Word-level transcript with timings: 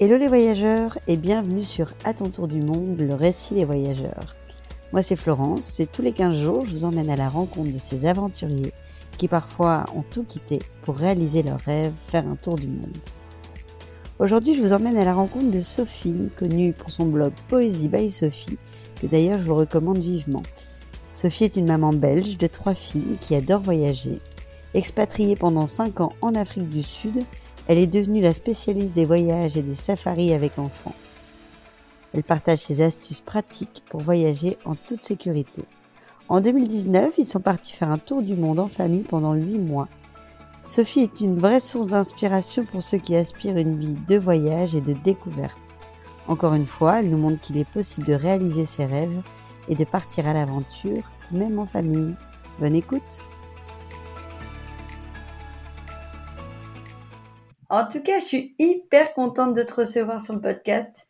Hello 0.00 0.16
les 0.16 0.26
voyageurs 0.26 0.98
et 1.06 1.16
bienvenue 1.16 1.62
sur 1.62 1.92
À 2.02 2.14
ton 2.14 2.28
tour 2.28 2.48
du 2.48 2.60
monde, 2.60 2.98
le 2.98 3.14
récit 3.14 3.54
des 3.54 3.64
voyageurs. 3.64 4.34
Moi 4.92 5.02
c'est 5.02 5.14
Florence 5.14 5.78
et 5.78 5.86
tous 5.86 6.02
les 6.02 6.12
15 6.12 6.36
jours 6.36 6.66
je 6.66 6.72
vous 6.72 6.84
emmène 6.84 7.10
à 7.10 7.14
la 7.14 7.28
rencontre 7.28 7.70
de 7.70 7.78
ces 7.78 8.04
aventuriers 8.04 8.72
qui 9.18 9.28
parfois 9.28 9.86
ont 9.94 10.02
tout 10.02 10.24
quitté 10.24 10.60
pour 10.82 10.96
réaliser 10.96 11.44
leurs 11.44 11.60
rêves, 11.60 11.92
faire 11.96 12.26
un 12.26 12.34
tour 12.34 12.56
du 12.56 12.66
monde. 12.66 12.96
Aujourd'hui 14.18 14.56
je 14.56 14.62
vous 14.62 14.72
emmène 14.72 14.96
à 14.96 15.04
la 15.04 15.14
rencontre 15.14 15.52
de 15.52 15.60
Sophie, 15.60 16.28
connue 16.36 16.72
pour 16.72 16.90
son 16.90 17.06
blog 17.06 17.32
Poésie 17.46 17.88
by 17.88 18.10
Sophie, 18.10 18.58
que 19.00 19.06
d'ailleurs 19.06 19.38
je 19.38 19.44
vous 19.44 19.54
recommande 19.54 19.98
vivement. 19.98 20.42
Sophie 21.14 21.44
est 21.44 21.56
une 21.56 21.66
maman 21.66 21.90
belge 21.90 22.36
de 22.36 22.48
trois 22.48 22.74
filles 22.74 23.16
qui 23.20 23.36
adore 23.36 23.60
voyager. 23.60 24.18
Expatriée 24.74 25.36
pendant 25.36 25.66
5 25.66 26.00
ans 26.00 26.12
en 26.20 26.34
Afrique 26.34 26.68
du 26.68 26.82
Sud, 26.82 27.24
elle 27.66 27.78
est 27.78 27.86
devenue 27.86 28.20
la 28.20 28.34
spécialiste 28.34 28.94
des 28.94 29.06
voyages 29.06 29.56
et 29.56 29.62
des 29.62 29.74
safaris 29.74 30.34
avec 30.34 30.58
enfants. 30.58 30.94
Elle 32.12 32.22
partage 32.22 32.58
ses 32.58 32.82
astuces 32.82 33.20
pratiques 33.20 33.82
pour 33.90 34.00
voyager 34.00 34.56
en 34.64 34.74
toute 34.74 35.00
sécurité. 35.00 35.64
En 36.28 36.40
2019, 36.40 37.14
ils 37.18 37.26
sont 37.26 37.40
partis 37.40 37.72
faire 37.72 37.90
un 37.90 37.98
tour 37.98 38.22
du 38.22 38.34
monde 38.34 38.60
en 38.60 38.68
famille 38.68 39.02
pendant 39.02 39.34
8 39.34 39.58
mois. 39.58 39.88
Sophie 40.64 41.00
est 41.00 41.20
une 41.20 41.38
vraie 41.38 41.60
source 41.60 41.88
d'inspiration 41.88 42.64
pour 42.64 42.82
ceux 42.82 42.98
qui 42.98 43.16
aspirent 43.16 43.58
une 43.58 43.78
vie 43.78 43.96
de 44.08 44.16
voyage 44.16 44.74
et 44.74 44.80
de 44.80 44.92
découverte. 44.92 45.58
Encore 46.28 46.54
une 46.54 46.66
fois, 46.66 47.00
elle 47.00 47.10
nous 47.10 47.18
montre 47.18 47.40
qu'il 47.40 47.58
est 47.58 47.68
possible 47.68 48.06
de 48.06 48.14
réaliser 48.14 48.64
ses 48.64 48.86
rêves 48.86 49.20
et 49.68 49.74
de 49.74 49.84
partir 49.84 50.26
à 50.26 50.32
l'aventure, 50.32 51.02
même 51.30 51.58
en 51.58 51.66
famille. 51.66 52.14
Bonne 52.60 52.76
écoute 52.76 53.26
En 57.70 57.86
tout 57.86 58.00
cas, 58.00 58.18
je 58.18 58.24
suis 58.24 58.54
hyper 58.58 59.14
contente 59.14 59.54
de 59.54 59.62
te 59.62 59.74
recevoir 59.74 60.20
sur 60.20 60.34
le 60.34 60.40
podcast 60.40 61.08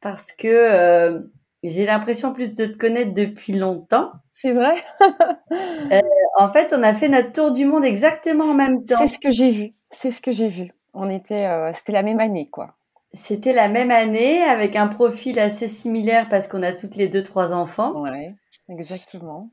parce 0.00 0.32
que 0.32 0.48
euh, 0.48 1.20
j'ai 1.62 1.86
l'impression 1.86 2.32
plus 2.32 2.54
de 2.54 2.66
te 2.66 2.76
connaître 2.76 3.14
depuis 3.14 3.52
longtemps. 3.52 4.10
C'est 4.34 4.52
vrai? 4.52 4.74
euh, 5.92 6.00
en 6.38 6.50
fait, 6.50 6.74
on 6.76 6.82
a 6.82 6.92
fait 6.94 7.08
notre 7.08 7.32
tour 7.32 7.52
du 7.52 7.64
monde 7.64 7.84
exactement 7.84 8.46
en 8.46 8.54
même 8.54 8.84
temps. 8.84 8.98
C'est 8.98 9.06
ce 9.06 9.18
que 9.18 9.30
j'ai 9.30 9.50
vu. 9.50 9.70
C'est 9.90 10.10
ce 10.10 10.20
que 10.20 10.32
j'ai 10.32 10.48
vu. 10.48 10.72
On 10.94 11.08
était, 11.08 11.46
euh, 11.46 11.72
c'était 11.72 11.92
la 11.92 12.02
même 12.02 12.20
année, 12.20 12.48
quoi. 12.50 12.74
C'était 13.14 13.52
la 13.52 13.68
même 13.68 13.90
année 13.90 14.42
avec 14.42 14.74
un 14.74 14.88
profil 14.88 15.38
assez 15.38 15.68
similaire 15.68 16.28
parce 16.28 16.46
qu'on 16.46 16.62
a 16.62 16.72
toutes 16.72 16.96
les 16.96 17.08
deux 17.08 17.22
trois 17.22 17.52
enfants. 17.52 18.00
Ouais, 18.00 18.34
exactement. 18.68 19.50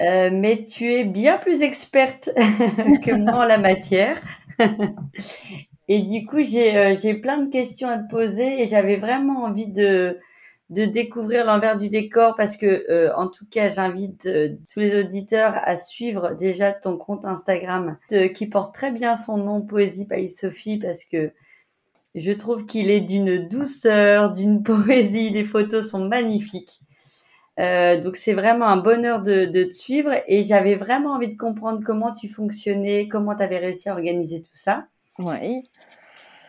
Euh, 0.00 0.30
mais 0.32 0.64
tu 0.66 0.92
es 0.92 1.04
bien 1.04 1.38
plus 1.38 1.62
experte 1.62 2.30
que 3.04 3.14
moi 3.14 3.42
en 3.42 3.44
la 3.44 3.58
matière. 3.58 4.20
Et 5.92 6.00
du 6.00 6.24
coup, 6.24 6.42
j'ai 6.42 6.74
euh, 6.78 6.96
j'ai 6.96 7.12
plein 7.12 7.42
de 7.42 7.50
questions 7.50 7.86
à 7.86 7.98
te 7.98 8.08
poser 8.08 8.62
et 8.62 8.66
j'avais 8.66 8.96
vraiment 8.96 9.44
envie 9.44 9.66
de 9.66 10.18
de 10.70 10.86
découvrir 10.86 11.44
l'envers 11.44 11.78
du 11.78 11.90
décor 11.90 12.34
parce 12.34 12.56
que 12.56 12.86
euh, 12.90 13.14
en 13.14 13.28
tout 13.28 13.44
cas, 13.50 13.68
j'invite 13.68 14.24
euh, 14.24 14.56
tous 14.72 14.80
les 14.80 14.98
auditeurs 15.00 15.52
à 15.62 15.76
suivre 15.76 16.34
déjà 16.34 16.72
ton 16.72 16.96
compte 16.96 17.26
Instagram 17.26 17.98
qui 18.34 18.46
porte 18.46 18.74
très 18.74 18.90
bien 18.90 19.16
son 19.16 19.36
nom 19.36 19.60
Poésie 19.60 20.06
by 20.06 20.30
Sophie 20.30 20.78
parce 20.78 21.04
que 21.04 21.32
je 22.14 22.32
trouve 22.32 22.64
qu'il 22.64 22.90
est 22.90 23.02
d'une 23.02 23.46
douceur, 23.48 24.32
d'une 24.32 24.62
poésie, 24.72 25.28
les 25.28 25.44
photos 25.44 25.90
sont 25.90 26.08
magnifiques. 26.08 26.80
donc 27.58 28.16
c'est 28.16 28.34
vraiment 28.34 28.66
un 28.66 28.78
bonheur 28.78 29.22
de, 29.22 29.44
de 29.44 29.64
te 29.64 29.74
suivre 29.74 30.12
et 30.26 30.42
j'avais 30.42 30.76
vraiment 30.76 31.12
envie 31.12 31.32
de 31.34 31.38
comprendre 31.38 31.82
comment 31.84 32.14
tu 32.14 32.28
fonctionnais, 32.28 33.08
comment 33.08 33.36
tu 33.36 33.42
avais 33.42 33.58
réussi 33.58 33.90
à 33.90 33.92
organiser 33.92 34.40
tout 34.42 34.56
ça. 34.56 34.86
Oui. 35.18 35.62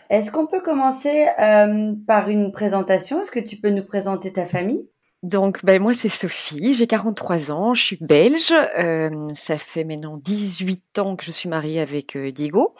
Est-ce 0.10 0.32
qu'on 0.32 0.48
peut 0.48 0.62
commencer 0.62 1.28
euh, 1.40 1.94
par 2.08 2.30
une 2.30 2.52
présentation? 2.52 3.22
Est-ce 3.22 3.32
que 3.32 3.40
tu 3.40 3.58
peux 3.58 3.70
nous 3.70 3.84
présenter 3.84 4.32
ta 4.32 4.46
famille? 4.46 4.88
Donc, 5.24 5.64
ben, 5.64 5.82
moi, 5.82 5.94
c'est 5.94 6.10
Sophie, 6.10 6.74
j'ai 6.74 6.86
43 6.86 7.50
ans, 7.52 7.74
je 7.74 7.82
suis 7.82 7.98
belge. 8.02 8.54
Euh, 8.78 9.10
ça 9.34 9.58
fait 9.58 9.86
maintenant 9.86 10.18
18 10.18 11.00
ans 11.00 11.16
que 11.16 11.24
je 11.24 11.32
suis 11.32 11.48
mariée 11.48 11.80
avec 11.80 12.18
euh, 12.18 12.30
Diego. 12.30 12.76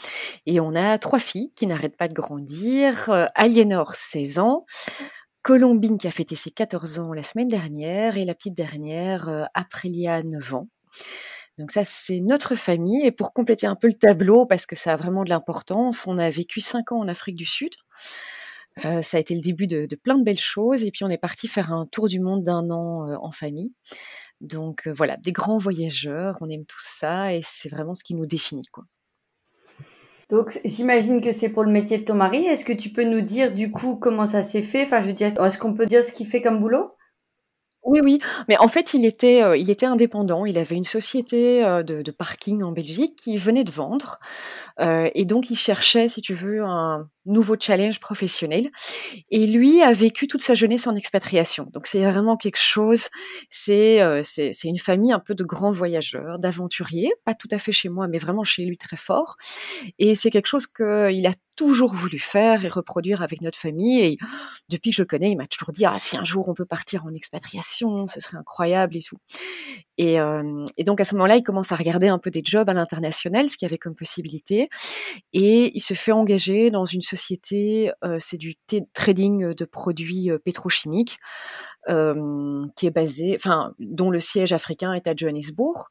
Et 0.46 0.60
on 0.60 0.76
a 0.76 0.98
trois 0.98 1.20
filles 1.20 1.52
qui 1.56 1.68
n'arrêtent 1.68 1.96
pas 1.96 2.10
de 2.10 2.14
grandir. 2.14 3.10
Euh, 3.10 3.28
Aliénor, 3.34 3.96
16 3.96 4.40
ans. 4.40 4.66
Colombine, 5.42 5.98
qui 5.98 6.08
a 6.08 6.12
fêté 6.12 6.36
ses 6.36 6.52
14 6.52 7.00
ans 7.00 7.14
la 7.14 7.24
semaine 7.24 7.48
dernière. 7.48 8.18
Et 8.18 8.26
la 8.26 8.36
petite 8.36 8.56
dernière, 8.56 9.48
Aprélia, 9.54 10.22
9 10.22 10.54
ans. 10.56 10.68
Donc 11.58 11.72
ça, 11.72 11.86
c'est 11.86 12.20
notre 12.20 12.56
famille. 12.56 13.06
Et 13.06 13.12
pour 13.12 13.34
compléter 13.34 13.68
un 13.68 13.76
peu 13.76 13.88
le 13.88 13.94
tableau, 13.94 14.46
parce 14.46 14.66
que 14.66 14.76
ça 14.76 14.94
a 14.94 14.96
vraiment 14.96 15.24
de 15.24 15.30
l'importance, 15.30 16.08
on 16.08 16.18
a 16.18 16.30
vécu 16.30 16.62
cinq 16.62 16.92
ans 16.92 17.00
en 17.00 17.08
Afrique 17.08 17.36
du 17.36 17.46
Sud. 17.46 17.72
Euh, 18.86 19.02
ça 19.04 19.18
a 19.18 19.20
été 19.20 19.36
le 19.36 19.42
début 19.42 19.68
de, 19.68 19.88
plein 19.96 20.18
de 20.18 20.24
belles 20.24 20.40
choses. 20.40 20.84
Et 20.84 20.92
puis 20.92 21.04
on 21.04 21.10
est 21.10 21.18
parti 21.18 21.48
faire 21.48 21.72
un 21.72 21.86
tour 21.86 22.08
du 22.08 22.20
monde 22.20 22.44
d'un 22.44 22.70
an 22.70 23.08
euh, 23.08 23.16
en 23.22 23.32
famille. 23.32 23.72
Donc 24.42 24.88
euh, 24.88 24.94
voilà, 24.94 25.18
des 25.18 25.32
grands 25.32 25.58
voyageurs, 25.58 26.38
on 26.42 26.50
aime 26.50 26.66
tout 26.66 26.82
ça 26.82 27.34
et 27.34 27.42
c'est 27.44 27.70
vraiment 27.70 27.94
ce 27.94 28.04
qui 28.04 28.16
nous 28.16 28.26
définit. 28.26 28.66
Quoi. 28.72 28.84
Donc 30.30 30.60
j'imagine 30.66 31.22
que 31.22 31.32
c'est 31.32 31.50
pour 31.50 31.64
le 31.64 31.72
métier 31.72 32.00
de 32.00 32.04
ton 32.04 32.16
mari. 32.16 32.46
Est-ce 32.46 32.66
que 32.66 32.74
tu 32.74 32.90
peux 32.90 33.04
nous 33.04 33.22
dire 33.22 33.54
du 33.54 33.72
coup 33.72 33.96
comment 33.96 34.26
ça 34.26 34.42
s'est 34.42 34.64
fait? 34.64 34.84
Enfin, 34.84 35.02
je 35.02 35.08
veux 35.08 35.14
dire, 35.14 35.28
est-ce 35.40 35.58
qu'on 35.58 35.74
peut 35.74 35.86
dire 35.86 36.04
ce 36.04 36.12
qu'il 36.12 36.28
fait 36.28 36.42
comme 36.42 36.60
boulot? 36.60 36.92
Oui, 37.86 38.00
oui, 38.02 38.20
mais 38.48 38.58
en 38.58 38.68
fait, 38.68 38.94
il 38.94 39.06
était, 39.06 39.44
euh, 39.44 39.58
il 39.58 39.70
était 39.70 39.86
indépendant. 39.86 40.46
Il 40.46 40.58
avait 40.58 40.76
une 40.76 40.86
société 40.86 41.66
euh, 41.66 41.84
de, 41.84 42.12
parking 42.12 42.64
en 42.64 42.72
Belgique 42.72 43.16
qui 43.18 43.38
venait 43.38 43.64
de 43.64 43.72
vendre, 43.72 44.20
euh, 44.80 45.10
et 45.16 45.26
donc 45.26 45.50
il 45.50 45.56
cherchait, 45.56 46.08
si 46.08 46.22
tu 46.22 46.34
veux, 46.34 46.64
un 46.64 47.10
nouveau 47.26 47.56
challenge 47.60 48.00
professionnel. 48.00 48.70
Et 49.30 49.48
lui 49.48 49.82
a 49.82 49.94
vécu 49.94 50.28
toute 50.28 50.42
sa 50.42 50.54
jeunesse 50.54 50.88
en 50.88 50.96
expatriation. 50.96 51.68
Donc 51.72 51.88
c'est 51.88 52.04
vraiment 52.04 52.38
quelque 52.38 52.60
chose. 52.60 53.10
C'est, 53.50 54.00
c'est, 54.24 54.52
c'est 54.54 54.68
une 54.68 54.80
famille 54.80 55.12
un 55.12 55.20
peu 55.20 55.36
de 55.36 55.44
grands 55.44 55.72
voyageurs, 55.72 56.40
d'aventuriers, 56.40 57.12
pas 57.26 57.34
tout 57.34 57.48
à 57.52 57.60
fait 57.60 57.72
chez 57.72 57.90
moi, 57.90 58.08
mais 58.08 58.18
vraiment 58.18 58.44
chez 58.44 58.66
lui 58.66 58.78
très 58.78 58.98
fort. 58.98 59.36
Et 60.00 60.16
c'est 60.16 60.32
quelque 60.32 60.48
chose 60.48 60.68
qu'il 60.68 61.26
a 61.28 61.34
toujours 61.56 61.94
voulu 61.94 62.20
faire 62.20 62.66
et 62.66 62.70
reproduire 62.70 63.22
avec 63.22 63.42
notre 63.42 63.58
famille. 63.58 64.00
Et 64.00 64.18
depuis 64.70 64.92
que 64.92 64.98
je 64.98 65.04
connais, 65.04 65.32
il 65.32 65.38
m'a 65.38 65.48
toujours 65.48 65.72
dit 65.72 65.86
ah 65.86 65.98
si 66.00 66.18
un 66.18 66.24
jour 66.24 66.50
on 66.50 66.54
peut 66.54 66.66
partir 66.66 67.06
en 67.06 67.14
expatriation, 67.14 68.08
ce 68.08 68.20
serait 68.20 68.38
incroyable 68.38 68.98
et 68.98 69.02
tout. 69.02 69.18
Et, 69.98 70.20
euh, 70.20 70.66
et 70.78 70.84
donc 70.84 71.00
à 71.02 71.06
ce 71.06 71.16
moment-là, 71.16 71.38
il 71.38 71.44
commence 71.44 71.72
à 71.72 71.76
regarder 71.76 72.08
un 72.08 72.18
peu 72.18 72.32
des 72.32 72.42
jobs 72.44 72.68
à 72.70 72.74
l'international, 72.74 73.50
ce 73.50 73.58
qu'il 73.58 73.66
y 73.68 73.70
avait 73.70 73.78
comme 73.78 73.96
possibilité, 73.96 74.68
et 75.34 75.72
il 75.76 75.82
se 75.82 75.94
fait 75.94 76.12
engager 76.12 76.72
dans 76.72 76.86
une 76.86 77.02
société, 77.02 77.92
euh, 78.04 78.18
c'est 78.20 78.38
du 78.38 78.56
trading 78.94 79.54
de 79.54 79.66
produits 79.66 80.32
euh, 80.32 80.40
pétrochimiques. 80.40 81.18
Euh, 81.90 82.66
qui 82.78 82.88
est 82.88 82.92
basée, 82.92 83.36
enfin, 83.36 83.74
dont 83.78 84.10
le 84.10 84.22
siège 84.22 84.54
africain 84.54 84.94
est 84.94 85.06
à 85.06 85.14
Johannesburg. 85.14 85.88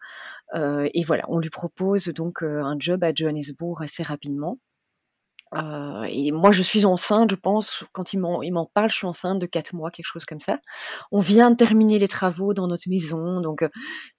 Euh, 0.55 0.89
et 0.95 1.05
voilà, 1.05 1.25
on 1.29 1.39
lui 1.39 1.51
propose 1.51 2.07
donc 2.07 2.43
un 2.43 2.77
job 2.79 3.05
à 3.05 3.13
Johannesburg 3.15 3.83
assez 3.83 4.03
rapidement. 4.03 4.59
Euh, 5.55 6.05
et 6.09 6.33
moi, 6.33 6.53
je 6.53 6.63
suis 6.63 6.85
enceinte, 6.85 7.31
je 7.31 7.37
pense, 7.37 7.85
quand 7.93 8.13
il 8.13 8.21
m'en, 8.21 8.67
parle, 8.73 8.89
je 8.89 8.97
suis 8.97 9.07
enceinte 9.07 9.39
de 9.39 9.47
quatre 9.47 9.75
mois, 9.75 9.91
quelque 9.91 10.07
chose 10.07 10.25
comme 10.25 10.41
ça. 10.41 10.59
On 11.11 11.19
vient 11.21 11.51
de 11.51 11.57
terminer 11.57 11.99
les 11.99 12.09
travaux 12.09 12.55
dans 12.55 12.69
notre 12.69 12.89
maison, 12.89 13.41
donc 13.41 13.63
euh, 13.63 13.69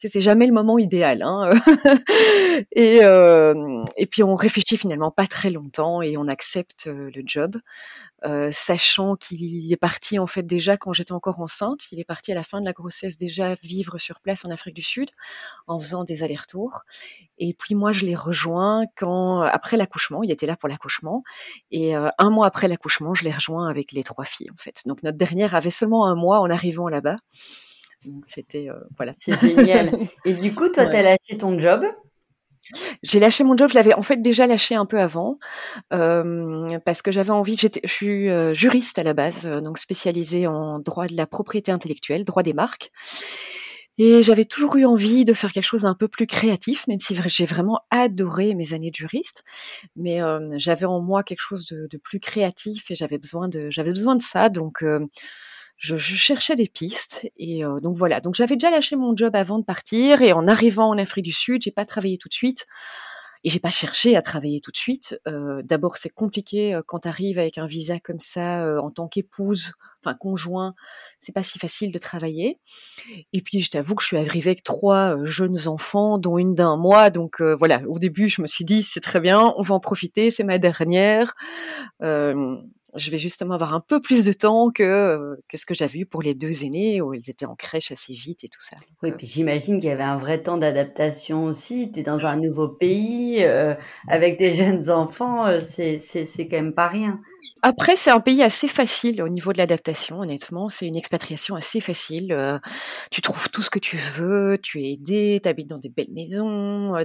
c'est 0.03 0.19
jamais 0.19 0.45
le 0.45 0.53
moment 0.53 0.77
idéal. 0.77 1.23
Hein 1.23 1.53
et, 2.71 2.99
euh, 3.01 3.81
et 3.97 4.05
puis 4.05 4.23
on 4.23 4.35
réfléchit 4.35 4.77
finalement 4.77 5.11
pas 5.11 5.25
très 5.25 5.49
longtemps 5.49 6.01
et 6.01 6.17
on 6.17 6.27
accepte 6.27 6.87
euh, 6.87 7.09
le 7.15 7.23
job, 7.25 7.57
euh, 8.25 8.49
sachant 8.51 9.15
qu'il 9.15 9.71
est 9.71 9.77
parti 9.77 10.17
en 10.19 10.27
fait 10.27 10.43
déjà 10.43 10.77
quand 10.77 10.93
j'étais 10.93 11.11
encore 11.11 11.39
enceinte. 11.39 11.91
Il 11.91 11.99
est 11.99 12.05
parti 12.05 12.31
à 12.31 12.35
la 12.35 12.43
fin 12.43 12.61
de 12.61 12.65
la 12.65 12.73
grossesse 12.73 13.17
déjà 13.17 13.55
vivre 13.55 13.97
sur 13.97 14.19
place 14.19 14.45
en 14.45 14.49
Afrique 14.49 14.75
du 14.75 14.81
Sud, 14.81 15.09
en 15.67 15.79
faisant 15.79 16.03
des 16.03 16.23
allers-retours. 16.23 16.83
Et 17.37 17.53
puis 17.53 17.75
moi, 17.75 17.91
je 17.91 18.05
l'ai 18.05 18.15
rejoint 18.15 18.85
quand 18.95 19.41
après 19.41 19.77
l'accouchement, 19.77 20.23
il 20.23 20.31
était 20.31 20.45
là 20.45 20.55
pour 20.55 20.69
l'accouchement. 20.69 21.23
Et 21.71 21.95
euh, 21.95 22.09
un 22.17 22.29
mois 22.29 22.47
après 22.47 22.67
l'accouchement, 22.67 23.13
je 23.13 23.23
l'ai 23.23 23.31
rejoint 23.31 23.67
avec 23.67 23.91
les 23.91 24.03
trois 24.03 24.25
filles, 24.25 24.51
en 24.51 24.57
fait. 24.57 24.81
Donc 24.85 25.03
notre 25.03 25.17
dernière 25.17 25.55
avait 25.55 25.71
seulement 25.71 26.05
un 26.05 26.15
mois 26.15 26.39
en 26.39 26.49
arrivant 26.49 26.87
là-bas. 26.87 27.17
C'était 28.25 28.69
euh, 28.69 28.79
voilà. 28.97 29.13
C'est 29.19 29.39
génial. 29.39 29.91
Et 30.25 30.33
du 30.33 30.53
coup, 30.53 30.69
toi, 30.69 30.83
ouais. 30.85 30.91
tu 30.91 30.95
as 30.95 31.03
lâché 31.03 31.37
ton 31.37 31.57
job? 31.59 31.85
J'ai 33.03 33.19
lâché 33.19 33.43
mon 33.43 33.55
job, 33.57 33.69
je 33.69 33.75
l'avais 33.75 33.93
en 33.93 34.03
fait 34.03 34.17
déjà 34.17 34.47
lâché 34.47 34.75
un 34.75 34.85
peu 34.85 34.99
avant, 34.99 35.39
parce 35.89 37.01
que 37.01 37.11
j'avais 37.11 37.31
envie, 37.31 37.55
j'étais, 37.55 37.81
je 37.83 37.93
suis 37.93 38.55
juriste 38.55 38.99
à 38.99 39.03
la 39.03 39.13
base, 39.13 39.45
donc 39.45 39.77
spécialisée 39.77 40.47
en 40.47 40.79
droit 40.79 41.07
de 41.07 41.15
la 41.15 41.27
propriété 41.27 41.71
intellectuelle, 41.71 42.23
droit 42.23 42.43
des 42.43 42.53
marques. 42.53 42.91
Et 43.99 44.23
j'avais 44.23 44.45
toujours 44.45 44.75
eu 44.77 44.85
envie 44.85 45.23
de 45.23 45.33
faire 45.33 45.51
quelque 45.51 45.65
chose 45.65 45.85
un 45.85 45.93
peu 45.93 46.07
plus 46.07 46.25
créatif, 46.25 46.87
même 46.87 46.99
si 46.99 47.15
j'ai 47.27 47.45
vraiment 47.45 47.81
adoré 47.91 48.55
mes 48.55 48.73
années 48.73 48.89
de 48.89 48.95
juriste. 48.95 49.43
Mais 49.95 50.19
j'avais 50.57 50.85
en 50.85 50.99
moi 50.99 51.23
quelque 51.23 51.41
chose 51.41 51.65
de, 51.67 51.97
plus 51.97 52.19
créatif 52.19 52.89
et 52.89 52.95
j'avais 52.95 53.19
besoin 53.19 53.47
de, 53.49 53.69
j'avais 53.69 53.91
besoin 53.91 54.15
de 54.15 54.21
ça. 54.21 54.49
Donc 54.49 54.83
je, 55.83 55.97
je, 55.97 56.15
cherchais 56.15 56.55
des 56.55 56.67
pistes 56.67 57.29
et 57.35 57.65
euh, 57.65 57.81
donc 57.81 57.97
voilà. 57.97 58.21
Donc 58.21 58.35
j'avais 58.35 58.55
déjà 58.55 58.71
lâché 58.71 58.95
mon 58.95 59.15
job 59.17 59.35
avant 59.35 59.59
de 59.59 59.65
partir 59.65 60.21
et 60.21 60.31
en 60.31 60.47
arrivant 60.47 60.87
en 60.87 60.97
Afrique 60.97 61.25
du 61.25 61.33
Sud, 61.33 61.61
j'ai 61.61 61.71
pas 61.71 61.85
travaillé 61.85 62.17
tout 62.17 62.29
de 62.29 62.33
suite. 62.33 62.65
Et 63.45 63.49
j'ai 63.49 63.59
pas 63.59 63.71
cherché 63.71 64.15
à 64.15 64.21
travailler 64.21 64.61
tout 64.61 64.71
de 64.71 64.77
suite. 64.77 65.19
D'abord, 65.65 65.97
c'est 65.97 66.07
compliqué 66.07 66.79
quand 66.87 66.99
tu 66.99 67.09
arrives 67.09 67.37
avec 67.37 67.57
un 67.57 67.67
visa 67.67 67.99
comme 67.99 68.21
ça 68.21 68.81
en 68.81 68.89
tant 68.89 69.09
qu'épouse, 69.09 69.73
enfin 69.99 70.15
conjoint, 70.15 70.75
c'est 71.19 71.33
pas 71.33 71.43
si 71.43 71.59
facile 71.59 71.91
de 71.91 71.97
travailler. 71.97 72.61
Et 73.33 73.41
puis, 73.41 73.59
je 73.59 73.69
t'avoue 73.69 73.95
que 73.95 74.01
je 74.01 74.07
suis 74.07 74.17
arrivée 74.17 74.51
avec 74.51 74.63
trois 74.63 75.17
jeunes 75.25 75.67
enfants, 75.67 76.17
dont 76.17 76.37
une 76.37 76.55
d'un 76.55 76.77
mois. 76.77 77.09
Donc 77.09 77.41
voilà, 77.41 77.81
au 77.89 77.99
début, 77.99 78.29
je 78.29 78.41
me 78.41 78.47
suis 78.47 78.63
dit 78.63 78.81
c'est 78.81 79.01
très 79.01 79.19
bien, 79.19 79.53
on 79.57 79.61
va 79.61 79.75
en 79.75 79.81
profiter, 79.81 80.31
c'est 80.31 80.45
ma 80.45 80.57
dernière 80.57 81.33
je 82.95 83.09
vais 83.09 83.17
justement 83.17 83.55
avoir 83.55 83.73
un 83.73 83.79
peu 83.79 83.99
plus 83.99 84.25
de 84.25 84.33
temps 84.33 84.69
que, 84.69 84.83
euh, 84.83 85.35
que 85.49 85.57
ce 85.57 85.65
que 85.65 85.73
j'avais 85.73 85.99
eu 85.99 86.05
pour 86.05 86.21
les 86.21 86.35
deux 86.35 86.63
aînés 86.63 87.01
où 87.01 87.13
ils 87.13 87.29
étaient 87.29 87.45
en 87.45 87.55
crèche 87.55 87.91
assez 87.91 88.13
vite 88.13 88.43
et 88.43 88.47
tout 88.47 88.61
ça. 88.61 88.77
Oui, 89.01 89.11
puis 89.17 89.25
j'imagine 89.25 89.79
qu'il 89.79 89.89
y 89.89 89.91
avait 89.91 90.03
un 90.03 90.17
vrai 90.17 90.43
temps 90.43 90.57
d'adaptation 90.57 91.45
aussi. 91.45 91.91
Tu 91.91 92.01
es 92.01 92.03
dans 92.03 92.25
un 92.25 92.35
nouveau 92.35 92.67
pays 92.67 93.43
euh, 93.43 93.73
avec 94.07 94.37
des 94.37 94.51
jeunes 94.53 94.89
enfants, 94.89 95.45
euh, 95.47 95.59
c'est 95.59 95.99
quand 96.49 96.57
même 96.57 96.73
pas 96.73 96.87
rien. 96.87 97.19
Après, 97.61 97.95
c'est 97.95 98.11
un 98.11 98.19
pays 98.19 98.41
assez 98.43 98.67
facile 98.67 99.21
au 99.21 99.29
niveau 99.29 99.53
de 99.53 99.57
l'adaptation, 99.57 100.19
honnêtement. 100.19 100.69
C'est 100.69 100.87
une 100.87 100.95
expatriation 100.95 101.55
assez 101.55 101.81
facile. 101.81 102.35
tu 103.11 103.21
trouves 103.21 103.49
tout 103.49 103.61
ce 103.61 103.69
que 103.69 103.79
tu 103.79 103.97
veux, 103.97 104.57
tu 104.61 104.81
es 104.81 104.93
aidé, 104.93 105.39
tu 105.41 105.49
habites 105.49 105.69
dans 105.69 105.79
des 105.79 105.89
belles 105.89 106.11
maisons. 106.13 106.95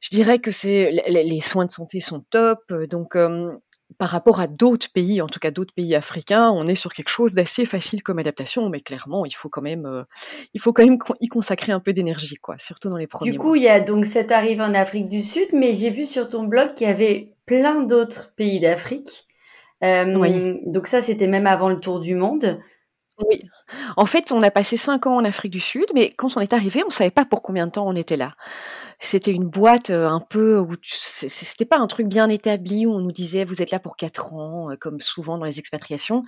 je 0.00 0.10
dirais 0.10 0.38
que 0.38 0.50
c'est 0.50 0.90
les, 1.06 1.40
soins 1.40 1.66
de 1.66 1.70
santé 1.70 2.00
sont 2.00 2.24
top. 2.30 2.72
Donc, 2.88 3.14
par 3.98 4.08
rapport 4.08 4.40
à 4.40 4.46
d'autres 4.46 4.90
pays, 4.92 5.20
en 5.20 5.26
tout 5.26 5.38
cas 5.40 5.50
d'autres 5.50 5.74
pays 5.74 5.94
africains, 5.94 6.50
on 6.50 6.66
est 6.66 6.74
sur 6.74 6.92
quelque 6.92 7.08
chose 7.08 7.32
d'assez 7.32 7.64
facile 7.64 8.02
comme 8.02 8.18
adaptation, 8.18 8.68
mais 8.68 8.80
clairement, 8.80 9.24
il 9.26 9.34
faut 9.34 9.48
quand 9.48 9.62
même, 9.62 9.86
euh, 9.86 10.04
il 10.54 10.60
faut 10.60 10.72
quand 10.72 10.84
même 10.84 10.98
y 11.20 11.28
consacrer 11.28 11.72
un 11.72 11.80
peu 11.80 11.92
d'énergie, 11.92 12.36
quoi, 12.36 12.58
surtout 12.58 12.88
dans 12.88 12.96
les 12.96 13.06
premiers. 13.06 13.32
Du 13.32 13.38
coup, 13.38 13.54
il 13.56 13.62
y 13.62 13.68
a 13.68 13.80
donc 13.80 14.06
cette 14.06 14.32
arrivée 14.32 14.62
en 14.62 14.74
Afrique 14.74 15.08
du 15.08 15.22
Sud, 15.22 15.48
mais 15.52 15.74
j'ai 15.74 15.90
vu 15.90 16.06
sur 16.06 16.28
ton 16.28 16.44
blog 16.44 16.74
qu'il 16.74 16.86
y 16.86 16.90
avait 16.90 17.34
plein 17.46 17.82
d'autres 17.82 18.32
pays 18.36 18.60
d'Afrique. 18.60 19.26
Euh, 19.82 20.14
oui. 20.16 20.60
Donc 20.66 20.86
ça, 20.86 21.02
c'était 21.02 21.26
même 21.26 21.46
avant 21.46 21.68
le 21.68 21.80
tour 21.80 22.00
du 22.00 22.14
monde. 22.14 22.60
Oui. 23.28 23.42
En 23.96 24.06
fait, 24.06 24.32
on 24.32 24.42
a 24.42 24.50
passé 24.50 24.76
cinq 24.76 25.06
ans 25.06 25.16
en 25.16 25.24
Afrique 25.24 25.52
du 25.52 25.60
Sud, 25.60 25.86
mais 25.94 26.10
quand 26.10 26.36
on 26.36 26.40
est 26.40 26.52
arrivé, 26.52 26.82
on 26.86 26.90
savait 26.90 27.10
pas 27.10 27.24
pour 27.24 27.42
combien 27.42 27.66
de 27.66 27.72
temps 27.72 27.86
on 27.86 27.94
était 27.94 28.16
là 28.16 28.34
c'était 29.02 29.32
une 29.32 29.48
boîte 29.48 29.88
un 29.90 30.20
peu 30.20 30.58
où 30.58 30.74
c'était 30.82 31.64
pas 31.64 31.78
un 31.78 31.86
truc 31.86 32.06
bien 32.06 32.28
établi 32.28 32.84
où 32.86 32.92
on 32.92 33.00
nous 33.00 33.12
disait 33.12 33.44
vous 33.44 33.62
êtes 33.62 33.70
là 33.70 33.78
pour 33.78 33.96
quatre 33.96 34.34
ans, 34.34 34.68
comme 34.78 35.00
souvent 35.00 35.38
dans 35.38 35.46
les 35.46 35.58
expatriations. 35.58 36.22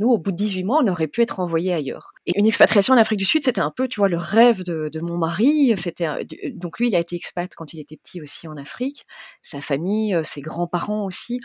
Nous, 0.00 0.08
au 0.08 0.18
bout 0.18 0.32
de 0.32 0.36
18 0.36 0.64
mois, 0.64 0.80
on 0.82 0.88
aurait 0.88 1.06
pu 1.06 1.22
être 1.22 1.38
envoyé 1.38 1.72
ailleurs. 1.72 2.12
Et 2.26 2.32
une 2.36 2.46
expatriation 2.46 2.94
en 2.94 2.96
Afrique 2.96 3.20
du 3.20 3.24
Sud, 3.24 3.44
c'était 3.44 3.60
un 3.60 3.70
peu, 3.70 3.86
tu 3.86 4.00
vois, 4.00 4.08
le 4.08 4.18
rêve 4.18 4.64
de, 4.64 4.90
de 4.92 5.00
mon 5.00 5.16
mari. 5.16 5.72
C'était 5.76 6.08
donc 6.54 6.80
lui, 6.80 6.88
il 6.88 6.96
a 6.96 6.98
été 6.98 7.14
expat 7.14 7.54
quand 7.54 7.72
il 7.72 7.80
était 7.80 7.96
petit 7.96 8.20
aussi 8.20 8.48
en 8.48 8.56
Afrique, 8.56 9.04
sa 9.40 9.60
famille, 9.60 10.18
ses 10.24 10.40
grands-parents 10.40 11.04
aussi. 11.06 11.38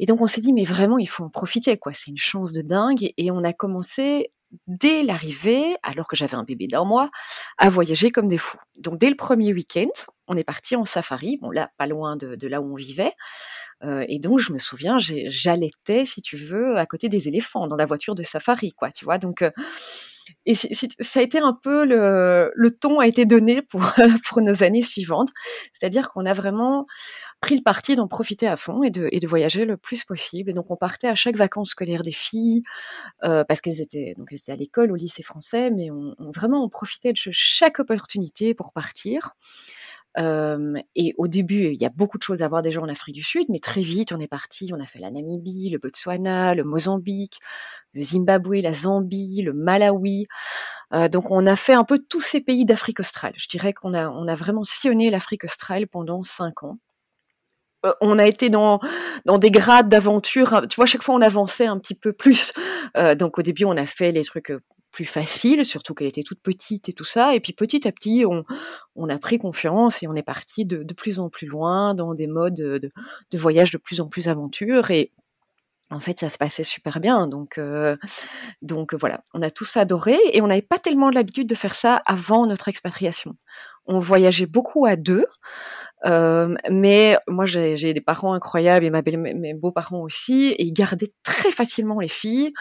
Et 0.00 0.06
donc 0.06 0.20
on 0.20 0.26
s'est 0.26 0.40
dit 0.40 0.52
mais 0.52 0.64
vraiment, 0.64 0.98
il 0.98 1.08
faut 1.08 1.24
en 1.24 1.30
profiter 1.30 1.76
quoi. 1.78 1.92
C'est 1.92 2.10
une 2.10 2.18
chance 2.18 2.52
de 2.52 2.62
dingue. 2.62 3.12
Et 3.16 3.30
on 3.30 3.44
a 3.44 3.52
commencé 3.52 4.30
dès 4.66 5.02
l'arrivée, 5.02 5.76
alors 5.82 6.06
que 6.06 6.16
j'avais 6.16 6.34
un 6.34 6.44
bébé 6.44 6.66
d'un 6.66 6.84
mois, 6.84 7.10
à 7.58 7.70
voyager 7.70 8.10
comme 8.10 8.28
des 8.28 8.38
fous. 8.38 8.58
Donc 8.78 8.98
dès 8.98 9.10
le 9.10 9.16
premier 9.16 9.52
week-end, 9.52 9.90
on 10.28 10.36
est 10.36 10.44
parti 10.44 10.76
en 10.76 10.84
safari, 10.84 11.38
bon 11.40 11.50
là, 11.50 11.70
pas 11.76 11.86
loin 11.86 12.16
de, 12.16 12.46
là 12.46 12.60
où 12.60 12.72
on 12.72 12.76
vivait. 12.76 13.12
Euh, 13.82 14.04
et 14.08 14.18
donc 14.18 14.40
je 14.40 14.52
me 14.52 14.58
souviens, 14.58 14.96
j'allaitais, 14.98 16.04
si 16.04 16.20
tu 16.22 16.36
veux, 16.36 16.76
à 16.76 16.86
côté 16.86 17.08
des 17.08 17.28
éléphants 17.28 17.66
dans 17.66 17.76
la 17.76 17.86
voiture 17.86 18.14
de 18.14 18.22
safari, 18.22 18.72
quoi, 18.72 18.90
tu 18.90 19.04
vois. 19.04 19.18
Donc 19.18 19.42
euh, 19.42 19.50
et 20.46 20.54
ça 20.54 21.20
a 21.20 21.22
été 21.22 21.38
un 21.38 21.52
peu 21.52 21.84
le, 21.84 22.52
le 22.54 22.70
ton 22.70 23.00
a 23.00 23.06
été 23.06 23.26
donné 23.26 23.62
pour 23.62 23.82
pour 24.28 24.40
nos 24.42 24.62
années 24.62 24.82
suivantes, 24.82 25.28
c'est-à-dire 25.72 26.10
qu'on 26.10 26.26
a 26.26 26.32
vraiment 26.32 26.86
pris 27.40 27.56
le 27.56 27.62
parti 27.62 27.94
d'en 27.94 28.08
profiter 28.08 28.46
à 28.46 28.56
fond 28.56 28.82
et 28.82 28.90
de, 28.90 29.08
et 29.12 29.20
de 29.20 29.26
voyager 29.26 29.64
le 29.64 29.76
plus 29.76 30.04
possible. 30.04 30.50
Et 30.50 30.52
donc 30.52 30.70
on 30.70 30.76
partait 30.76 31.08
à 31.08 31.14
chaque 31.14 31.36
vacances 31.36 31.70
scolaires 31.70 32.02
des 32.02 32.12
filles 32.12 32.62
euh, 33.24 33.44
parce 33.44 33.60
qu'elles 33.60 33.80
étaient 33.80 34.14
donc 34.18 34.28
elles 34.32 34.38
étaient 34.38 34.52
à 34.52 34.56
l'école 34.56 34.92
au 34.92 34.96
lycée 34.96 35.22
français, 35.22 35.70
mais 35.70 35.90
on, 35.90 36.14
on 36.18 36.30
vraiment 36.30 36.64
on 36.64 36.68
profitait 36.68 37.12
de 37.12 37.18
chaque 37.30 37.80
opportunité 37.80 38.54
pour 38.54 38.72
partir 38.72 39.34
et 40.18 41.14
au 41.18 41.28
début, 41.28 41.68
il 41.72 41.80
y 41.80 41.84
a 41.84 41.88
beaucoup 41.88 42.18
de 42.18 42.22
choses 42.22 42.42
à 42.42 42.48
voir 42.48 42.62
déjà 42.62 42.80
en 42.80 42.88
Afrique 42.88 43.14
du 43.14 43.22
Sud, 43.22 43.46
mais 43.48 43.60
très 43.60 43.82
vite, 43.82 44.12
on 44.12 44.18
est 44.18 44.26
parti, 44.28 44.70
on 44.74 44.80
a 44.80 44.86
fait 44.86 44.98
la 44.98 45.10
Namibie, 45.10 45.70
le 45.70 45.78
Botswana, 45.78 46.54
le 46.54 46.64
Mozambique, 46.64 47.38
le 47.94 48.02
Zimbabwe, 48.02 48.60
la 48.62 48.74
Zambie, 48.74 49.42
le 49.42 49.52
Malawi. 49.52 50.26
donc, 51.12 51.30
on 51.30 51.46
a 51.46 51.56
fait 51.56 51.74
un 51.74 51.84
peu 51.84 51.98
tous 51.98 52.20
ces 52.20 52.40
pays 52.40 52.64
d'Afrique 52.64 53.00
australe. 53.00 53.34
Je 53.36 53.48
dirais 53.48 53.72
qu'on 53.72 53.94
a, 53.94 54.10
on 54.10 54.26
a 54.28 54.34
vraiment 54.34 54.64
sillonné 54.64 55.10
l'Afrique 55.10 55.44
australe 55.44 55.86
pendant 55.86 56.22
cinq 56.22 56.64
ans. 56.64 56.78
On 58.00 58.18
a 58.18 58.26
été 58.26 58.48
dans, 58.48 58.80
dans 59.24 59.38
des 59.38 59.50
grades 59.50 59.88
d'aventure. 59.88 60.62
Tu 60.68 60.76
vois, 60.76 60.86
chaque 60.86 61.02
fois, 61.02 61.14
on 61.14 61.20
avançait 61.20 61.66
un 61.66 61.78
petit 61.78 61.94
peu 61.94 62.12
plus. 62.12 62.52
donc, 63.18 63.38
au 63.38 63.42
début, 63.42 63.64
on 63.64 63.76
a 63.76 63.86
fait 63.86 64.12
les 64.12 64.24
trucs 64.24 64.52
plus 64.90 65.04
facile, 65.04 65.64
surtout 65.64 65.94
qu'elle 65.94 66.08
était 66.08 66.22
toute 66.22 66.40
petite 66.40 66.88
et 66.88 66.92
tout 66.92 67.04
ça. 67.04 67.34
Et 67.34 67.40
puis 67.40 67.52
petit 67.52 67.86
à 67.86 67.92
petit, 67.92 68.24
on, 68.26 68.44
on 68.96 69.08
a 69.08 69.18
pris 69.18 69.38
confiance 69.38 70.02
et 70.02 70.08
on 70.08 70.14
est 70.14 70.22
parti 70.22 70.64
de, 70.64 70.84
plus 70.94 71.18
en 71.18 71.28
plus 71.28 71.46
loin 71.46 71.94
dans 71.94 72.14
des 72.14 72.26
modes 72.26 72.54
de, 72.54 72.90
voyage 73.34 73.70
de 73.70 73.78
plus 73.78 74.00
en 74.00 74.08
plus 74.08 74.28
aventure. 74.28 74.90
Et 74.90 75.12
en 75.90 76.00
fait, 76.00 76.18
ça 76.18 76.30
se 76.30 76.38
passait 76.38 76.64
super 76.64 77.00
bien. 77.00 77.26
Donc, 77.26 77.58
euh, 77.58 77.96
donc 78.62 78.94
voilà, 78.94 79.22
on 79.34 79.42
a 79.42 79.50
tous 79.50 79.76
adoré 79.76 80.16
et 80.32 80.40
on 80.42 80.46
n'avait 80.46 80.62
pas 80.62 80.78
tellement 80.78 81.10
l'habitude 81.10 81.48
de 81.48 81.54
faire 81.54 81.74
ça 81.74 82.02
avant 82.06 82.46
notre 82.46 82.68
expatriation. 82.68 83.36
On 83.86 83.98
voyageait 83.98 84.46
beaucoup 84.46 84.86
à 84.86 84.96
deux. 84.96 85.26
Euh, 86.06 86.54
mais 86.70 87.16
moi, 87.28 87.46
j'ai 87.46 87.92
des 87.94 88.00
parents 88.00 88.32
incroyables 88.32 88.84
et 88.84 88.90
ma 88.90 89.02
belle, 89.02 89.18
mes 89.18 89.54
beaux-parents 89.54 90.02
aussi, 90.02 90.48
et 90.48 90.64
ils 90.64 90.72
gardaient 90.72 91.10
très 91.22 91.50
facilement 91.52 92.00
les 92.00 92.08
filles. 92.08 92.52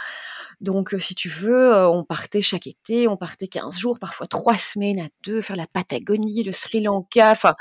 Donc, 0.62 0.96
si 1.00 1.16
tu 1.16 1.30
veux, 1.30 1.74
on 1.88 2.04
partait 2.04 2.42
chaque 2.42 2.68
été, 2.68 3.08
on 3.08 3.16
partait 3.16 3.48
15 3.48 3.78
jours, 3.78 3.98
parfois 3.98 4.28
trois 4.28 4.58
semaines 4.58 5.00
à 5.00 5.08
deux, 5.24 5.42
faire 5.42 5.56
la 5.56 5.68
Patagonie, 5.68 6.44
le 6.44 6.52
Sri 6.52 6.82
Lanka. 6.82 7.32
Enfin, 7.32 7.56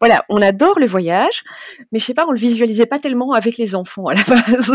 voilà, 0.00 0.24
on 0.28 0.40
adore 0.40 0.78
le 0.78 0.86
voyage, 0.86 1.42
mais 1.90 1.98
je 1.98 2.04
sais 2.04 2.14
pas, 2.14 2.26
on 2.28 2.32
le 2.32 2.38
visualisait 2.38 2.86
pas 2.86 2.98
tellement 2.98 3.32
avec 3.32 3.56
les 3.56 3.74
enfants 3.74 4.06
à 4.06 4.14
la 4.14 4.22
base. 4.28 4.72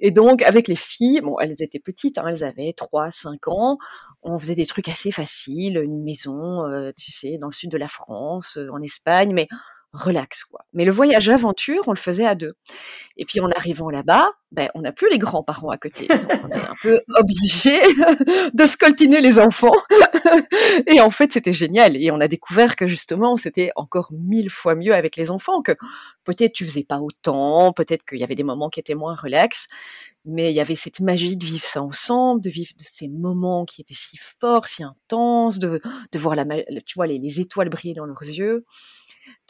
Et 0.00 0.10
donc, 0.10 0.42
avec 0.42 0.66
les 0.66 0.76
filles, 0.76 1.20
bon, 1.22 1.38
elles 1.38 1.62
étaient 1.62 1.78
petites, 1.80 2.18
hein, 2.18 2.24
elles 2.28 2.44
avaient 2.44 2.72
3, 2.72 3.10
5 3.10 3.48
ans. 3.48 3.78
On 4.22 4.38
faisait 4.38 4.54
des 4.54 4.66
trucs 4.66 4.88
assez 4.88 5.10
faciles, 5.10 5.78
une 5.78 6.02
maison, 6.02 6.64
tu 6.96 7.10
sais, 7.12 7.38
dans 7.38 7.48
le 7.48 7.52
sud 7.52 7.70
de 7.70 7.78
la 7.78 7.88
France, 7.88 8.58
en 8.72 8.80
Espagne, 8.80 9.32
mais 9.32 9.48
relax 9.92 10.44
quoi. 10.44 10.64
Mais 10.72 10.84
le 10.84 10.92
voyage 10.92 11.28
aventure, 11.28 11.82
on 11.86 11.92
le 11.92 11.98
faisait 11.98 12.26
à 12.26 12.34
deux. 12.34 12.54
Et 13.16 13.24
puis 13.24 13.40
en 13.40 13.50
arrivant 13.50 13.90
là-bas, 13.90 14.30
ben 14.50 14.68
on 14.74 14.82
n'a 14.82 14.92
plus 14.92 15.10
les 15.10 15.18
grands-parents 15.18 15.70
à 15.70 15.76
côté. 15.76 16.06
Donc 16.06 16.20
on 16.44 16.48
est 16.48 16.68
un 16.68 16.74
peu 16.80 17.00
obligé 17.14 17.78
de 18.54 18.64
scoltiner 18.64 19.20
les 19.20 19.38
enfants. 19.38 19.76
et 20.86 21.00
en 21.00 21.10
fait, 21.10 21.32
c'était 21.32 21.52
génial. 21.52 21.96
Et 21.96 22.10
on 22.10 22.20
a 22.20 22.28
découvert 22.28 22.76
que 22.76 22.86
justement, 22.86 23.36
c'était 23.36 23.70
encore 23.76 24.10
mille 24.12 24.50
fois 24.50 24.74
mieux 24.74 24.94
avec 24.94 25.16
les 25.16 25.30
enfants, 25.30 25.62
que 25.62 25.72
peut-être 26.24 26.52
tu 26.52 26.64
faisais 26.64 26.84
pas 26.84 26.98
autant, 26.98 27.72
peut-être 27.72 28.04
qu'il 28.04 28.18
y 28.18 28.24
avait 28.24 28.34
des 28.34 28.44
moments 28.44 28.70
qui 28.70 28.80
étaient 28.80 28.94
moins 28.94 29.14
relax, 29.14 29.68
mais 30.24 30.52
il 30.52 30.54
y 30.54 30.60
avait 30.60 30.76
cette 30.76 31.00
magie 31.00 31.36
de 31.36 31.44
vivre 31.44 31.64
ça 31.64 31.82
ensemble, 31.82 32.40
de 32.40 32.50
vivre 32.50 32.72
de 32.78 32.84
ces 32.84 33.08
moments 33.08 33.64
qui 33.64 33.80
étaient 33.80 33.94
si 33.94 34.16
forts, 34.16 34.68
si 34.68 34.82
intenses, 34.84 35.58
de, 35.58 35.80
de 36.12 36.18
voir 36.18 36.36
la, 36.36 36.44
tu 36.86 36.94
vois, 36.94 37.06
les, 37.06 37.18
les 37.18 37.40
étoiles 37.40 37.68
briller 37.68 37.94
dans 37.94 38.06
leurs 38.06 38.22
yeux. 38.22 38.64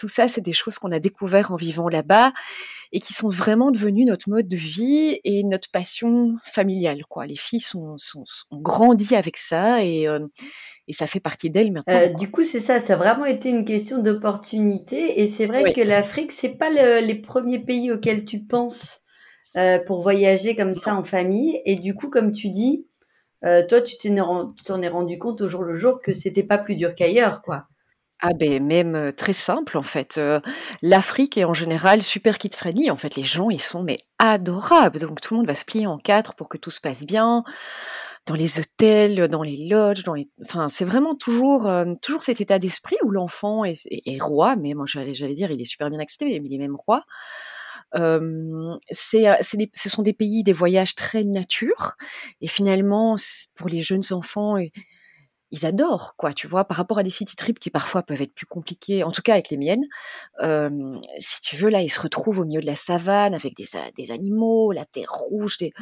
Tout 0.02 0.08
ça, 0.08 0.26
c'est 0.26 0.40
des 0.40 0.52
choses 0.52 0.80
qu'on 0.80 0.90
a 0.90 0.98
découvert 0.98 1.52
en 1.52 1.54
vivant 1.54 1.88
là-bas 1.88 2.32
et 2.90 2.98
qui 2.98 3.12
sont 3.12 3.28
vraiment 3.28 3.70
devenues 3.70 4.04
notre 4.04 4.28
mode 4.28 4.48
de 4.48 4.56
vie 4.56 5.20
et 5.22 5.44
notre 5.44 5.70
passion 5.70 6.34
familiale. 6.42 7.04
Quoi. 7.08 7.24
Les 7.26 7.36
filles 7.36 7.60
sont, 7.60 7.96
sont, 7.98 8.24
ont 8.50 8.58
grandi 8.58 9.14
avec 9.14 9.36
ça 9.36 9.84
et, 9.84 10.08
euh, 10.08 10.26
et 10.88 10.92
ça 10.92 11.06
fait 11.06 11.20
partie 11.20 11.50
d'elles 11.50 11.70
maintenant. 11.70 11.94
Euh, 11.94 12.08
du 12.08 12.32
coup, 12.32 12.42
c'est 12.42 12.58
ça, 12.58 12.80
ça 12.80 12.94
a 12.94 12.96
vraiment 12.96 13.26
été 13.26 13.48
une 13.48 13.64
question 13.64 13.98
d'opportunité 13.98 15.20
et 15.20 15.28
c'est 15.28 15.46
vrai 15.46 15.72
que 15.72 15.80
l'Afrique, 15.82 16.32
c'est 16.32 16.58
pas 16.58 16.70
les 16.70 17.14
premiers 17.14 17.60
pays 17.60 17.92
auxquels 17.92 18.24
tu 18.24 18.40
penses 18.40 19.02
euh, 19.54 19.78
pour 19.78 20.02
voyager 20.02 20.56
comme 20.56 20.74
ça 20.74 20.96
en 20.96 21.04
famille. 21.04 21.62
Et 21.64 21.76
du 21.76 21.94
coup, 21.94 22.10
comme 22.10 22.32
tu 22.32 22.48
dis, 22.48 22.88
toi, 23.40 23.80
tu 23.82 23.96
t'en 24.64 24.82
es 24.82 24.88
rendu 24.88 25.16
compte 25.16 25.40
au 25.42 25.48
jour 25.48 25.62
le 25.62 25.76
jour 25.76 26.00
que 26.00 26.12
c'était 26.12 26.42
pas 26.42 26.58
plus 26.58 26.74
dur 26.74 26.96
qu'ailleurs, 26.96 27.40
quoi. 27.40 27.68
Ah 28.24 28.34
ben 28.34 28.64
même 28.64 29.12
très 29.16 29.32
simple 29.32 29.76
en 29.76 29.82
fait. 29.82 30.20
L'Afrique 30.80 31.36
est 31.36 31.44
en 31.44 31.54
général 31.54 32.02
super 32.02 32.36
friendly. 32.52 32.88
En 32.88 32.96
fait, 32.96 33.16
les 33.16 33.24
gens 33.24 33.50
ils 33.50 33.60
sont 33.60 33.82
mais 33.82 33.98
adorables. 34.20 35.00
Donc 35.00 35.20
tout 35.20 35.34
le 35.34 35.38
monde 35.38 35.48
va 35.48 35.56
se 35.56 35.64
plier 35.64 35.88
en 35.88 35.98
quatre 35.98 36.34
pour 36.36 36.48
que 36.48 36.56
tout 36.56 36.70
se 36.70 36.80
passe 36.80 37.04
bien. 37.04 37.42
Dans 38.26 38.34
les 38.34 38.60
hôtels, 38.60 39.26
dans 39.26 39.42
les 39.42 39.68
lodges, 39.68 40.04
dans 40.04 40.14
les... 40.14 40.30
enfin 40.44 40.68
c'est 40.68 40.84
vraiment 40.84 41.16
toujours 41.16 41.68
toujours 42.00 42.22
cet 42.22 42.40
état 42.40 42.60
d'esprit 42.60 42.96
où 43.02 43.10
l'enfant 43.10 43.64
est, 43.64 43.74
roi. 44.20 44.54
Mais 44.54 44.74
moi 44.74 44.86
j'allais 44.86 45.34
dire 45.34 45.50
il 45.50 45.60
est 45.60 45.64
super 45.64 45.90
bien 45.90 45.98
accepté, 45.98 46.26
mais 46.26 46.46
il 46.48 46.54
est 46.54 46.58
même 46.58 46.76
roi. 46.76 47.02
c'est, 48.92 49.24
ce 49.42 49.88
sont 49.88 50.02
des 50.02 50.12
pays, 50.12 50.44
des 50.44 50.52
voyages 50.52 50.94
très 50.94 51.24
nature. 51.24 51.96
Et 52.40 52.46
finalement, 52.46 53.16
pour 53.56 53.68
les 53.68 53.82
jeunes 53.82 54.04
enfants, 54.12 54.56
ils 55.52 55.66
adorent, 55.66 56.16
quoi, 56.16 56.32
tu 56.32 56.48
vois, 56.48 56.64
par 56.64 56.78
rapport 56.78 56.98
à 56.98 57.02
des 57.02 57.10
city 57.10 57.36
trips 57.36 57.58
qui 57.58 57.70
parfois 57.70 58.02
peuvent 58.02 58.22
être 58.22 58.34
plus 58.34 58.46
compliqués, 58.46 59.04
en 59.04 59.12
tout 59.12 59.20
cas 59.22 59.34
avec 59.34 59.50
les 59.50 59.58
miennes. 59.58 59.84
si 61.18 61.40
tu 61.42 61.56
veux, 61.56 61.68
là, 61.68 61.82
ils 61.82 61.90
se 61.90 62.00
retrouvent 62.00 62.40
au 62.40 62.44
milieu 62.44 62.60
de 62.60 62.66
la 62.66 62.76
savane 62.76 63.34
avec 63.34 63.54
des, 63.54 63.66
des 63.96 64.10
animaux, 64.10 64.72
la 64.72 64.86
terre 64.86 65.12
rouge, 65.12 65.58
des... 65.58 65.72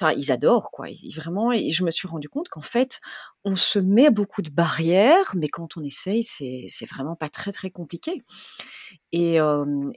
enfin, 0.00 0.12
ils 0.12 0.32
adorent, 0.32 0.70
quoi, 0.70 0.86
vraiment. 1.14 1.52
Et 1.52 1.70
je 1.70 1.84
me 1.84 1.90
suis 1.90 2.08
rendu 2.08 2.28
compte 2.28 2.48
qu'en 2.48 2.62
fait, 2.62 3.00
on 3.44 3.54
se 3.54 3.78
met 3.78 4.10
beaucoup 4.10 4.42
de 4.42 4.50
barrières, 4.50 5.32
mais 5.36 5.48
quand 5.48 5.76
on 5.76 5.82
essaye, 5.82 6.22
c'est 6.22 6.86
vraiment 6.90 7.14
pas 7.14 7.28
très 7.28 7.52
très 7.52 7.70
compliqué. 7.70 8.22
Et, 9.12 9.36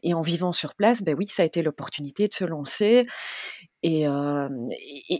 et, 0.04 0.14
en 0.14 0.22
vivant 0.22 0.52
sur 0.52 0.76
place, 0.76 1.02
ben 1.02 1.16
oui, 1.18 1.28
ça 1.28 1.44
a 1.44 1.46
été 1.46 1.62
l'opportunité 1.62 2.28
de 2.28 2.34
se 2.34 2.44
lancer. 2.44 3.08
Et, 3.84 4.06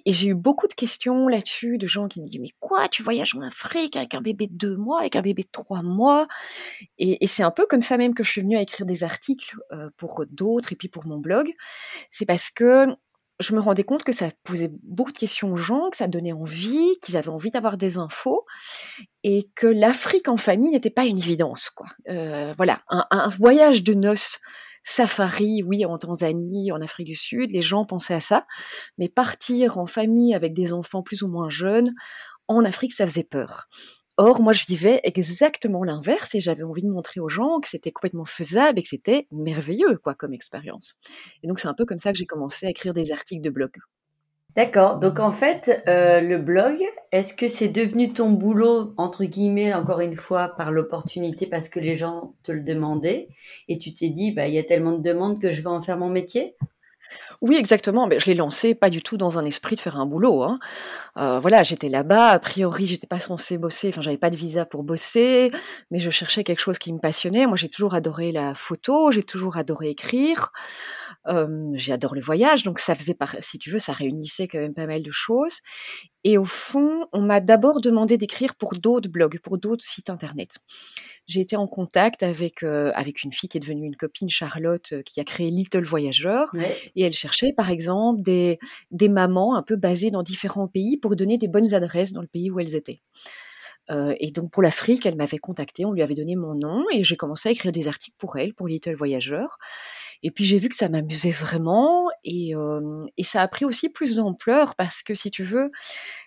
j'ai 0.06 0.28
eu 0.28 0.36
beaucoup 0.36 0.68
de 0.68 0.74
questions 0.74 1.28
là-dessus, 1.28 1.78
de 1.78 1.88
gens 1.88 2.08
qui 2.08 2.22
me 2.22 2.28
disent 2.28 2.42
Mais 2.42 2.54
quoi, 2.60 2.88
tu 2.88 3.04
voyages 3.04 3.36
en 3.36 3.42
Afrique 3.42 3.96
avec 3.96 4.14
un 4.14 4.22
bébé 4.22 4.48
de 4.48 4.56
deux 4.56 4.78
mois, 4.78 5.00
avec 5.00 5.16
un 5.16 5.22
bébé 5.22 5.44
de 5.44 5.50
trois 5.52 5.82
mois? 5.82 6.28
Et, 6.98 7.26
c'est 7.28 7.44
un 7.44 7.52
peu 7.52 7.66
comme 7.66 7.82
ça 7.82 7.98
même 7.98 8.14
que 8.14 8.24
je 8.24 8.32
suis 8.32 8.42
venue 8.42 8.58
à 8.58 8.62
écrire 8.62 8.86
des 8.86 9.04
articles 9.04 9.56
pour 9.98 10.26
d'autres 10.30 10.74
et 10.74 10.76
puis 10.76 10.90
pour 10.90 11.06
mon 11.08 11.18
blog. 11.18 11.54
C'est 12.12 12.26
parce 12.26 12.52
que 12.52 12.88
je 13.42 13.56
me 13.56 13.60
rendais 13.60 13.84
compte 13.84 14.04
que 14.04 14.12
ça 14.12 14.30
posait 14.44 14.72
beaucoup 14.84 15.12
de 15.12 15.18
questions 15.18 15.52
aux 15.52 15.58
gens, 15.58 15.90
que 15.90 15.98
ça 15.98 16.08
donnait 16.08 16.32
envie, 16.32 16.98
qu'ils 17.02 17.18
avaient 17.18 17.30
envie 17.30 17.52
d'avoir 17.52 17.78
des 17.78 17.98
infos, 17.98 18.46
et 19.24 19.50
que 19.56 19.68
l'Afrique 19.68 20.28
en 20.28 20.38
famille 20.38 20.72
n'était 20.72 20.90
pas 20.90 21.06
une 21.06 21.18
évidence. 21.18 21.70
Quoi. 21.70 21.88
Voilà, 22.56 22.80
un, 22.88 23.30
voyage 23.30 23.84
de 23.84 23.94
noces 23.94 24.40
safari, 24.84 25.64
oui, 25.64 25.86
en 25.86 25.98
Tanzanie, 25.98 26.72
en 26.72 26.82
Afrique 26.82 27.08
du 27.08 27.16
Sud, 27.16 27.52
les 27.52 27.62
gens 27.62 27.86
pensaient 27.86 28.14
à 28.14 28.22
ça, 28.22 28.46
mais 28.98 29.10
partir 29.10 29.78
en 29.78 29.86
famille 29.86 30.34
avec 30.34 30.54
des 30.54 30.74
enfants 30.74 31.04
plus 31.04 31.22
ou 31.22 31.28
moins 31.28 31.50
jeunes, 31.50 31.94
en 32.48 32.66
Afrique, 32.66 32.94
ça 32.94 33.06
faisait 33.06 33.24
peur. 33.24 33.68
Or, 34.18 34.42
moi, 34.42 34.54
je 34.54 34.66
vivais 34.66 35.00
exactement 35.04 35.84
l'inverse 35.84 36.36
et 36.36 36.40
j'avais 36.40 36.64
envie 36.64 36.84
de 36.84 36.90
montrer 36.90 37.20
aux 37.22 37.30
gens 37.30 37.60
que 37.60 37.70
c'était 37.70 37.92
complètement 37.92 38.26
faisable 38.26 38.80
et 38.80 38.84
que 38.84 38.90
c'était 38.90 39.28
merveilleux, 39.32 39.98
quoi, 40.04 40.16
comme 40.16 40.34
expérience. 40.34 40.96
Et 41.44 41.48
donc, 41.48 41.60
c'est 41.60 41.70
un 41.70 41.74
peu 41.74 41.86
comme 41.86 41.98
ça 41.98 42.12
que 42.12 42.18
j'ai 42.18 42.26
commencé 42.26 42.66
à 42.66 42.70
écrire 42.70 42.94
des 42.94 43.12
articles 43.12 43.42
de 43.42 43.50
blog. 43.50 43.72
D'accord. 44.56 45.00
Donc, 45.00 45.20
en 45.20 45.32
fait, 45.32 45.82
euh, 45.88 46.20
le 46.20 46.38
blog, 46.38 46.78
est-ce 47.14 47.34
que 47.34 47.48
c'est 47.48 47.70
devenu 47.70 48.12
ton 48.12 48.32
boulot, 48.32 48.94
entre 48.98 49.24
guillemets, 49.24 49.74
encore 49.74 50.02
une 50.02 50.18
fois, 50.18 50.50
par 50.50 50.72
l'opportunité 50.72 51.46
parce 51.46 51.70
que 51.70 51.80
les 51.80 51.96
gens 51.96 52.34
te 52.44 52.52
le 52.52 52.62
demandaient 52.62 53.30
et 53.70 53.80
tu 53.80 53.94
t'es 53.94 54.10
dit, 54.10 54.32
bah, 54.32 54.48
il 54.48 54.54
y 54.54 54.60
a 54.60 54.64
tellement 54.64 54.92
de 54.92 55.02
demandes 55.02 55.42
que 55.42 55.52
je 55.52 55.62
vais 55.62 55.68
en 55.68 55.82
faire 55.82 55.98
mon 55.98 56.10
métier? 56.10 56.56
Oui, 57.42 57.56
exactement. 57.56 58.08
Mais 58.08 58.20
je 58.20 58.26
l'ai 58.28 58.36
lancé 58.36 58.76
pas 58.76 58.90
du 58.90 59.02
tout 59.02 59.18
dans 59.18 59.40
un 59.40 59.44
esprit 59.46 59.76
de 59.76 59.82
faire 59.82 59.98
un 59.98 60.06
boulot. 60.06 60.44
Hein. 60.44 60.60
Euh, 61.18 61.40
voilà, 61.40 61.64
j'étais 61.64 61.90
là-bas. 61.90 62.30
A 62.30 62.40
priori, 62.40 62.86
j'étais 62.86 63.08
pas 63.08 63.20
censée 63.20 63.58
bosser. 63.58 63.90
Enfin, 63.90 64.02
j'avais 64.02 64.18
pas 64.18 64.30
de 64.30 64.36
visa 64.36 64.66
pour 64.66 64.84
bosser, 64.84 65.52
mais 65.90 66.00
je 66.00 66.10
cherchais 66.10 66.44
quelque 66.44 66.60
chose 66.60 66.78
qui 66.78 66.94
me 66.94 67.00
passionnait. 67.00 67.48
Moi, 67.48 67.58
j'ai 67.58 67.70
toujours 67.70 67.94
adoré 67.94 68.32
la 68.32 68.54
photo. 68.54 69.12
J'ai 69.12 69.24
toujours 69.24 69.58
adoré 69.58 69.90
écrire. 69.90 70.52
J'adore 71.74 72.16
le 72.16 72.22
voyage, 72.22 72.64
donc 72.64 72.80
ça 72.80 72.96
faisait, 72.96 73.16
si 73.42 73.60
tu 73.60 73.70
veux, 73.70 73.80
ça 73.80 73.94
réunissait 73.94 74.48
quand 74.48 74.60
même 74.60 74.74
pas 74.74 74.88
mal 74.88 75.04
de 75.04 75.12
choses. 75.12 75.60
Et 76.24 76.38
au 76.38 76.46
fond, 76.46 77.06
on 77.14 77.22
m'a 77.22 77.40
d'abord 77.42 77.82
demandé 77.82 78.18
d'écrire 78.18 78.56
pour 78.56 78.74
d'autres 78.74 79.10
blogs, 79.10 79.40
pour 79.40 79.58
d'autres 79.58 79.84
sites 79.84 80.10
internet. 80.10 80.58
J'ai 81.28 81.42
été 81.42 81.56
en 81.56 81.68
contact 81.68 82.24
avec 82.24 82.64
avec 82.64 83.24
une 83.24 83.32
fille 83.32 83.50
qui 83.50 83.58
est 83.58 83.62
devenue 83.62 83.86
une 83.86 83.96
copine, 83.96 84.30
Charlotte, 84.30 84.94
qui 85.06 85.20
a 85.20 85.24
créé 85.24 85.50
Little 85.52 85.84
Voyageur, 85.86 86.56
et 86.96 87.04
elle 87.04 87.14
cherchait 87.14 87.54
par 87.56 87.70
exemple 87.70 88.22
des 88.22 88.60
des 88.92 89.10
mamans 89.10 89.56
un 89.56 89.64
peu 89.64 89.76
basées 89.76 90.10
dans 90.10 90.24
différents 90.24 90.68
pays 90.68 90.98
pour 90.98 91.16
donner 91.16 91.38
des 91.38 91.48
bonnes 91.48 91.74
adresses 91.74 92.14
dans 92.14 92.22
le 92.22 92.28
pays 92.28 92.50
où 92.52 92.60
elles 92.60 92.76
étaient. 92.76 93.02
et 93.90 94.32
donc 94.32 94.52
pour 94.52 94.64
l'Afrique, 94.64 95.06
elle 95.06 95.16
m'avait 95.16 95.38
contacté, 95.38 95.86
on 95.86 95.92
lui 95.92 96.02
avait 96.02 96.16
donné 96.16 96.36
mon 96.36 96.56
nom 96.56 96.86
et 96.92 97.04
j'ai 97.04 97.18
commencé 97.18 97.50
à 97.50 97.52
écrire 97.52 97.72
des 97.72 97.88
articles 97.88 98.16
pour 98.18 98.38
elle, 98.38 98.54
pour 98.54 98.68
Little 98.68 98.96
Voyageur. 98.96 99.58
Et 100.24 100.32
puis 100.32 100.46
j'ai 100.46 100.58
vu 100.58 100.70
que 100.70 100.76
ça 100.76 100.90
m'amusait 100.90 101.32
vraiment 101.32 102.08
et, 102.24 102.54
et, 103.18 103.24
ça 103.24 103.42
a 103.42 103.48
pris 103.48 103.66
aussi 103.66 103.90
plus 103.90 104.16
d'ampleur 104.16 104.76
parce 104.76 105.02
que 105.02 105.16
si 105.16 105.32
tu 105.32 105.44
veux, 105.44 105.72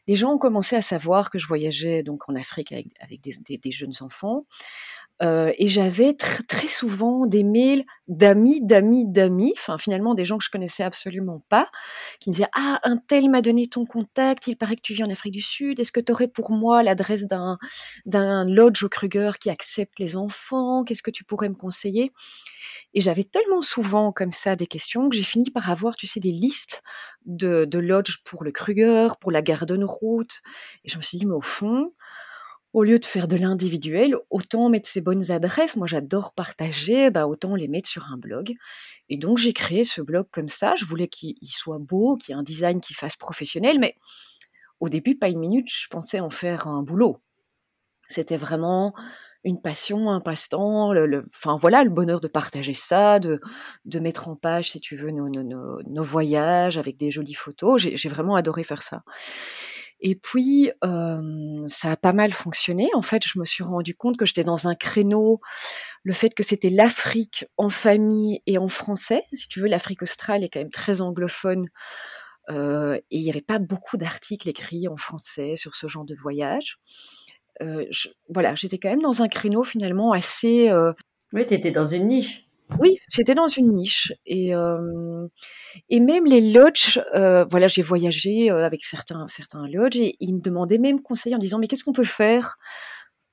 les 0.07 0.15
gens 0.15 0.33
ont 0.33 0.39
commencé 0.39 0.77
à 0.77 0.83
savoir 0.83 1.31
que 1.31 1.39
je 1.39 1.47
voyageais 1.47 2.03
donc 2.03 2.29
en 2.29 2.35
Afrique 2.35 2.73
avec, 2.73 3.21
des, 3.21 3.73
jeunes 3.73 3.95
enfants. 4.01 4.47
Euh, 5.23 5.53
et 5.59 5.69
j'avais 5.69 6.15
très 6.15 6.67
souvent 6.67 7.27
des 7.27 7.45
mails 7.45 7.85
d'amis, 8.09 8.61
d'amis, 8.61 9.05
d'amis, 9.07 9.55
enfin 9.57 9.79
finalement 9.79 10.13
des 10.15 10.25
gens 10.25 10.39
que 10.39 10.45
je 10.45 10.51
connaissais 10.51 10.83
absolument 10.83 11.45
pas, 11.49 11.71
qui 12.19 12.31
me 12.31 12.35
disaient 12.35 12.49
ah 12.53 12.81
un 12.83 12.97
tel 12.97 13.31
m'a 13.31 13.41
donné 13.41 13.69
ton 13.69 13.87
contact, 13.87 14.49
il 14.49 14.57
paraît 14.57 14.75
que 14.75 14.83
tu 14.83 14.93
vis 14.93 15.05
en 15.05 15.11
Afrique 15.11 15.33
du 15.33 15.41
Sud, 15.41 15.79
est-ce 15.79 15.93
que 15.93 16.01
tu 16.01 16.11
aurais 16.11 16.27
pour 16.27 16.51
moi 16.51 16.83
l'adresse 16.83 17.27
d'un 17.27 18.45
lodge 18.45 18.83
au 18.83 18.89
Kruger 18.89 19.31
qui 19.41 19.51
accepte 19.51 20.01
les 20.01 20.17
enfants, 20.17 20.83
qu'est-ce 20.83 21.03
que 21.03 21.13
tu 21.13 21.23
pourrais 21.23 21.49
me 21.49 21.55
conseiller? 21.55 22.13
Et 22.93 23.01
j'avais 23.01 23.25
tellement 23.25 23.63
souvent 23.63 24.11
comme 24.11 24.33
ça 24.33 24.57
des 24.57 24.67
questions 24.67 25.09
que 25.09 25.17
j'ai 25.17 25.23
fini 25.23 25.51
par 25.51 25.71
avoir 25.71 25.95
tu 25.95 26.09
sais 26.09 26.21
des 26.21 26.33
listes 26.33 26.83
de 27.25 27.65
de 27.67 27.79
lodges 27.79 28.23
pour 28.25 28.43
le 28.43 28.51
Kruger, 28.51 29.09
pour 29.21 29.31
la 29.31 29.43
Garden 29.43 29.85
Route, 29.85 30.43
et 30.85 30.89
je 30.89 30.97
me 30.97 31.03
suis 31.03 31.19
dit 31.19 31.27
mais 31.27 31.35
au 31.35 31.41
fond 31.41 31.93
au 32.75 32.83
lieu 32.83 32.99
de 32.99 33.05
faire 33.05 33.29
de 33.29 33.37
l'individuel, 33.37 34.17
autant 34.31 34.69
mettre 34.69 34.89
ses 34.89 35.01
bonnes 35.01 35.31
adresses. 35.31 35.77
Moi, 35.77 35.87
j'adore 35.87 36.35
partager, 36.35 37.09
bah, 37.11 37.29
autant 37.29 37.55
les 37.55 37.69
mettre 37.69 37.89
sur 37.89 38.09
un 38.13 38.19
blog. 38.19 38.53
Et 39.09 39.17
donc, 39.17 39.39
j'ai 39.39 39.53
créé 39.53 39.85
ce 39.85 40.03
blog 40.03 40.27
comme 40.33 40.49
ça. 40.49 40.75
Je 40.75 40.85
voulais 40.85 41.07
qu'il 41.07 41.37
soit 41.51 41.79
beau, 41.79 42.17
qu'il 42.17 42.33
y 42.33 42.37
ait 42.37 42.41
un 42.41 42.43
design 42.43 42.81
qui 42.81 42.93
fasse 42.93 43.15
professionnel, 43.15 43.79
mais 43.79 43.97
au 44.81 44.89
début, 44.89 45.17
pas 45.17 45.29
une 45.29 45.39
minute, 45.39 45.69
je 45.71 45.87
pensais 45.89 46.19
en 46.19 46.31
faire 46.31 46.67
un 46.67 46.83
boulot. 46.83 47.23
C'était 48.09 48.37
vraiment 48.37 48.93
une 49.45 49.61
passion, 49.61 50.11
un 50.11 50.21
passe-temps, 50.21 50.93
le, 50.93 51.27
enfin 51.33 51.57
voilà, 51.57 51.85
le 51.85 51.91
bonheur 51.91 52.21
de 52.21 52.29
partager 52.29 52.75
ça, 52.75 53.21
de, 53.21 53.41
mettre 54.01 54.27
en 54.27 54.35
page, 54.35 54.71
si 54.73 54.81
tu 54.81 54.97
veux, 54.97 55.13
nos 55.13 56.03
voyages 56.03 56.77
avec 56.77 56.97
des 56.97 57.13
jolies 57.13 57.35
photos. 57.35 57.81
J'ai 57.81 58.09
vraiment 58.09 58.35
adoré 58.35 58.65
faire 58.65 58.83
ça. 58.83 59.01
Et 60.07 60.17
puis, 60.17 60.71
ça 61.67 61.93
a 61.93 61.97
pas 61.97 62.13
mal 62.13 62.31
fonctionné. 62.33 62.91
En 62.95 63.01
fait, 63.01 63.27
je 63.27 63.39
me 63.39 63.47
suis 63.47 63.65
rendu 63.65 63.95
compte 63.95 64.19
que 64.19 64.27
j'étais 64.27 64.45
dans 64.45 64.69
un 64.69 64.75
créneau, 64.75 65.39
le 66.03 66.13
fait 66.13 66.35
que 66.35 66.43
c'était 66.43 66.69
l'Afrique 66.69 67.47
en 67.57 67.71
famille 67.71 68.43
et 68.47 68.59
en 68.59 68.69
français. 68.69 69.25
Si 69.33 69.49
tu 69.49 69.61
veux, 69.61 69.67
l'Afrique 69.67 70.03
australe 70.03 70.45
est 70.45 70.51
quand 70.51 70.61
même 70.61 70.71
très 70.71 71.01
anglophone. 71.01 71.69
et 72.51 73.03
il 73.11 73.23
n'y 73.23 73.31
avait 73.31 73.41
pas 73.41 73.59
beaucoup 73.59 73.97
d'articles 73.97 74.47
écrits 74.47 74.89
en 74.89 74.99
français 74.99 75.57
sur 75.57 75.75
ce 75.75 75.89
genre 75.89 76.05
de 76.05 76.15
voyage. 76.15 76.79
voilà, 78.29 78.55
j'étais 78.55 78.77
quand 78.77 78.91
même 78.91 79.01
dans 79.01 79.23
un 79.23 79.29
créneau 79.29 79.65
finalement 79.65 80.13
assez... 80.13 80.71
Oui, 81.33 81.47
tu 81.47 81.55
étais 81.55 81.71
dans 81.71 81.89
une 81.89 82.09
niche. 82.09 82.47
Oui, 82.81 82.99
j'étais 83.09 83.35
dans 83.35 83.47
une 83.47 83.69
niche 83.69 84.13
et 84.27 84.55
euh, 84.55 85.29
et 85.89 86.01
même 86.01 86.25
les 86.27 86.53
lodges, 86.53 87.01
euh, 87.15 87.45
voilà, 87.45 87.69
j'ai 87.69 87.83
voyagé 87.83 88.51
euh, 88.51 88.65
avec 88.67 88.85
certains 88.85 89.27
certains 89.29 89.69
lodges 89.69 89.97
et 89.97 90.17
ils 90.21 90.35
me 90.35 90.41
demandaient 90.41 90.79
même 90.79 91.01
conseil 91.01 91.35
en 91.35 91.39
disant 91.39 91.59
mais 91.59 91.69
qu'est-ce 91.69 91.85
qu'on 91.85 91.93
peut 91.93 92.05
faire 92.05 92.57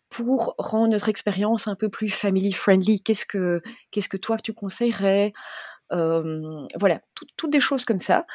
pour 0.09 0.55
rendre 0.57 0.89
notre 0.89 1.09
expérience 1.09 1.67
un 1.67 1.75
peu 1.75 1.89
plus 1.89 2.09
family 2.09 2.51
friendly 2.51 3.01
Qu'est-ce 3.01 3.25
que 3.25 3.61
qu'est-ce 3.91 4.09
que 4.09 4.17
toi 4.17 4.37
tu 4.37 4.53
conseillerais? 4.53 5.33
Voilà, 5.91 7.01
toutes 7.37 7.51
des 7.51 7.59
choses 7.59 7.85
comme 7.85 7.99
ça. 7.99 8.25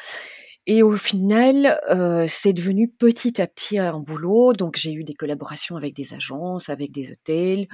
Et 0.67 0.83
au 0.83 0.95
final, 0.95 1.79
c'est 2.27 2.53
devenu 2.53 2.89
petit 2.89 3.41
à 3.41 3.47
petit 3.47 3.79
un 3.79 3.99
boulot. 3.99 4.53
Donc 4.53 4.75
j'ai 4.77 4.93
eu 4.93 5.03
des 5.03 5.15
collaborations 5.15 5.75
avec 5.77 5.95
des 5.95 6.13
agences, 6.13 6.69
avec 6.69 6.91
des 6.91 7.11
hôtels 7.11 7.67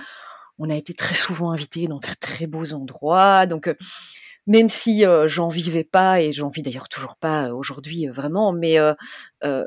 on 0.64 0.70
a 0.70 0.76
été 0.76 0.94
très 0.94 1.14
souvent 1.14 1.52
invités 1.52 1.88
dans 1.88 2.00
très 2.00 2.16
très 2.16 2.48
beaux 2.48 2.74
endroits. 2.74 3.46
Donc 3.46 3.68
euh, 3.68 3.76
même 4.48 4.70
si 4.70 5.06
euh, 5.06 5.28
j'en 5.28 5.50
vivais 5.50 5.84
pas 5.84 6.22
et 6.22 6.32
j'en 6.32 6.48
vis 6.48 6.62
d'ailleurs 6.62 6.90
toujours 6.90 7.16
pas 7.18 7.50
euh, 7.50 7.54
aujourd'hui 7.54 8.08
vraiment, 8.08 8.54
mais 8.54 8.78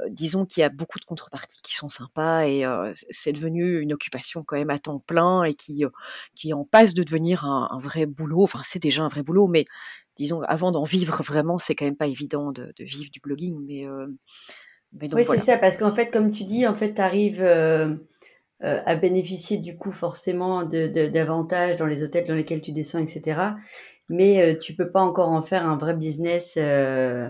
disons 0.08 0.46
qu'il 0.46 0.62
y 0.62 0.64
a 0.64 0.70
beaucoup 0.70 0.98
de 0.98 1.04
contreparties 1.04 1.60
qui 1.62 1.74
sont 1.74 1.90
sympas 1.90 2.46
et 2.46 2.64
c'est 3.10 3.32
devenu 3.32 3.80
une 3.80 3.92
occupation 3.92 4.42
quand 4.42 4.56
même 4.56 4.70
à 4.70 4.78
temps 4.78 4.98
plein 4.98 5.44
et 5.44 5.52
qui 5.52 5.84
qui 6.34 6.54
en 6.54 6.64
passe 6.64 6.94
de 6.94 7.02
devenir 7.02 7.44
un, 7.44 7.78
vrai 7.78 8.06
boulot. 8.06 8.44
Enfin, 8.44 8.60
c'est 8.64 8.82
déjà 8.82 9.02
un 9.02 9.08
vrai 9.08 9.22
boulot, 9.22 9.48
mais 9.48 9.66
disons 10.16 10.40
avant 10.42 10.72
d'en 10.72 10.84
vivre 10.84 11.22
vraiment, 11.22 11.58
c'est 11.58 11.74
quand 11.74 11.84
même 11.84 11.96
pas 11.96 12.06
évident 12.06 12.52
de, 12.52 12.72
vivre 12.78 13.10
du 13.10 13.20
blogging. 13.20 13.58
Mais, 13.66 13.84
mais 14.98 15.08
donc, 15.08 15.20
oui, 15.20 15.26
c'est 15.28 15.40
ça, 15.40 15.58
parce 15.58 15.76
qu'en 15.76 15.94
fait, 15.94 16.10
comme 16.10 16.32
tu 16.32 16.44
dis, 16.44 16.66
en 16.66 16.74
fait, 16.74 16.94
tu 16.94 17.00
arrives 17.02 17.42
euh, 18.64 18.80
à 18.86 18.94
bénéficier 18.94 19.58
du 19.58 19.76
coup 19.76 19.92
forcément 19.92 20.62
d'avantages 20.62 21.74
de, 21.74 21.78
dans 21.78 21.84
les 21.84 22.02
hôtels 22.02 22.26
dans 22.26 22.34
lesquels 22.34 22.62
tu 22.62 22.72
descends, 22.72 23.00
etc. 23.00 23.38
Mais 24.08 24.40
euh, 24.40 24.58
tu 24.58 24.74
peux 24.74 24.90
pas 24.90 25.02
encore 25.02 25.28
en 25.28 25.42
faire 25.42 25.66
un 25.66 25.76
vrai 25.76 25.94
business. 25.94 26.54
Euh... 26.56 27.28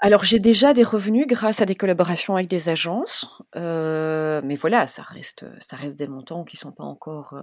Alors 0.00 0.22
j'ai 0.24 0.40
déjà 0.40 0.74
des 0.74 0.82
revenus 0.82 1.26
grâce 1.26 1.62
à 1.62 1.64
des 1.64 1.74
collaborations 1.74 2.34
avec 2.34 2.48
des 2.48 2.68
agences, 2.68 3.42
euh, 3.56 4.42
mais 4.44 4.56
voilà, 4.56 4.86
ça 4.86 5.02
reste, 5.02 5.46
ça 5.60 5.76
reste 5.76 5.98
des 5.98 6.08
montants 6.08 6.44
qui 6.44 6.58
sont 6.58 6.72
pas 6.72 6.84
encore 6.84 7.40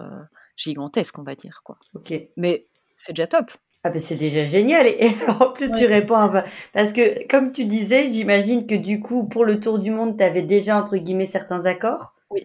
gigantesques, 0.56 1.18
on 1.18 1.24
va 1.24 1.34
dire 1.34 1.62
quoi. 1.64 1.80
Ok. 1.96 2.14
Mais 2.38 2.68
c'est 2.96 3.14
déjà 3.14 3.26
top. 3.26 3.50
Ah 3.84 3.90
ben 3.90 3.98
c'est 3.98 4.16
déjà 4.16 4.44
génial 4.44 4.86
et, 4.86 5.10
en 5.40 5.50
plus 5.54 5.72
tu 5.72 5.88
réponds 5.88 6.32
parce 6.72 6.94
que 6.94 7.28
comme 7.28 7.52
tu 7.52 7.66
disais, 7.66 8.12
j'imagine 8.12 8.68
que 8.68 8.76
du 8.76 9.00
coup 9.00 9.28
pour 9.28 9.44
le 9.44 9.60
tour 9.60 9.80
du 9.80 9.90
monde, 9.90 10.20
tu 10.20 10.24
avais 10.24 10.44
déjà 10.44 10.78
entre 10.78 10.98
guillemets 10.98 11.26
certains 11.26 11.66
accords? 11.66 12.14
Oui. 12.30 12.44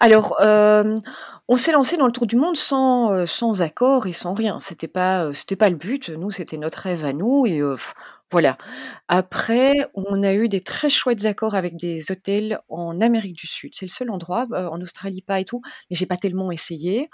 Alors, 0.00 0.36
hem, 0.40 0.98
on 1.48 1.56
s'est 1.56 1.72
lancé 1.72 1.96
dans 1.96 2.06
le 2.06 2.12
tour 2.12 2.26
du 2.26 2.36
monde 2.36 2.56
sans, 2.56 3.12
heu, 3.14 3.26
sans 3.26 3.62
accord 3.62 4.06
et 4.06 4.12
sans 4.12 4.34
rien. 4.34 4.58
C'était 4.58 4.88
pas, 4.88 5.26
heu, 5.26 5.32
c'était 5.34 5.56
pas 5.56 5.68
le 5.70 5.76
but. 5.76 6.08
Nous, 6.10 6.30
c'était 6.30 6.56
notre 6.58 6.78
rêve 6.80 7.04
à 7.04 7.12
nous 7.12 7.46
et 7.46 7.60
voilà. 8.30 8.56
Après, 9.08 9.74
on 9.94 10.22
a 10.22 10.32
eu 10.32 10.48
des 10.48 10.60
très 10.62 10.88
chouettes 10.88 11.26
accords 11.26 11.54
avec 11.54 11.76
des 11.76 12.10
hôtels 12.10 12.60
en 12.70 12.98
Amérique 13.02 13.36
du 13.36 13.46
Sud. 13.46 13.72
C'est 13.74 13.84
le 13.86 13.90
seul 13.90 14.10
endroit, 14.10 14.46
en 14.52 14.80
Australie 14.80 15.20
pas 15.22 15.38
et 15.40 15.44
tout, 15.44 15.60
mais 15.90 15.96
j'ai 15.96 16.06
pas 16.06 16.16
tellement 16.16 16.50
essayé. 16.50 17.10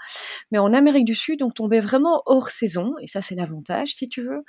Mais 0.51 0.59
en 0.59 0.73
Amérique 0.73 1.05
du 1.05 1.15
Sud, 1.15 1.43
on 1.43 1.51
tombait 1.51 1.81
vraiment 1.81 2.23
hors 2.27 2.49
saison 2.51 2.95
et 3.01 3.07
ça, 3.07 3.21
c'est 3.21 3.35
l'avantage 3.35 3.89
si 3.95 4.09
tu 4.09 4.21
veux. 4.21 4.43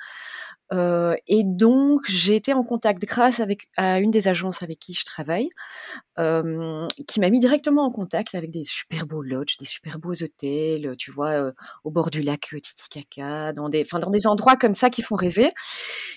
Heu 0.73 1.15
et 1.27 1.43
donc 1.43 2.01
j'ai 2.07 2.35
été 2.35 2.53
en 2.53 2.63
contact 2.63 3.01
grâce 3.05 3.41
à 3.77 3.99
une 3.99 4.11
des 4.11 4.27
agences 4.27 4.63
avec 4.63 4.79
qui 4.79 4.93
je 4.93 5.03
travaille, 5.05 5.49
hem, 6.17 6.87
qui 7.07 7.19
m'a 7.19 7.29
mis 7.29 7.39
directement 7.39 7.85
en 7.85 7.91
contact 7.91 8.35
avec 8.35 8.51
des 8.51 8.63
super 8.65 9.05
beaux 9.07 9.21
lodges, 9.23 9.57
des 9.57 9.65
super 9.65 9.99
beaux 9.99 10.13
hôtels, 10.13 10.95
tu 10.97 11.11
vois, 11.11 11.33
heu, 11.39 11.53
au 11.83 11.91
bord 11.91 12.09
du 12.11 12.21
lac, 12.21 12.55
Titicaca, 12.63 13.53
dans 13.53 13.69
des 13.69 13.85
dans 14.01 14.09
des 14.09 14.27
endroits 14.27 14.57
comme 14.57 14.73
ça 14.75 14.89
qui 14.89 15.01
font 15.01 15.15
rêver. 15.15 15.51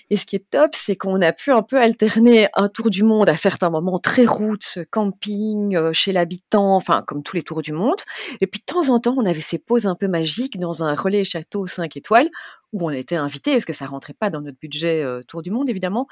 Et 0.09 0.17
ce 0.17 0.25
qui 0.25 0.35
est 0.35 0.49
top, 0.49 0.71
c'est 0.73 0.95
qu'on 0.95 1.21
a 1.21 1.33
pu 1.33 1.51
un 1.51 1.61
peu 1.63 1.79
alterner 1.79 2.47
un 2.55 2.69
tour 2.69 2.89
du 2.89 3.03
monde 3.03 3.29
à 3.29 3.37
certains 3.37 3.69
moments 3.69 3.99
très 3.99 4.25
routes, 4.25 4.79
camping, 4.91 5.77
chez 5.93 6.11
l'habitant, 6.13 6.75
enfin 6.75 7.03
comme 7.07 7.23
tous 7.23 7.35
les 7.35 7.43
tours 7.43 7.61
du 7.61 7.73
monde. 7.73 7.99
Et 8.41 8.47
puis 8.47 8.59
de 8.61 8.65
temps 8.65 8.89
en 8.93 8.99
temps, 8.99 9.15
on 9.17 9.25
avait 9.25 9.41
ces 9.41 9.59
pauses 9.59 9.87
un 9.87 9.95
peu 9.95 10.07
magiques 10.07 10.59
dans 10.59 10.83
un 10.83 10.95
relais 10.95 11.23
château 11.23 11.67
5 11.67 11.97
étoiles 11.97 12.29
où 12.75 12.87
on 12.87 12.89
était 12.89 13.15
invité, 13.15 13.51
parce 13.51 13.65
que 13.65 13.73
ça 13.73 13.85
rentrait 13.85 14.13
pas 14.13 14.29
dans 14.29 14.41
notre 14.41 14.59
budget 14.59 15.01
euh, 15.01 15.21
tour 15.23 15.41
du 15.41 15.49
monde 15.49 15.69
évidemment, 15.69 16.07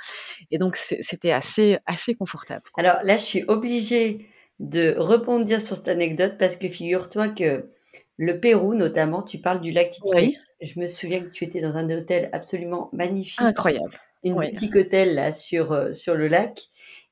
et 0.49 0.57
donc 0.57 0.77
c'était 0.77 1.31
assez 1.31 1.77
assez 1.85 2.15
confortable. 2.15 2.63
Alors 2.77 2.97
là, 3.03 3.17
je 3.17 3.23
suis 3.23 3.43
obligée 3.47 4.29
de 4.59 4.95
rebondir 4.97 5.59
sur 5.59 5.75
cette 5.75 5.89
anecdote 5.89 6.35
parce 6.39 6.55
que 6.55 6.69
figure-toi 6.69 7.29
que 7.29 7.69
le 8.17 8.39
Pérou, 8.39 8.75
notamment, 8.75 9.23
tu 9.23 9.39
parles 9.39 9.59
du 9.59 9.71
lac 9.71 9.89
Titicaca. 9.89 10.39
Je 10.61 10.79
me 10.79 10.87
souviens 10.87 11.19
que 11.19 11.29
tu 11.29 11.43
étais 11.43 11.59
dans 11.59 11.75
un 11.75 11.89
hôtel 11.89 12.29
absolument 12.31 12.89
magnifique. 12.93 13.41
Incroyable. 13.41 13.99
Une 14.23 14.35
boutique 14.35 14.75
hôtel 14.75 15.15
là 15.15 15.33
sur, 15.33 15.73
euh, 15.73 15.91
sur 15.91 16.15
le 16.15 16.29
lac. 16.29 16.61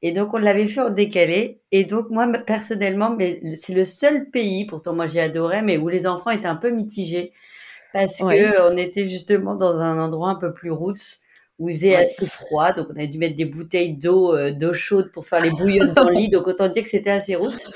Et 0.02 0.14
donc, 0.14 0.34
on 0.34 0.38
l'avait 0.38 0.68
fait 0.68 0.80
en 0.80 0.90
décalé. 0.90 1.60
Et 1.72 1.84
donc, 1.84 2.10
moi, 2.10 2.28
personnellement, 2.46 3.10
mais 3.10 3.42
c'est 3.56 3.74
le 3.74 3.84
seul 3.86 4.30
pays, 4.30 4.66
pourtant 4.66 4.94
moi 4.94 5.08
j'ai 5.08 5.20
adoré, 5.20 5.62
mais 5.62 5.78
où 5.78 5.90
les 5.90 6.08
enfants 6.08 6.30
étaient 6.30 6.48
un 6.48 6.56
peu 6.56 6.70
mitigés 6.70 7.34
parce 7.94 8.18
que 8.18 8.72
on 8.72 8.78
était 8.78 9.08
justement 9.08 9.56
dans 9.56 9.80
un 9.80 10.00
endroit 10.00 10.30
un 10.30 10.36
peu 10.36 10.54
plus 10.54 10.72
roots 10.72 11.20
où 11.60 11.70
il 11.70 11.76
faisait 11.76 11.96
assez 11.96 12.26
froid, 12.26 12.72
donc 12.72 12.88
on 12.90 12.96
avait 12.96 13.08
dû 13.08 13.20
mettre 13.20 13.36
des 13.36 13.46
bouteilles 13.46 13.94
d'eau 13.94 14.36
euh, 14.36 14.52
d'eau 14.52 14.74
chaude 14.74 15.12
pour 15.12 15.28
faire 15.28 15.42
les 15.42 15.52
bouillons 15.52 15.94
dans 15.94 16.10
le 16.10 16.16
lit, 16.16 16.30
donc 16.30 16.48
autant 16.48 16.68
dire 16.68 16.84
que 16.84 16.90
c'était 16.90 17.12
assez 17.12 17.36
roots. 17.36 17.70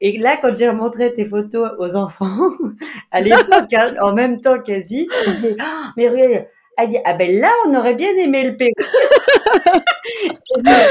Et 0.00 0.18
là, 0.18 0.36
quand 0.40 0.54
j'ai 0.56 0.70
montré 0.72 1.14
tes 1.14 1.24
photos 1.24 1.72
aux 1.78 1.96
enfants, 1.96 2.50
à 3.10 3.20
l'époque, 3.20 3.72
hein, 3.76 3.94
en 4.00 4.12
même 4.12 4.40
temps 4.40 4.60
quasi, 4.60 5.08
ils 5.26 5.32
disaient, 5.34 5.56
oh, 5.60 5.86
mais 5.96 6.08
regarde, 6.08 6.46
dit, 6.86 6.98
ah 7.04 7.14
ben 7.14 7.40
là, 7.40 7.50
on 7.66 7.74
aurait 7.74 7.94
bien 7.94 8.10
aimé 8.16 8.44
le 8.44 8.56
Pérou. 8.56 8.72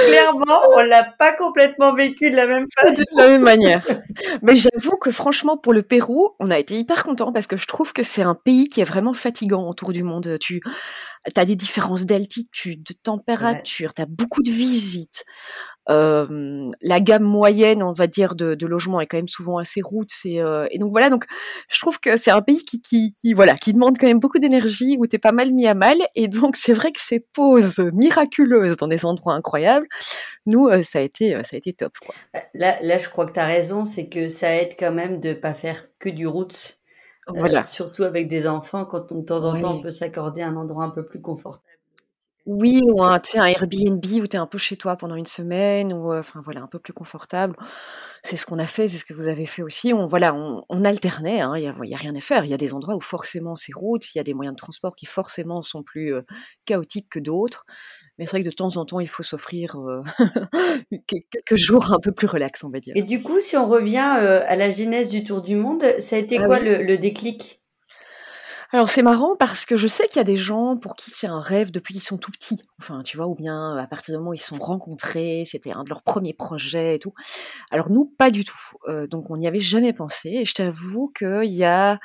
clairement, 0.08 0.60
on 0.76 0.82
l'a 0.82 1.04
pas 1.04 1.34
complètement 1.34 1.94
vécu 1.94 2.30
de 2.30 2.36
la 2.36 2.48
même 2.48 2.68
façon. 2.80 3.04
De 3.12 3.22
la 3.22 3.28
même 3.28 3.44
manière. 3.44 3.86
Mais 4.42 4.56
j'avoue 4.56 4.98
que 4.98 5.12
franchement, 5.12 5.58
pour 5.58 5.74
le 5.74 5.84
Pérou, 5.84 6.32
on 6.40 6.52
a 6.52 6.60
été 6.60 6.78
hyper 6.78 7.04
contents 7.04 7.32
parce 7.32 7.48
que 7.48 7.58
je 7.58 7.68
trouve 7.68 7.94
que 7.94 8.04
c'est 8.04 8.24
un 8.24 8.36
pays 8.36 8.70
qui 8.70 8.82
est 8.82 8.86
vraiment 8.86 9.14
fatigant 9.14 9.68
autour 9.68 9.92
du 9.92 10.04
monde. 10.04 10.38
Tu 10.40 10.62
as 11.36 11.46
des 11.46 11.56
différences 11.56 12.06
d'altitude, 12.06 12.84
de 12.84 12.94
température, 12.94 13.94
tu 13.94 14.02
as 14.02 14.06
beaucoup 14.06 14.44
de 14.44 14.52
visites 14.52 15.26
la 15.88 17.00
gamme 17.00 17.24
moyenne, 17.24 17.84
on 17.84 17.92
va 17.92 18.08
dire, 18.08 18.36
de, 18.36 18.56
de 18.56 18.68
logements 18.68 19.02
est 19.02 19.08
quand 19.08 19.18
même 19.18 19.28
souvent 19.28 19.58
assez 19.58 19.82
route. 19.82 20.10
C'est 20.10 20.40
et 20.72 20.78
donc 20.78 20.92
voilà. 20.92 21.10
Donc 21.10 21.26
je 21.70 21.80
trouve 21.80 22.00
que 22.00 22.18
c'est 22.18 22.32
un 22.32 22.42
pays 22.42 22.64
qui, 22.64 22.82
qui, 22.82 23.14
qui, 23.14 23.34
voilà, 23.34 23.56
qui 23.56 23.74
demande 23.74 23.98
quand 23.98 24.08
même 24.08 24.20
beaucoup 24.20 24.40
d'énergie, 24.40 24.96
où 25.00 25.08
t'es 25.08 25.18
pas 25.18 25.32
mal 25.32 25.52
mis 25.52 25.68
à 25.68 25.74
mal. 25.74 25.98
Et 26.16 26.28
donc 26.28 26.56
c'est 26.56 26.74
vrai 26.74 26.92
que 26.92 27.02
ces 27.02 27.20
pauses 27.20 27.80
miraculeuses 27.94 28.78
dans 28.78 28.88
des 28.88 29.06
endroits 29.06 29.34
incroyables, 29.34 29.88
nous, 30.46 30.70
ça 30.84 31.00
a 31.00 31.02
été, 31.02 31.32
ça 31.44 31.56
a 31.56 31.58
été 31.58 31.74
top. 31.74 31.94
Quoi. 32.06 32.16
Là, 32.54 32.78
là, 32.82 32.98
je 32.98 33.10
crois 33.10 33.26
que 33.26 33.34
tu 33.34 33.40
as 33.40 33.46
raison, 33.46 33.86
c'est 33.86 34.08
que 34.08 34.30
ça 34.30 34.50
aaide 34.50 34.76
quand 34.78 34.92
même 34.92 35.20
de 35.20 35.34
pas 35.34 35.54
faire 35.54 35.88
que 36.00 36.10
du 36.10 36.28
route. 36.28 36.80
Voilà. 37.28 37.64
surtout 37.64 38.04
avec 38.04 38.28
des 38.28 38.48
enfants, 38.48 38.86
quand 38.86 39.12
on, 39.12 39.20
de 39.20 39.26
temps 39.26 39.44
en 39.44 39.60
temps 39.60 39.76
on 39.76 39.82
peut 39.82 39.92
s'accorder 39.92 40.42
un 40.42 40.58
endroit 40.58 40.84
un 40.84 40.90
peu 40.90 41.06
plus 41.06 41.22
confortable. 41.22 41.73
Oui, 42.46 42.82
ou 42.92 43.02
un 43.02 43.20
tu 43.20 43.38
un 43.38 43.46
Airbnb 43.46 44.04
où 44.04 44.28
tu 44.28 44.36
es 44.36 44.40
un 44.40 44.48
peu 44.48 44.58
chez 44.58 44.76
toi 44.76 44.98
pendant 44.98 45.16
une 45.16 45.26
semaine 45.26 45.94
ou, 45.94 46.14
enfin 46.14 46.42
voilà, 46.44 46.62
un 46.62 46.68
peu 46.68 46.78
plus 46.78 46.92
confortable. 46.92 47.56
C'est 48.22 48.36
ce 48.36 48.46
qu'on 48.46 48.60
a 48.60 48.66
fait, 48.66 48.90
c'est 48.90 48.98
ce 48.98 49.06
que 49.06 49.14
vous 49.14 49.30
avez 49.30 49.46
fait 49.46 49.64
aussi. 49.64 49.94
On 49.94 50.08
voilà, 50.08 50.36
on 50.36 50.86
alternait, 50.86 51.40
hein, 51.40 51.54
il 51.56 51.64
y 51.64 51.94
a 51.94 51.98
rien 51.98 52.16
à 52.16 52.20
faire. 52.20 52.44
Il 52.44 52.52
y 52.52 52.54
a 52.54 52.58
des 52.58 52.74
endroits 52.74 52.96
où 52.96 53.02
forcément 53.02 53.56
c'est 53.56 53.74
route, 53.74 54.14
il 54.14 54.18
y 54.18 54.22
a 54.22 54.24
des 54.24 54.34
moyens 54.34 54.56
de 54.56 54.60
transport 54.60 54.96
qui 54.96 55.06
forcément 55.06 55.62
sont 55.62 55.84
plus, 55.84 56.14
chaotiques 56.66 57.08
que 57.10 57.20
d'autres. 57.20 57.64
Mais 58.18 58.26
c'est 58.26 58.32
vrai 58.32 58.44
que 58.44 58.50
de 58.50 58.54
temps 58.54 58.76
en 58.76 58.86
temps, 58.86 59.00
il 59.00 59.10
faut 59.10 59.24
s'offrir, 59.24 59.78
quelques 61.08 61.56
jours 61.56 61.94
un 61.94 62.00
peu 62.00 62.12
plus 62.12 62.28
relax, 62.28 62.64
on 62.66 62.70
va 62.70 62.80
dire. 62.80 62.94
Et 62.98 63.04
du 63.04 63.24
coup, 63.24 63.40
si 63.40 63.56
on 63.56 63.68
revient, 63.68 63.98
à 64.00 64.56
la 64.58 64.70
genèse 64.70 65.10
du 65.10 65.24
tour 65.24 65.42
du 65.42 65.56
monde, 65.56 65.84
ça 66.00 66.18
a 66.18 66.20
été 66.20 66.38
ah 66.40 66.46
quoi 66.46 66.60
le 66.60 66.98
déclic? 66.98 67.63
Alors 68.74 68.90
c'est 68.90 69.04
marrant 69.04 69.36
parce 69.36 69.68
que 69.68 69.78
je 69.78 69.88
sais 69.88 70.08
qu'il 70.08 70.18
y 70.18 70.20
a 70.20 70.24
des 70.24 70.36
gens 70.36 70.78
pour 70.78 70.96
qui 70.96 71.12
c'est 71.12 71.28
un 71.28 71.40
rêve 71.40 71.70
depuis 71.70 71.94
qu'ils 71.94 72.02
sont 72.02 72.18
tout 72.18 72.32
petits. 72.32 72.64
Enfin, 72.80 73.04
tu 73.04 73.18
vois, 73.18 73.28
ou 73.28 73.36
bien 73.36 73.78
à 73.78 73.86
partir 73.86 74.16
du 74.16 74.18
moment 74.18 74.32
où 74.32 74.34
ils 74.34 74.40
sont 74.40 74.58
rencontrés, 74.58 75.44
c'était 75.46 75.72
un 75.72 75.84
de 75.84 75.90
leurs 75.90 76.02
premiers 76.02 76.34
projets 76.34 76.96
et 76.96 77.00
tout. 77.00 77.14
Alors 77.70 77.92
nous, 77.92 78.06
pas 78.18 78.32
du 78.32 78.44
tout. 78.44 78.58
Euh, 78.88 79.06
donc 79.06 79.30
on 79.30 79.38
n'y 79.38 79.48
avait 79.48 79.60
jamais 79.60 79.94
pensé. 79.94 80.30
Et 80.30 80.46
je 80.46 80.56
t'avoue 80.56 81.14
qu'il 81.16 81.54
y 81.54 81.64
a, 81.64 82.00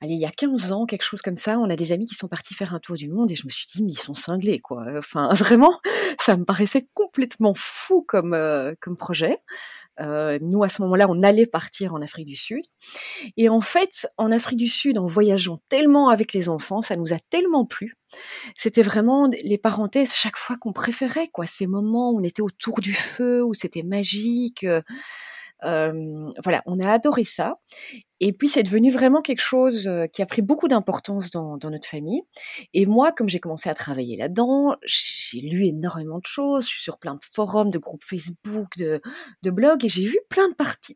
allez, 0.00 0.14
il 0.14 0.18
y 0.18 0.24
a 0.24 0.30
15 0.30 0.72
ans, 0.72 0.86
quelque 0.86 1.02
chose 1.02 1.20
comme 1.20 1.36
ça, 1.36 1.58
on 1.58 1.68
a 1.68 1.76
des 1.76 1.92
amis 1.92 2.06
qui 2.06 2.14
sont 2.14 2.28
partis 2.28 2.54
faire 2.54 2.74
un 2.74 2.80
tour 2.80 2.96
du 2.96 3.10
monde 3.10 3.30
et 3.30 3.34
je 3.34 3.44
me 3.44 3.50
suis 3.50 3.66
dit, 3.70 3.82
mais 3.82 3.92
ils 3.92 3.98
sont 3.98 4.14
cinglés, 4.14 4.58
quoi. 4.58 4.86
Enfin, 4.96 5.28
vraiment, 5.34 5.80
ça 6.18 6.34
me 6.38 6.46
paraissait 6.46 6.88
complètement 6.94 7.52
fou 7.54 8.06
comme, 8.08 8.32
euh, 8.32 8.72
comme 8.80 8.96
projet. 8.96 9.36
Euh, 10.00 10.38
nous, 10.40 10.62
à 10.62 10.68
ce 10.68 10.82
moment-là, 10.82 11.06
on 11.08 11.22
allait 11.22 11.46
partir 11.46 11.94
en 11.94 12.02
Afrique 12.02 12.26
du 12.26 12.36
Sud. 12.36 12.64
Et 13.36 13.48
en 13.48 13.60
fait, 13.60 14.08
en 14.16 14.32
Afrique 14.32 14.58
du 14.58 14.68
Sud, 14.68 14.98
en 14.98 15.06
voyageant 15.06 15.60
tellement 15.68 16.08
avec 16.08 16.32
les 16.32 16.48
enfants, 16.48 16.82
ça 16.82 16.96
nous 16.96 17.12
a 17.12 17.18
tellement 17.30 17.66
plu. 17.66 17.96
C'était 18.56 18.82
vraiment 18.82 19.28
les 19.42 19.58
parenthèses 19.58 20.14
chaque 20.14 20.36
fois 20.36 20.56
qu'on 20.56 20.72
préférait, 20.72 21.28
quoi. 21.28 21.46
Ces 21.46 21.66
moments 21.66 22.10
où 22.10 22.20
on 22.20 22.24
était 22.24 22.42
autour 22.42 22.80
du 22.80 22.92
feu, 22.92 23.44
où 23.44 23.54
c'était 23.54 23.82
magique. 23.82 24.66
Voilà, 25.62 26.62
on 26.66 26.80
a 26.80 26.90
adoré 26.90 27.24
ça. 27.24 27.58
Et 28.22 28.34
puis 28.34 28.48
c'est 28.48 28.62
devenu 28.62 28.90
vraiment 28.90 29.22
quelque 29.22 29.40
chose 29.40 29.90
qui 30.12 30.20
a 30.20 30.26
pris 30.26 30.42
beaucoup 30.42 30.68
d'importance 30.68 31.30
dans, 31.30 31.58
notre 31.62 31.88
famille. 31.88 32.20
Et 32.74 32.84
moi, 32.84 33.12
comme 33.12 33.28
j'ai 33.30 33.40
commencé 33.40 33.70
à 33.70 33.74
travailler 33.74 34.18
là-dedans, 34.18 34.76
j'ai 34.84 35.40
lu 35.40 35.64
énormément 35.64 36.18
de 36.18 36.26
choses. 36.26 36.64
Je 36.64 36.70
suis 36.70 36.82
sur 36.82 36.98
plein 36.98 37.14
de 37.14 37.20
forums, 37.22 37.70
de 37.70 37.78
groupes 37.78 38.04
Facebook, 38.04 38.76
de, 38.76 39.00
blogs, 39.50 39.86
et 39.86 39.88
j'ai 39.88 40.04
vu 40.04 40.18
plein 40.28 40.48
de, 40.48 40.54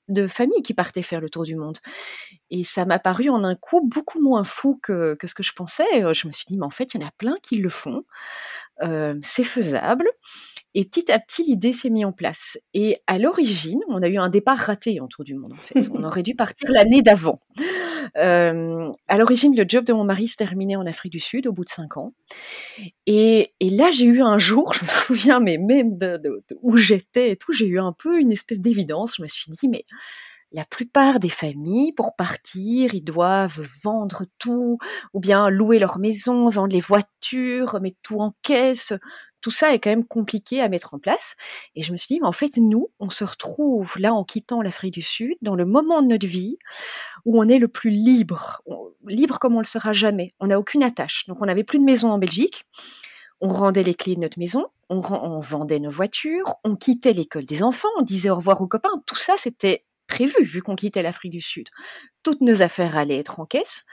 de 0.08 0.26
familles 0.26 0.62
qui 0.62 0.74
partaient 0.74 1.02
faire 1.02 1.22
le 1.22 1.30
tour 1.30 1.44
du 1.44 1.56
monde. 1.56 1.78
Et 2.50 2.62
ça 2.62 2.84
m'a 2.84 2.98
paru 2.98 3.30
en 3.30 3.42
un 3.42 3.56
coup 3.56 3.80
beaucoup 3.80 4.20
moins 4.20 4.44
fou 4.44 4.78
que, 4.82 5.14
que 5.14 5.26
ce 5.26 5.34
que 5.34 5.42
je 5.42 5.52
pensais. 5.52 5.84
Je 6.12 6.26
me 6.26 6.32
suis 6.32 6.44
dit, 6.46 6.58
mais 6.58 6.66
en 6.66 6.70
fait, 6.70 6.92
il 6.92 7.00
y 7.00 7.04
en 7.04 7.08
a 7.08 7.12
plein 7.12 7.36
qui 7.42 7.56
le 7.56 7.70
font. 7.70 8.04
C'est 9.22 9.44
faisable. 9.44 10.08
Et 10.76 10.84
petit 10.84 11.12
à 11.12 11.20
petit, 11.20 11.44
l'idée 11.44 11.72
s'est 11.72 11.88
mise 11.88 12.04
en 12.04 12.12
place. 12.12 12.58
Et 12.74 12.98
à 13.06 13.18
l'origine, 13.18 13.78
on 13.88 14.02
a 14.02 14.08
eu 14.08 14.18
un 14.18 14.28
départ 14.28 14.58
raté 14.58 15.00
en 15.00 15.06
tour 15.06 15.22
du 15.22 15.36
monde, 15.36 15.52
en 15.52 15.56
fait. 15.56 15.88
On 15.92 16.02
aurait 16.02 16.24
dû 16.24 16.34
partir 16.34 16.68
l'année 16.72 17.00
d'avant. 17.00 17.38
Euh, 18.16 18.90
à 19.06 19.16
l'origine, 19.16 19.56
le 19.56 19.64
job 19.68 19.84
de 19.84 19.92
mon 19.92 20.02
mari 20.02 20.26
se 20.26 20.36
terminait 20.36 20.74
en 20.74 20.84
Afrique 20.84 21.12
du 21.12 21.20
Sud 21.20 21.46
au 21.46 21.52
bout 21.52 21.64
de 21.64 21.68
cinq 21.68 21.96
ans. 21.96 22.12
Et, 23.06 23.54
et 23.60 23.70
là, 23.70 23.92
j'ai 23.92 24.06
eu 24.06 24.20
un 24.20 24.38
jour, 24.38 24.74
je 24.74 24.82
me 24.82 24.88
souviens, 24.88 25.38
mais 25.38 25.58
même 25.58 25.96
de, 25.96 26.16
de, 26.16 26.42
où 26.60 26.76
j'étais 26.76 27.30
et 27.30 27.36
tout, 27.36 27.52
j'ai 27.52 27.66
eu 27.66 27.78
un 27.78 27.92
peu 27.92 28.18
une 28.18 28.32
espèce 28.32 28.60
d'évidence. 28.60 29.14
Je 29.16 29.22
me 29.22 29.28
suis 29.28 29.52
dit, 29.52 29.68
mais 29.68 29.84
la 30.54 30.64
plupart 30.64 31.20
des 31.20 31.28
familles, 31.28 31.92
pour 31.92 32.14
partir, 32.14 32.94
ils 32.94 33.04
doivent 33.04 33.60
vendre 33.82 34.24
tout, 34.38 34.78
ou 35.12 35.20
bien 35.20 35.50
louer 35.50 35.78
leur 35.78 35.98
maison, 35.98 36.48
vendre 36.48 36.72
les 36.72 36.80
voitures, 36.80 37.80
mettre 37.80 37.98
tout 38.02 38.20
en 38.20 38.34
caisse, 38.42 38.94
tout 39.40 39.50
ça 39.50 39.74
est 39.74 39.78
quand 39.78 39.90
même 39.90 40.06
compliqué 40.06 40.62
à 40.62 40.70
mettre 40.70 40.94
en 40.94 40.98
place. 40.98 41.34
Et 41.74 41.82
je 41.82 41.92
me 41.92 41.98
suis 41.98 42.14
dit, 42.14 42.20
mais 42.20 42.26
en 42.26 42.32
fait, 42.32 42.56
nous, 42.56 42.88
on 42.98 43.10
se 43.10 43.24
retrouve 43.24 43.94
là 43.98 44.14
en 44.14 44.24
quittant 44.24 44.62
l'Afrique 44.62 44.94
du 44.94 45.02
Sud, 45.02 45.36
dans 45.42 45.54
le 45.54 45.66
moment 45.66 46.00
de 46.00 46.06
notre 46.06 46.26
vie 46.26 46.56
où 47.26 47.38
on 47.38 47.48
est 47.48 47.58
le 47.58 47.68
plus 47.68 47.90
libre, 47.90 48.62
libre 49.06 49.38
comme 49.38 49.54
on 49.54 49.58
le 49.58 49.64
sera 49.64 49.92
jamais. 49.92 50.32
On 50.40 50.46
n'a 50.46 50.58
aucune 50.58 50.82
attache. 50.82 51.26
Donc, 51.26 51.38
on 51.42 51.46
n'avait 51.46 51.64
plus 51.64 51.78
de 51.78 51.84
maison 51.84 52.10
en 52.10 52.18
Belgique. 52.18 52.64
On 53.42 53.48
rendait 53.48 53.82
les 53.82 53.94
clés 53.94 54.14
de 54.14 54.20
notre 54.20 54.38
maison, 54.38 54.68
on, 54.88 55.02
on 55.10 55.40
vendait 55.40 55.80
nos 55.80 55.90
voitures, 55.90 56.54
on 56.64 56.76
quittait 56.76 57.12
l'école 57.12 57.44
des 57.44 57.62
enfants, 57.62 57.88
on 57.98 58.02
disait 58.02 58.30
au 58.30 58.36
revoir 58.36 58.62
aux 58.62 58.68
copains. 58.68 59.02
Tout 59.06 59.16
ça, 59.16 59.34
c'était 59.36 59.84
prévu 60.06 60.42
vu 60.44 60.62
qu'on 60.62 60.76
quittait 60.76 61.02
l'Afrique 61.02 61.32
du 61.32 61.40
Sud. 61.40 61.68
Toutes 62.22 62.40
nos 62.40 62.62
affaires 62.62 62.96
allaient 62.96 63.18
être 63.18 63.40
en 63.40 63.46
caisse. 63.46 63.84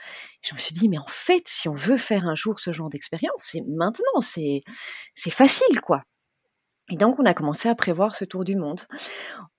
Je 0.42 0.54
me 0.54 0.58
suis 0.58 0.74
dit, 0.74 0.88
mais 0.88 0.98
en 0.98 1.06
fait, 1.08 1.44
si 1.46 1.68
on 1.68 1.74
veut 1.74 1.96
faire 1.96 2.26
un 2.26 2.34
jour 2.34 2.58
ce 2.58 2.72
genre 2.72 2.90
d'expérience, 2.90 3.38
c'est 3.38 3.62
maintenant, 3.66 4.20
c'est, 4.20 4.62
facile, 5.16 5.80
quoi. 5.80 6.02
Et 6.90 6.96
donc, 6.96 7.18
on 7.18 7.24
a 7.24 7.34
commencé 7.34 7.68
à 7.68 7.74
prévoir 7.74 8.14
ce 8.14 8.24
tour 8.24 8.44
du 8.44 8.56
monde. 8.56 8.82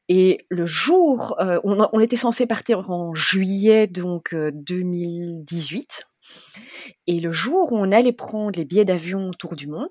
Et 0.09 0.39
le 0.49 0.65
jour, 0.65 1.35
euh, 1.39 1.59
on, 1.63 1.99
était 1.99 2.17
censé 2.17 2.45
partir 2.45 2.89
en 2.89 3.13
juillet 3.13 3.87
donc 3.87 4.35
2018. 4.35 6.05
Et 7.07 7.19
le 7.19 7.31
jour 7.31 7.71
où 7.71 7.77
on 7.77 7.91
allait 7.91 8.13
prendre 8.13 8.57
les 8.57 8.65
billets 8.65 8.85
d'avion 8.85 9.29
autour 9.29 9.55
du 9.55 9.67
monde, 9.67 9.89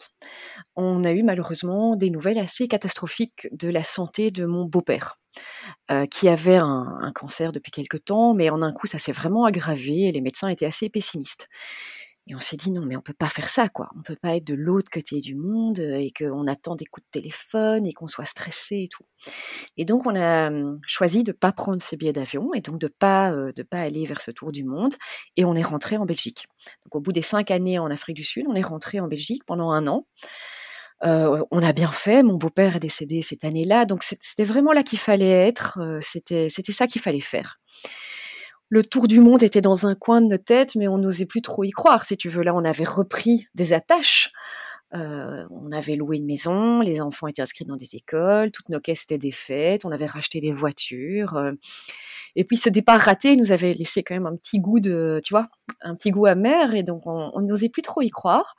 on 0.77 1.05
a 1.05 1.13
eu 1.13 1.23
malheureusement 1.23 1.97
des 1.97 2.11
nouvelles 2.11 2.39
assez 2.39 2.69
catastrophiques 2.69 3.49
de 3.53 3.69
la 3.69 3.85
santé 3.85 4.31
de 4.31 4.45
mon 4.45 4.65
beau-père, 4.65 5.19
euh, 5.91 6.07
qui 6.07 6.29
avait 6.29 6.57
un, 6.57 6.99
un, 7.01 7.13
cancer 7.13 7.53
depuis 7.53 7.71
quelque 7.71 7.97
temps, 7.97 8.35
mais 8.35 8.51
en 8.51 8.63
un 8.63 8.73
coup 8.73 8.87
ça 8.87 8.99
s'est 8.99 9.13
vraiment 9.13 9.45
aggravé 9.45 10.05
et 10.05 10.13
les 10.13 10.21
médecins 10.21 10.49
étaient 10.49 10.67
assez 10.67 10.89
pessimistes. 10.89 11.49
Et 12.29 12.37
on 12.37 12.39
s'est 12.39 12.57
dit 12.57 12.71
non, 12.71 12.83
mais 12.87 12.97
on 12.97 13.01
peut 13.01 13.13
pas 13.13 13.29
faire 13.29 13.49
ça, 13.49 13.69
quoi. 13.69 13.91
On 13.99 14.03
peut 14.03 14.17
pas 14.17 14.37
être 14.37 14.47
de 14.47 14.55
l'autre 14.55 14.91
côté 14.93 15.19
du 15.19 15.35
monde 15.35 15.81
euh, 15.81 15.97
et 15.97 16.13
qu'on 16.13 16.47
attend 16.47 16.77
des 16.77 16.85
coups 16.85 17.05
de 17.07 17.21
téléphone 17.21 17.85
et 17.85 17.93
qu'on 17.93 18.07
soit 18.07 18.27
stressé 18.27 18.85
et 18.85 18.89
tout. 18.89 19.03
Et 19.77 19.85
donc 19.85 20.07
on 20.07 20.15
a 20.15 20.47
hum, 20.49 20.81
choisi 20.87 21.25
de 21.25 21.33
pas 21.33 21.51
prendre 21.51 21.81
ces 21.81 21.97
billets 21.97 22.13
d'avion 22.13 22.55
et 22.55 22.61
donc 22.61 22.79
de 22.79 22.87
pas 22.87 23.33
euh, 23.33 23.53
de 23.53 23.65
pas 23.65 23.79
aller 23.79 24.07
vers 24.07 24.21
ce 24.21 24.31
tour 24.31 24.53
du 24.53 24.65
monde. 24.65 24.95
Et 25.37 25.45
on 25.45 25.57
est 25.57 25.63
rentré 25.63 25.97
en 25.97 26.07
Belgique. 26.07 26.45
Donc 26.85 26.95
au 26.95 27.01
bout 27.01 27.13
des 27.13 27.23
cinq 27.23 27.51
années 27.51 27.81
en 27.81 27.91
Afrique 27.91 28.17
du 28.17 28.25
Sud, 28.25 28.45
on 28.49 28.55
est 28.55 28.63
rentré 28.63 29.01
en 29.01 29.09
Belgique 29.09 29.43
pendant 29.45 29.71
un 29.73 29.89
an. 29.89 30.07
Euh, 31.05 31.45
on 31.51 31.61
a 31.61 31.73
bien 31.73 31.91
fait. 31.91 32.23
Mon 32.23 32.35
beau-père 32.35 32.77
est 32.77 32.81
décédé 32.81 33.23
cette 33.23 33.45
année-là, 33.45 33.85
donc 33.87 34.05
c'était 34.05 34.45
vraiment 34.45 34.73
là 34.73 34.85
qu'il 34.85 35.01
fallait 35.01 35.49
être. 35.49 35.81
C'était 36.01 36.49
c'était 36.49 36.71
ça 36.71 36.87
qu'il 36.87 37.03
fallait 37.03 37.21
faire 37.21 37.59
le 38.73 38.83
tour 38.83 39.07
du 39.07 39.21
monde 39.21 39.43
était 39.43 39.61
dans 39.61 39.87
un 39.87 39.95
coin 39.95 40.23
de 40.23 40.29
notre 40.29 40.45
tête, 40.45 40.77
mais 40.77 40.89
on 40.89 40.97
n'osait 40.97 41.27
plus 41.27 41.43
trop 41.43 41.63
y 41.63 41.73
croire, 41.73 42.07
si 42.07 42.17
tu 42.17 42.31
veux. 42.31 42.43
Là, 42.43 42.55
on 42.55 42.65
avait 42.65 42.87
repris 42.87 43.47
des 43.55 43.75
attaches. 43.75 44.33
Euh, 44.95 45.45
on 45.51 45.71
avait 45.73 45.95
loué 45.95 46.17
une 46.17 46.25
maison, 46.25 46.81
les 46.81 47.03
enfants 47.03 47.27
étaient 47.27 47.43
inscrits 47.43 47.67
dans 47.67 47.77
des 47.77 47.97
écoles, 47.97 48.51
toutes 48.51 48.71
nos 48.71 48.81
caisses 48.81 49.03
étaient 49.03 49.19
défaites, 49.19 49.85
on 49.85 49.91
avait 49.91 50.07
racheté 50.07 50.41
des 50.41 50.55
voitures. 50.55 51.37
Euh, 51.37 51.53
et 52.35 52.45
puis 52.45 52.57
ce 52.57 52.71
départ 52.71 52.99
raté 52.99 53.37
nous 53.37 53.53
avait 53.53 53.75
laissé 53.75 54.03
quand 54.03 54.15
même 54.15 54.25
un 54.25 54.37
petit 54.37 54.59
goût 54.59 54.81
de, 54.81 55.21
tu 55.23 55.35
vois, 55.35 55.49
un 55.83 55.95
petit 55.95 56.11
goût 56.11 56.25
amer, 56.25 56.75
et 56.75 56.83
donc 56.83 57.03
on 57.05 57.43
n'osait 57.43 57.69
plus 57.69 57.83
trop 57.83 58.01
y 58.01 58.09
croire. 58.09 58.55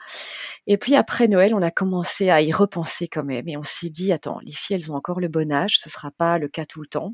Et 0.67 0.77
puis 0.77 0.95
après 0.95 1.27
Noël, 1.27 1.55
on 1.55 1.61
a 1.63 1.71
commencé 1.71 2.29
à 2.29 2.39
y 2.43 2.51
repenser 2.51 3.07
quand 3.07 3.23
même, 3.23 3.47
et 3.47 3.57
on 3.57 3.63
s'est 3.63 3.89
dit, 3.89 4.11
attends, 4.11 4.37
les 4.43 4.51
filles, 4.51 4.75
elles 4.75 4.91
ont 4.91 4.95
encore 4.95 5.19
le 5.19 5.27
bon 5.27 5.51
âge, 5.51 5.79
ce 5.79 5.89
sera 5.89 6.11
pas 6.11 6.37
le 6.37 6.49
cas 6.49 6.65
tout 6.65 6.81
le 6.81 6.87
temps. 6.87 7.09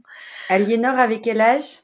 Aliénor, 0.49 0.97
avec 0.97 1.21
quel 1.21 1.39
âge? 1.39 1.81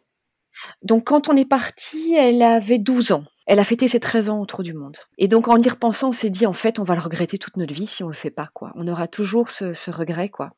Donc 0.83 1.05
quand 1.05 1.29
on 1.29 1.35
est 1.35 1.49
parti, 1.49 2.13
elle 2.13 2.41
avait 2.41 2.79
12 2.79 3.11
ans. 3.11 3.23
Elle 3.47 3.59
a 3.59 3.63
fêté 3.63 3.87
ses 3.87 3.99
13 3.99 4.31
ans 4.31 4.41
autour 4.41 4.63
du 4.63 4.73
monde. 4.73 4.97
Et 5.19 5.27
donc 5.27 5.47
en 5.47 5.61
y 5.61 5.69
repensant, 5.69 6.09
on 6.09 6.11
s'est 6.11 6.31
dit 6.31 6.47
en 6.47 6.53
fait, 6.53 6.79
on 6.79 6.83
va 6.83 6.95
le 6.95 7.01
regretter 7.01 7.37
toute 7.37 7.57
notre 7.57 7.75
vie 7.75 7.85
si 7.85 8.03
on 8.03 8.07
le 8.07 8.15
fait 8.15 8.31
pas 8.31 8.49
quoi. 8.55 8.71
On 8.73 8.87
aura 8.87 9.07
toujours 9.07 9.51
ce, 9.51 9.91
regret 9.91 10.29
quoi. 10.29 10.49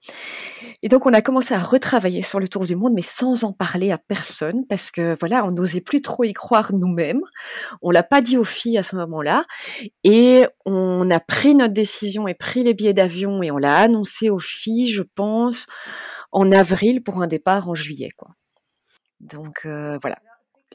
Et 0.84 0.88
donc 0.88 1.06
on 1.06 1.12
a 1.12 1.22
commencé 1.22 1.54
à 1.54 1.60
retravailler 1.60 2.24
sur 2.24 2.40
le 2.40 2.48
tour 2.48 2.66
du 2.66 2.78
monde, 2.78 2.94
mais 2.94 3.02
sans 3.02 3.44
en 3.44 3.52
parler 3.52 3.92
à 3.92 3.98
personne 3.98 4.66
parce 4.70 4.90
que 4.90 5.18
voilà, 5.20 5.44
on 5.46 5.52
n'osait 5.52 5.82
plus 5.82 6.02
trop 6.02 6.24
y 6.24 6.32
croire 6.32 6.74
nous-mêmes. 6.74 7.22
On 7.82 7.92
l'a 7.92 8.04
pas 8.04 8.22
dit 8.22 8.38
aux 8.38 8.46
filles 8.46 8.78
à 8.78 8.84
ce 8.84 8.96
moment-là, 8.96 9.44
et 10.06 10.46
on 10.66 11.12
a 11.12 11.20
pris 11.20 11.56
notre 11.56 11.74
décision 11.74 12.26
et 12.26 12.36
pris 12.36 12.64
les 12.64 12.74
billets 12.74 12.94
d'avion 12.94 13.44
et 13.44 13.52
on 13.52 13.58
l'a 13.58 13.80
annoncé 13.80 14.30
aux 14.30 14.40
filles, 14.40 14.88
je 14.88 15.04
pense, 15.04 15.68
en 16.32 16.54
avril 16.54 17.04
pour 17.04 17.22
un 17.22 17.28
départ 17.28 17.68
en 17.68 17.76
juillet 17.76 18.12
quoi. 18.16 18.30
Donc 19.20 19.62
euh, 19.66 19.98
voilà. 20.02 20.18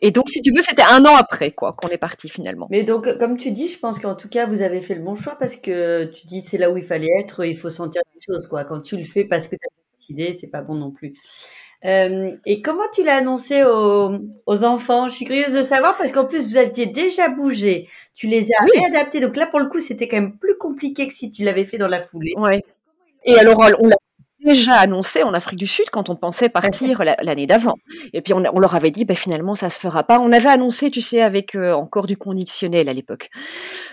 Et 0.04 0.10
donc, 0.10 0.28
si 0.28 0.40
tu 0.40 0.50
veux, 0.52 0.62
c'était 0.62 0.82
un 0.82 1.04
an 1.04 1.14
après, 1.14 1.52
quoi, 1.52 1.74
qu'on 1.74 1.88
est 1.88 1.98
parti 1.98 2.28
finalement. 2.28 2.66
Mais 2.70 2.82
donc, 2.82 3.18
comme 3.18 3.36
tu 3.36 3.52
dis, 3.52 3.68
je 3.68 3.78
pense 3.78 4.00
qu'en 4.00 4.16
tout 4.16 4.28
cas, 4.28 4.46
vous 4.46 4.60
avez 4.62 4.80
fait 4.80 4.96
le 4.96 5.02
bon 5.02 5.14
choix 5.14 5.36
parce 5.38 5.54
que 5.54 6.06
tu 6.06 6.26
dis 6.26 6.42
c'est 6.42 6.58
là 6.58 6.70
où 6.70 6.76
il 6.76 6.82
fallait 6.82 7.10
être, 7.20 7.44
il 7.44 7.56
faut 7.56 7.70
sentir 7.70 8.02
les 8.14 8.20
choses, 8.20 8.48
quoi. 8.48 8.64
Quand 8.64 8.80
tu 8.80 8.96
le 8.96 9.04
fais 9.04 9.24
parce 9.24 9.46
que 9.46 9.54
tu 9.54 9.64
as 9.64 9.96
décidé, 9.96 10.34
c'est 10.34 10.48
pas 10.48 10.60
bon 10.60 10.74
non 10.74 10.90
plus. 10.90 11.14
Euh, 11.84 12.30
et 12.46 12.62
comment 12.62 12.84
tu 12.92 13.02
l'as 13.02 13.16
annoncé 13.16 13.64
aux, 13.64 14.18
aux, 14.46 14.64
enfants? 14.64 15.08
Je 15.08 15.16
suis 15.16 15.24
curieuse 15.24 15.52
de 15.52 15.62
savoir 15.62 15.96
parce 15.96 16.12
qu'en 16.12 16.26
plus 16.26 16.48
vous 16.48 16.56
aviez 16.56 16.86
déjà 16.86 17.28
bougé, 17.28 17.88
tu 18.14 18.28
les 18.28 18.48
as 18.58 18.64
réadaptés. 18.72 19.20
Donc 19.20 19.36
là, 19.36 19.46
pour 19.46 19.60
le 19.60 19.66
coup, 19.66 19.80
c'était 19.80 20.08
quand 20.08 20.16
même 20.16 20.36
plus 20.36 20.56
compliqué 20.58 21.06
que 21.08 21.14
si 21.14 21.30
tu 21.32 21.42
l'avais 21.42 21.64
fait 21.64 21.78
dans 21.78 21.88
la 21.88 22.00
foulée. 22.00 22.34
Ouais. 22.36 22.64
Et 23.24 23.38
alors, 23.38 23.58
on 23.78 23.88
l'a 23.88 23.96
déjà 24.44 24.74
annoncé 24.74 25.22
en 25.22 25.32
Afrique 25.32 25.58
du 25.58 25.66
Sud 25.66 25.90
quand 25.90 26.10
on 26.10 26.16
pensait 26.16 26.48
partir 26.48 27.02
l'année 27.02 27.46
d'avant. 27.46 27.74
Et 28.12 28.20
puis 28.22 28.32
on, 28.32 28.40
leur 28.40 28.74
avait 28.74 28.90
dit, 28.90 29.04
ben 29.04 29.16
finalement 29.16 29.54
ça 29.54 29.70
se 29.70 29.78
fera 29.78 30.02
pas. 30.02 30.20
On 30.20 30.32
avait 30.32 30.48
annoncé, 30.48 30.90
tu 30.90 31.00
sais, 31.00 31.22
avec 31.22 31.54
euh, 31.54 31.72
encore 31.72 32.06
du 32.06 32.16
conditionnel 32.16 32.88
à 32.88 32.92
l'époque. 32.92 33.30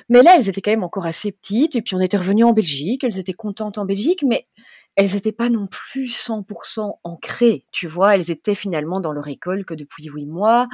Mais 0.09 0.21
là, 0.21 0.35
elles 0.37 0.49
étaient 0.49 0.61
quand 0.61 0.71
même 0.71 0.83
encore 0.83 1.05
assez 1.05 1.31
petites. 1.31 1.75
Et 1.75 1.81
puis 1.81 1.95
on 1.95 2.01
était 2.01 2.17
revenu 2.17 2.43
en 2.43 2.53
Belgique. 2.53 3.03
Elles 3.03 3.17
étaient 3.17 3.33
contentes 3.33 3.77
en 3.77 3.85
Belgique, 3.85 4.23
mais 4.27 4.47
elles 4.95 5.13
n'étaient 5.13 5.31
pas 5.31 5.49
non 5.49 5.67
plus 5.67 6.07
100% 6.07 6.97
ancrées. 7.03 7.63
Tu 7.71 7.87
vois, 7.87 8.15
elles 8.15 8.31
étaient 8.31 8.55
finalement 8.55 8.99
dans 8.99 9.13
leur 9.13 9.27
école 9.27 9.65
que 9.65 9.73
depuis 9.73 10.05
huit 10.05 10.25
mois. 10.25 10.67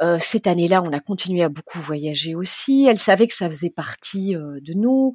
Euh, 0.00 0.18
cette 0.20 0.46
année-là, 0.46 0.82
on 0.82 0.92
a 0.92 1.00
continué 1.00 1.42
à 1.42 1.48
beaucoup 1.48 1.78
voyager 1.78 2.34
aussi. 2.34 2.86
Elle 2.88 2.98
savait 2.98 3.26
que 3.26 3.34
ça 3.34 3.48
faisait 3.48 3.70
partie 3.70 4.34
euh, 4.36 4.58
de 4.60 4.72
nous. 4.74 5.12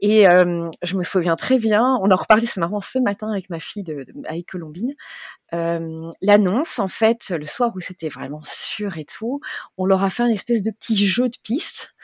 Et 0.00 0.28
euh, 0.28 0.68
je 0.82 0.96
me 0.96 1.02
souviens 1.02 1.36
très 1.36 1.58
bien, 1.58 1.98
on 2.02 2.10
en 2.10 2.16
reparlait 2.16 2.46
ce 2.46 2.60
marrant 2.60 2.80
ce 2.80 2.98
matin 2.98 3.30
avec 3.30 3.50
ma 3.50 3.58
fille 3.58 3.82
de, 3.82 4.04
de 4.04 4.12
avec 4.26 4.46
Colombine. 4.46 4.94
L'annonce, 5.52 6.78
en 6.78 6.88
fait, 6.88 7.30
le 7.30 7.46
soir 7.46 7.72
où 7.74 7.80
c'était 7.80 8.08
vraiment 8.08 8.40
sûr 8.42 8.96
et 8.96 9.04
tout, 9.04 9.40
on 9.76 9.84
leur 9.84 10.02
a 10.02 10.10
fait 10.10 10.22
un 10.22 10.28
espèce 10.28 10.62
de 10.62 10.70
petit 10.70 10.96
jeu 10.96 11.28
de 11.28 11.36
piste 11.42 11.94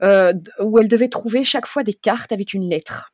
où 0.00 0.78
elles 0.78 0.88
devaient 0.88 1.08
trouver 1.08 1.42
chaque 1.42 1.66
fois 1.66 1.82
des 1.82 1.94
cartes 1.94 2.32
avec 2.32 2.54
une 2.54 2.68
lettre. 2.68 3.11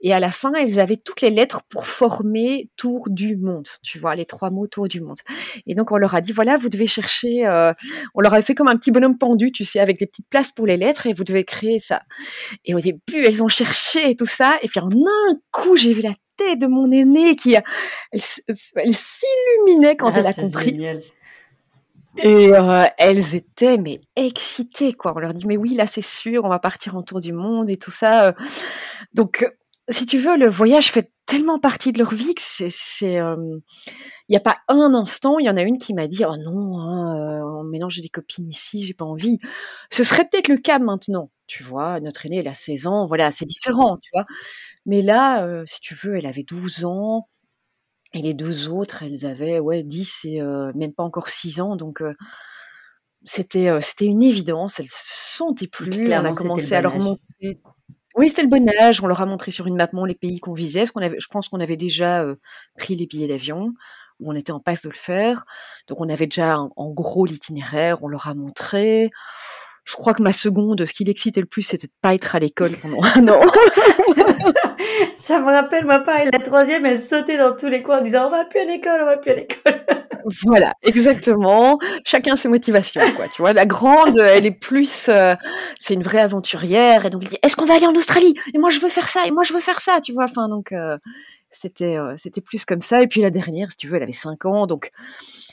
Et 0.00 0.12
à 0.12 0.20
la 0.20 0.30
fin, 0.30 0.52
elles 0.54 0.78
avaient 0.78 0.96
toutes 0.96 1.20
les 1.20 1.30
lettres 1.30 1.62
pour 1.68 1.86
former 1.86 2.70
Tour 2.76 3.08
du 3.08 3.36
monde, 3.36 3.68
tu 3.82 3.98
vois, 3.98 4.14
les 4.14 4.24
trois 4.24 4.50
mots 4.50 4.66
Tour 4.66 4.88
du 4.88 5.00
monde. 5.00 5.18
Et 5.66 5.74
donc, 5.74 5.92
on 5.92 5.96
leur 5.96 6.14
a 6.14 6.20
dit, 6.20 6.32
voilà, 6.32 6.56
vous 6.56 6.68
devez 6.68 6.86
chercher, 6.86 7.46
euh, 7.46 7.72
on 8.14 8.20
leur 8.20 8.34
a 8.34 8.42
fait 8.42 8.54
comme 8.54 8.68
un 8.68 8.76
petit 8.76 8.90
bonhomme 8.90 9.18
pendu, 9.18 9.52
tu 9.52 9.64
sais, 9.64 9.80
avec 9.80 9.98
des 9.98 10.06
petites 10.06 10.28
places 10.28 10.50
pour 10.50 10.66
les 10.66 10.76
lettres, 10.76 11.06
et 11.06 11.12
vous 11.12 11.24
devez 11.24 11.44
créer 11.44 11.78
ça. 11.78 12.02
Et 12.64 12.74
au 12.74 12.80
début, 12.80 13.24
elles 13.24 13.42
ont 13.42 13.48
cherché 13.48 14.10
et 14.10 14.16
tout 14.16 14.26
ça, 14.26 14.58
et 14.62 14.68
puis 14.68 14.80
en 14.80 14.90
un 14.90 15.38
coup, 15.50 15.76
j'ai 15.76 15.92
vu 15.92 16.02
la 16.02 16.14
tête 16.36 16.58
de 16.58 16.66
mon 16.66 16.90
aînée 16.90 17.34
qui, 17.34 17.54
elle, 17.54 18.20
s'illuminait 18.20 19.96
quand 19.96 20.10
ah, 20.14 20.18
elle 20.18 20.26
a 20.26 20.34
compris. 20.34 20.78
Et 22.18 22.52
euh, 22.52 22.84
elles 22.98 23.34
étaient 23.34 23.78
mais 23.78 24.00
excitées 24.16 24.92
quoi. 24.94 25.12
On 25.14 25.18
leur 25.18 25.34
dit 25.34 25.46
mais 25.46 25.56
oui 25.56 25.74
là 25.74 25.86
c'est 25.86 26.04
sûr, 26.04 26.44
on 26.44 26.48
va 26.48 26.58
partir 26.58 26.96
en 26.96 27.02
tour 27.02 27.20
du 27.20 27.32
monde 27.32 27.68
et 27.70 27.76
tout 27.76 27.90
ça. 27.90 28.34
Donc 29.14 29.46
si 29.88 30.06
tu 30.06 30.18
veux, 30.18 30.36
le 30.36 30.48
voyage 30.48 30.90
fait 30.90 31.12
tellement 31.26 31.58
partie 31.58 31.92
de 31.92 31.98
leur 31.98 32.12
vie 32.12 32.34
que 32.34 32.42
c'est, 32.42 33.18
euh, 33.20 33.36
il 34.28 34.32
n'y 34.32 34.36
a 34.36 34.40
pas 34.40 34.58
un 34.68 34.94
instant, 34.94 35.38
il 35.38 35.46
y 35.46 35.50
en 35.50 35.56
a 35.56 35.62
une 35.62 35.78
qui 35.78 35.94
m'a 35.94 36.08
dit, 36.08 36.24
oh 36.24 36.36
non, 36.36 36.78
hein, 36.80 37.16
euh, 37.18 37.60
on 37.60 37.64
mélange 37.64 38.00
des 38.00 38.08
copines 38.08 38.48
ici, 38.48 38.84
j'ai 38.84 38.94
pas 38.94 39.04
envie. 39.04 39.38
Ce 39.90 40.02
serait 40.04 40.24
peut-être 40.24 40.48
le 40.48 40.58
cas 40.58 40.78
maintenant, 40.78 41.30
tu 41.46 41.62
vois. 41.62 42.00
Notre 42.00 42.26
aînée, 42.26 42.38
elle 42.38 42.48
a 42.48 42.54
16 42.54 42.86
ans, 42.86 43.06
voilà, 43.06 43.30
c'est 43.30 43.46
différent, 43.46 43.98
tu 44.02 44.10
vois. 44.14 44.24
Mais 44.86 45.02
là, 45.02 45.64
si 45.66 45.80
tu 45.80 45.94
veux, 45.94 46.16
elle 46.16 46.26
avait 46.26 46.44
12 46.44 46.84
ans. 46.84 47.28
Et 48.16 48.22
les 48.22 48.32
deux 48.32 48.68
autres, 48.68 49.02
elles 49.02 49.26
avaient 49.26 49.58
ouais 49.58 49.82
10 49.82 50.24
et 50.24 50.40
euh, 50.40 50.72
même 50.74 50.94
pas 50.94 51.02
encore 51.02 51.28
6 51.28 51.60
ans, 51.60 51.76
donc 51.76 52.00
euh, 52.00 52.14
c'était 53.24 53.68
euh, 53.68 53.82
c'était 53.82 54.06
une 54.06 54.22
évidence. 54.22 54.80
Elles 54.80 54.88
se 54.88 55.36
sentaient 55.36 55.68
plus. 55.68 56.10
on 56.10 56.24
a 56.24 56.32
commencé 56.32 56.74
à 56.74 56.80
leur 56.80 56.98
montrer. 56.98 57.60
Oui, 58.16 58.30
c'était 58.30 58.42
le 58.42 58.48
bon 58.48 58.66
âge. 58.80 59.02
On 59.02 59.06
leur 59.06 59.20
a 59.20 59.26
montré 59.26 59.50
sur 59.50 59.66
une 59.66 59.76
map 59.76 59.90
les 60.06 60.14
pays 60.14 60.40
qu'on 60.40 60.54
visait. 60.54 60.80
Parce 60.80 60.92
qu'on 60.92 61.02
avait, 61.02 61.20
je 61.20 61.28
pense 61.28 61.50
qu'on 61.50 61.60
avait 61.60 61.76
déjà 61.76 62.24
pris 62.78 62.94
les 62.94 63.04
billets 63.04 63.28
d'avion 63.28 63.74
ou 64.20 64.32
on 64.32 64.34
était 64.34 64.52
en 64.52 64.60
passe 64.60 64.84
de 64.84 64.88
le 64.88 64.96
faire. 64.96 65.44
Donc 65.86 66.00
on 66.00 66.08
avait 66.08 66.24
déjà 66.24 66.58
en 66.58 66.90
gros 66.90 67.26
l'itinéraire. 67.26 68.02
On 68.02 68.08
leur 68.08 68.28
a 68.28 68.34
montré. 68.34 69.10
Je 69.86 69.94
crois 69.94 70.14
que 70.14 70.22
ma 70.22 70.32
seconde, 70.32 70.84
ce 70.84 70.92
qui 70.92 71.04
l'excitait 71.04 71.40
le 71.40 71.46
plus, 71.46 71.62
c'était 71.62 71.86
de 71.86 71.92
pas 72.02 72.14
être 72.14 72.34
à 72.34 72.40
l'école 72.40 72.72
pendant 72.72 73.00
un 73.02 73.28
an. 73.28 73.40
Ça 75.16 75.40
me 75.40 75.46
rappelle, 75.46 75.84
moi, 75.84 76.00
pareil, 76.00 76.28
la 76.32 76.40
troisième, 76.40 76.86
elle 76.86 77.00
sautait 77.00 77.38
dans 77.38 77.54
tous 77.56 77.68
les 77.68 77.82
coins 77.82 78.00
en 78.00 78.02
disant, 78.02 78.26
on 78.26 78.30
va 78.30 78.44
plus 78.44 78.60
à 78.60 78.64
l'école, 78.64 79.00
on 79.02 79.06
va 79.06 79.16
plus 79.16 79.30
à 79.30 79.34
l'école. 79.34 79.84
voilà, 80.46 80.72
exactement. 80.82 81.78
Chacun 82.04 82.34
ses 82.34 82.48
motivations, 82.48 83.02
quoi. 83.16 83.26
Tu 83.28 83.42
vois, 83.42 83.52
la 83.52 83.66
grande, 83.66 84.18
elle 84.18 84.46
est 84.46 84.50
plus, 84.50 85.08
euh, 85.08 85.34
c'est 85.78 85.94
une 85.94 86.02
vraie 86.02 86.20
aventurière, 86.20 87.06
et 87.06 87.10
donc 87.10 87.22
elle 87.22 87.28
dit, 87.28 87.38
est-ce 87.44 87.56
qu'on 87.56 87.64
va 87.64 87.74
aller 87.74 87.86
en 87.86 87.94
Australie? 87.94 88.34
Et 88.54 88.58
moi, 88.58 88.70
je 88.70 88.80
veux 88.80 88.88
faire 88.88 89.08
ça, 89.08 89.20
et 89.26 89.30
moi, 89.30 89.44
je 89.44 89.52
veux 89.52 89.60
faire 89.60 89.80
ça, 89.80 90.00
tu 90.02 90.12
vois. 90.12 90.24
Enfin, 90.24 90.48
donc, 90.48 90.72
euh, 90.72 90.96
c'était, 91.58 91.96
euh, 91.96 92.14
c'était 92.16 92.40
plus 92.40 92.64
comme 92.64 92.80
ça. 92.80 93.02
Et 93.02 93.06
puis 93.06 93.20
la 93.20 93.30
dernière, 93.30 93.70
si 93.70 93.76
tu 93.76 93.88
veux, 93.88 93.96
elle 93.96 94.02
avait 94.02 94.12
5 94.12 94.44
ans, 94.44 94.66
donc 94.66 94.90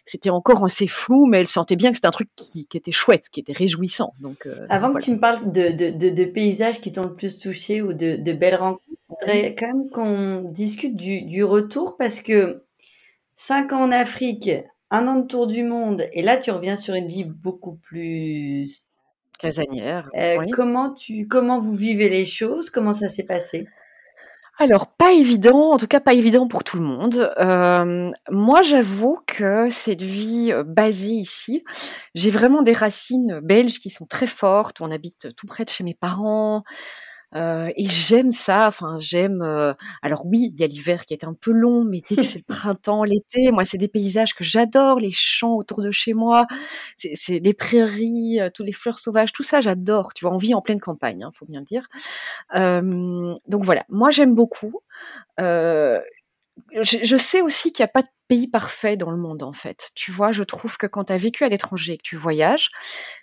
c'était 0.06 0.30
encore 0.30 0.64
assez 0.64 0.88
flou, 0.88 1.26
mais 1.28 1.40
elle 1.40 1.48
sentait 1.48 1.76
bien 1.76 1.92
que 1.92 1.98
c'était 1.98 2.08
un 2.08 2.12
truc 2.12 2.30
qui, 2.36 2.68
était 2.74 2.92
chouette, 2.92 3.30
qui 3.30 3.40
était 3.40 3.54
réjouissant. 3.54 4.14
Donc, 4.20 4.48
Avant 4.70 4.94
que 4.94 5.02
tu 5.02 5.12
me 5.12 5.20
parles 5.20 5.52
de, 5.52 5.70
de, 5.70 6.10
de, 6.10 6.26
paysages 6.26 6.82
qui 6.82 6.92
t'ont 6.92 7.04
le 7.04 7.14
plus 7.14 7.38
touché 7.38 7.82
ou 7.82 7.94
de, 7.94 8.34
belles 8.34 8.56
rencontres, 8.56 8.84
voudrais 9.20 9.56
quand 9.56 9.68
même 9.68 9.90
qu'on 9.90 10.50
discute 10.52 10.96
du, 10.96 11.44
retour 11.44 11.98
parce 11.98 12.22
que 12.22 12.64
cinq 13.36 13.74
ans 13.74 13.84
en 13.84 13.92
Afrique, 13.92 14.50
un 14.92 15.08
an 15.08 15.16
de 15.16 15.28
tour 15.28 15.48
du 15.48 15.64
monde, 15.64 16.08
et 16.14 16.22
là 16.22 16.38
tu 16.38 16.52
reviens 16.52 16.76
sur 16.76 16.94
une 16.96 17.08
vie 17.08 17.24
beaucoup 17.24 17.76
plus 17.76 18.88
casanière. 19.40 20.10
Euh, 20.16 20.46
comment 20.52 20.94
tu 20.94 21.28
comment 21.28 21.60
vous 21.60 21.76
vivez 21.76 22.10
les 22.10 22.26
choses? 22.26 22.70
Comment 22.70 22.94
ça 22.94 23.10
s'est 23.10 23.24
passé? 23.24 23.68
Alors, 24.60 24.88
pas 24.96 25.14
évident, 25.14 25.72
en 25.72 25.78
tout 25.78 25.88
cas 25.88 26.00
pas 26.00 26.14
évident 26.14 26.48
pour 26.48 26.64
tout 26.64 26.78
le 26.78 26.84
monde. 26.84 27.34
Hem, 27.38 28.12
moi, 28.30 28.62
j'avoue 28.62 29.18
que 29.26 29.70
cette 29.72 30.02
vie, 30.04 30.52
heu, 30.52 30.62
basée 30.64 31.10
ici, 31.12 31.64
j'ai 32.14 32.30
vraiment 32.30 32.62
des 32.62 32.74
racines, 32.74 33.40
belges 33.44 33.80
qui 33.80 33.90
sont 33.90 34.06
très 34.06 34.28
fortes. 34.28 34.80
On 34.82 34.92
habite 34.92 35.30
tout 35.36 35.48
près 35.48 35.66
de 35.66 35.70
chez 35.70 35.84
mes 35.84 35.96
parents, 35.96 36.64
heu 37.36 37.70
et 37.76 37.86
j'aime 37.88 38.32
ça. 38.32 38.68
Enfin, 38.68 38.98
j'aime, 39.00 39.42
heu 39.44 39.74
alors 40.02 40.26
oui, 40.26 40.52
il 40.54 40.60
y 40.60 40.64
a 40.64 40.68
l'hiver 40.68 41.06
qui 41.06 41.14
est 41.14 41.24
un 41.26 41.34
peu 41.34 41.52
long, 41.52 41.84
mais 41.84 42.02
dès 42.08 42.18
que 42.18 42.26
c'est 42.26 42.40
le 42.40 42.46
printemps, 42.56 43.04
l'été, 43.04 43.52
moi, 43.52 43.66
c'est 43.66 43.78
des 43.78 43.88
paysages 43.88 44.34
que 44.36 44.44
j'adore, 44.44 45.00
les 45.00 45.12
champs 45.12 45.56
autour 45.56 45.82
de 45.82 45.92
chez 45.92 46.14
moi, 46.14 46.48
c'est 46.98 47.40
des 47.40 47.54
prairies, 47.54 48.40
heu, 48.42 48.50
tous 48.54 48.64
les 48.64 48.74
fleurs 48.74 49.00
sauvages, 49.00 49.32
tout 49.34 49.44
ça, 49.44 49.60
j'adore, 49.62 50.14
tu 50.14 50.26
vois? 50.26 50.34
On 50.34 50.38
vit 50.38 50.54
en 50.56 50.62
pleine 50.62 50.80
campagne, 50.82 51.24
hein, 51.24 51.32
faut 51.36 51.46
bien 51.46 51.60
le 51.62 51.66
dire. 51.66 51.88
Donc 53.48 53.64
voilà, 53.64 53.86
moi 53.90 54.10
j'aime 54.12 54.36
beaucoup. 54.36 54.74
Je 56.82 57.18
sais 57.18 57.42
aussi 57.42 57.72
qu'il 57.72 57.82
y 57.84 57.86
a 57.86 57.88
pas 57.88 58.02
de 58.02 58.08
pays 58.28 58.48
parfait 58.48 58.96
dans 58.96 59.12
le 59.12 59.18
monde, 59.18 59.44
en 59.44 59.54
fait. 59.54 59.92
Tu 59.96 60.12
vois? 60.12 60.32
Je 60.32 60.44
trouve 60.44 60.78
que 60.78 60.88
quand 60.88 61.06
tu 61.06 61.14
as 61.14 61.18
vécu 61.18 61.44
à 61.44 61.50
l'étranger 61.50 61.94
et 61.94 61.98
que 61.98 62.04
tu 62.04 62.16
voyages, 62.16 62.70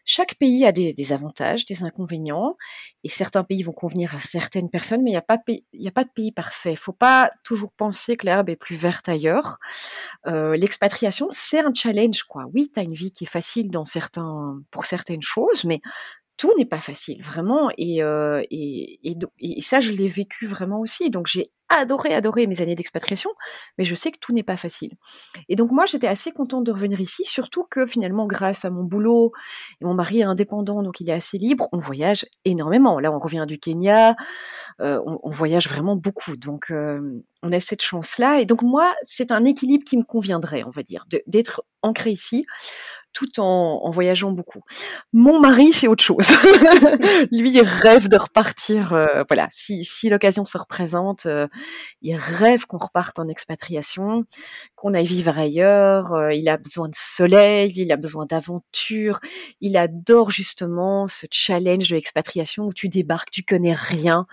chaque 0.04 0.34
pays 0.36 0.64
a 0.66 0.72
des 0.72 1.12
avantages, 1.12 1.64
des 1.64 1.82
inconvénients 1.84 2.56
et 3.04 3.08
certains 3.08 3.44
pays 3.44 3.62
vont 3.62 3.72
convenir 3.72 4.14
à 4.16 4.20
certaines 4.20 4.68
personnes, 4.70 5.02
mais 5.02 5.10
il 5.10 5.14
y 5.14 5.16
a 5.16 5.22
pas 5.22 5.38
il 5.72 5.88
a 5.88 5.90
pas 5.92 6.04
de 6.04 6.10
pays 6.14 6.32
parfait. 6.32 6.76
Faut 6.76 6.92
pas 6.92 7.30
toujours 7.44 7.72
penser 7.72 8.16
que 8.16 8.26
l'herbe 8.26 8.50
est 8.50 8.56
plus 8.56 8.76
verte 8.76 9.08
ailleurs. 9.08 9.58
Heu, 10.26 10.54
l'expatriation, 10.54 11.28
c'est 11.30 11.60
un 11.60 11.72
challenge, 11.74 12.24
quoi. 12.24 12.46
Oui, 12.54 12.70
tu 12.72 12.80
as 12.80 12.82
une 12.84 12.94
vie 12.94 13.12
qui 13.12 13.24
est 13.24 13.26
facile 13.28 13.70
pour 14.70 14.84
certaines 14.86 15.22
choses, 15.22 15.64
mais 15.64 15.80
tout 16.40 16.52
n'est 16.58 16.64
pas 16.66 16.78
facile, 16.80 17.22
vraiment 17.22 17.70
et 17.76 18.02
heu 18.02 18.42
et 18.50 19.00
et 19.40 19.60
ça, 19.60 19.80
je 19.80 19.92
l'ai 19.92 20.08
vécu 20.08 20.46
vraiment 20.46 20.80
aussi. 20.80 21.10
Donc 21.10 21.26
j'ai 21.26 21.52
adoré, 21.68 22.14
adoré 22.14 22.46
mes 22.48 22.62
années 22.62 22.74
d'expatriation, 22.74 23.30
mais 23.78 23.84
je 23.84 23.94
sais 23.94 24.10
que 24.10 24.18
tout 24.18 24.32
n'est 24.32 24.42
pas 24.42 24.56
facile 24.56 24.92
et 25.48 25.56
donc 25.56 25.70
moi, 25.72 25.86
j'étais 25.86 26.08
assez 26.08 26.32
contente 26.32 26.64
de 26.64 26.72
revenir 26.72 27.00
ici, 27.00 27.24
surtout 27.24 27.64
que 27.70 27.86
finalement, 27.86 28.26
grâce 28.26 28.64
à 28.64 28.70
mon 28.70 28.84
boulot 28.84 29.32
et 29.80 29.84
mon 29.84 29.94
mari 29.94 30.20
est 30.20 30.24
indépendant, 30.24 30.82
donc 30.82 31.00
il 31.00 31.10
est 31.10 31.12
assez 31.12 31.38
libre, 31.38 31.68
on 31.72 31.78
voyage 31.78 32.26
énormément. 32.44 32.98
Là, 33.00 33.12
on 33.12 33.18
revient 33.20 33.44
du 33.46 33.58
Kenya, 33.58 34.16
heu, 34.80 35.00
on 35.06 35.30
voyage 35.30 35.68
vraiment 35.68 35.96
beaucoup 35.96 36.36
donc 36.36 36.70
hem, 36.70 37.22
on 37.42 37.52
a 37.52 37.60
cette 37.60 37.82
chance-là 37.82 38.40
et 38.40 38.46
donc 38.46 38.62
moi, 38.62 38.94
c'est 39.02 39.32
un 39.32 39.44
équilibre 39.44 39.84
qui 39.84 39.96
me 39.96 40.04
conviendrait, 40.04 40.64
on 40.64 40.70
va 40.70 40.82
dire, 40.82 41.06
d'être 41.26 41.62
ancrée 41.82 42.10
ici, 42.10 42.44
tout 43.12 43.40
en 43.40 43.80
en 43.84 43.90
voyageant 43.90 44.32
beaucoup. 44.32 44.60
Mon 45.12 45.40
mari, 45.40 45.72
c'est 45.72 45.88
autre 45.88 46.04
chose. 46.04 46.28
Lui, 47.32 47.50
il 47.52 47.62
rêve 47.62 48.08
de 48.08 48.16
repartir, 48.16 48.92
heu, 48.94 49.24
voilà, 49.28 49.48
si 49.50 49.84
si 49.84 50.08
l'occasion 50.10 50.44
se 50.44 50.58
représente, 50.58 51.26
heu, 51.26 51.48
il 52.02 52.16
rêve 52.16 52.66
qu'on 52.66 52.78
reparte 52.78 53.18
en 53.18 53.28
expatriation, 53.28 54.24
qu'on 54.76 54.94
aille 54.94 55.06
vivre 55.06 55.38
ailleurs, 55.38 56.14
heu, 56.14 56.34
il 56.34 56.48
a 56.48 56.56
besoin 56.58 56.88
de 56.88 56.94
soleil, 56.96 57.72
il 57.76 57.92
a 57.92 57.96
besoin 57.96 58.26
d'aventure, 58.26 59.20
il 59.60 59.76
adore 59.76 60.30
justement 60.30 61.08
ce 61.08 61.26
challenge 61.30 61.88
de 61.90 61.96
l'expatriation 61.96 62.66
où 62.66 62.72
tu 62.72 62.88
débarques, 62.88 63.30
tu 63.30 63.42
connais 63.44 63.74
rien, 63.74 64.26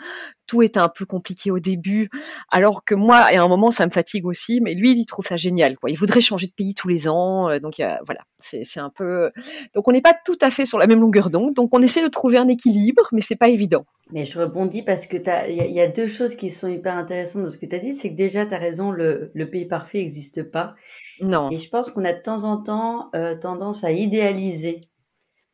tout 0.48 0.62
est 0.64 0.78
un 0.78 0.90
peu 0.90 1.06
compliqué 1.06 1.52
au 1.52 1.60
début, 1.60 2.10
alors 2.50 2.84
que 2.86 2.96
moi, 2.96 3.18
à 3.18 3.40
un 3.40 3.48
moment, 3.48 3.70
ça 3.70 3.86
me 3.86 3.92
fatigue 3.92 4.26
aussi, 4.26 4.62
mais 4.62 4.74
lui, 4.74 4.92
il 4.92 5.06
trouve 5.06 5.26
ça 5.26 5.36
génial, 5.38 5.78
quoi. 5.78 5.90
Il 5.92 5.98
voudrait 5.98 6.22
changer 6.22 6.48
de 6.48 6.54
pays 6.54 6.74
tous 6.74 6.88
les 6.88 7.08
ans, 7.08 7.50
heu, 7.50 7.60
donc 7.60 7.76
voilà, 8.06 8.22
c'est 8.40 8.80
un 8.80 8.90
peu 8.90 9.30
donc 9.74 9.88
on 9.88 9.92
n'est 9.92 10.02
pas 10.02 10.16
tout 10.26 10.38
à 10.42 10.50
fait 10.50 10.66
sur 10.66 10.78
la 10.78 10.88
même 10.88 11.00
longueur 11.02 11.30
d'onde, 11.30 11.54
donc 11.54 11.70
on 11.74 11.82
essaie 11.82 12.02
de 12.02 12.08
trouver 12.08 12.38
un 12.38 12.48
équilibre, 12.48 13.08
mais 13.12 13.22
c'est 13.22 13.36
pas 13.36 13.50
évident. 13.50 13.86
Mais 14.12 14.24
je 14.24 14.40
rebondis 14.40 14.84
parce 14.84 15.06
que 15.06 15.18
il 15.18 15.56
y 15.56 15.62
a 15.62 15.66
il 15.66 15.74
y 15.74 15.82
a 15.82 15.88
2 15.88 16.08
choses 16.08 16.36
qui 16.36 16.50
sont 16.50 16.70
hyper 16.70 16.96
intéressantes 16.96 17.44
dans 17.44 17.50
ce 17.50 17.58
que 17.58 17.66
tu 17.66 17.76
as 17.76 17.80
dit, 17.80 17.94
c'est 17.94 18.12
que 18.12 18.16
déjà 18.16 18.46
tu 18.46 18.54
as 18.54 18.58
raison, 18.58 18.92
le 18.92 19.32
le 19.34 19.50
pays 19.50 19.66
parfait 19.66 20.00
existe 20.00 20.44
pas 20.44 20.76
Non. 21.22 21.52
et 21.52 21.60
je 21.60 21.70
pense 21.70 21.90
qu'on 21.90 22.06
a 22.06 22.14
de 22.14 22.22
temps 22.22 22.44
en 22.46 22.58
temps, 22.58 23.10
heu, 23.16 23.38
tendance 23.40 23.84
à 23.84 23.92
idéaliser. 23.92 24.88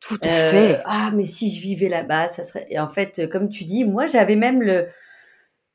Tout 0.06 0.20
à 0.24 0.30
Heu, 0.30 0.30
fait. 0.32 0.82
«Ah 0.86 1.12
mais 1.16 1.26
si 1.26 1.52
je 1.56 1.62
vivais 1.62 1.90
là-bas, 1.90 2.30
ça 2.30 2.44
serait» 2.46 2.68
et 2.70 2.80
en 2.80 2.90
fait, 2.90 3.20
heu, 3.20 3.28
comme 3.28 3.50
tu 3.50 3.66
dis, 3.66 3.86
moi 3.86 4.08
j'avais 4.08 4.36
même 4.36 4.62
le 4.64 4.88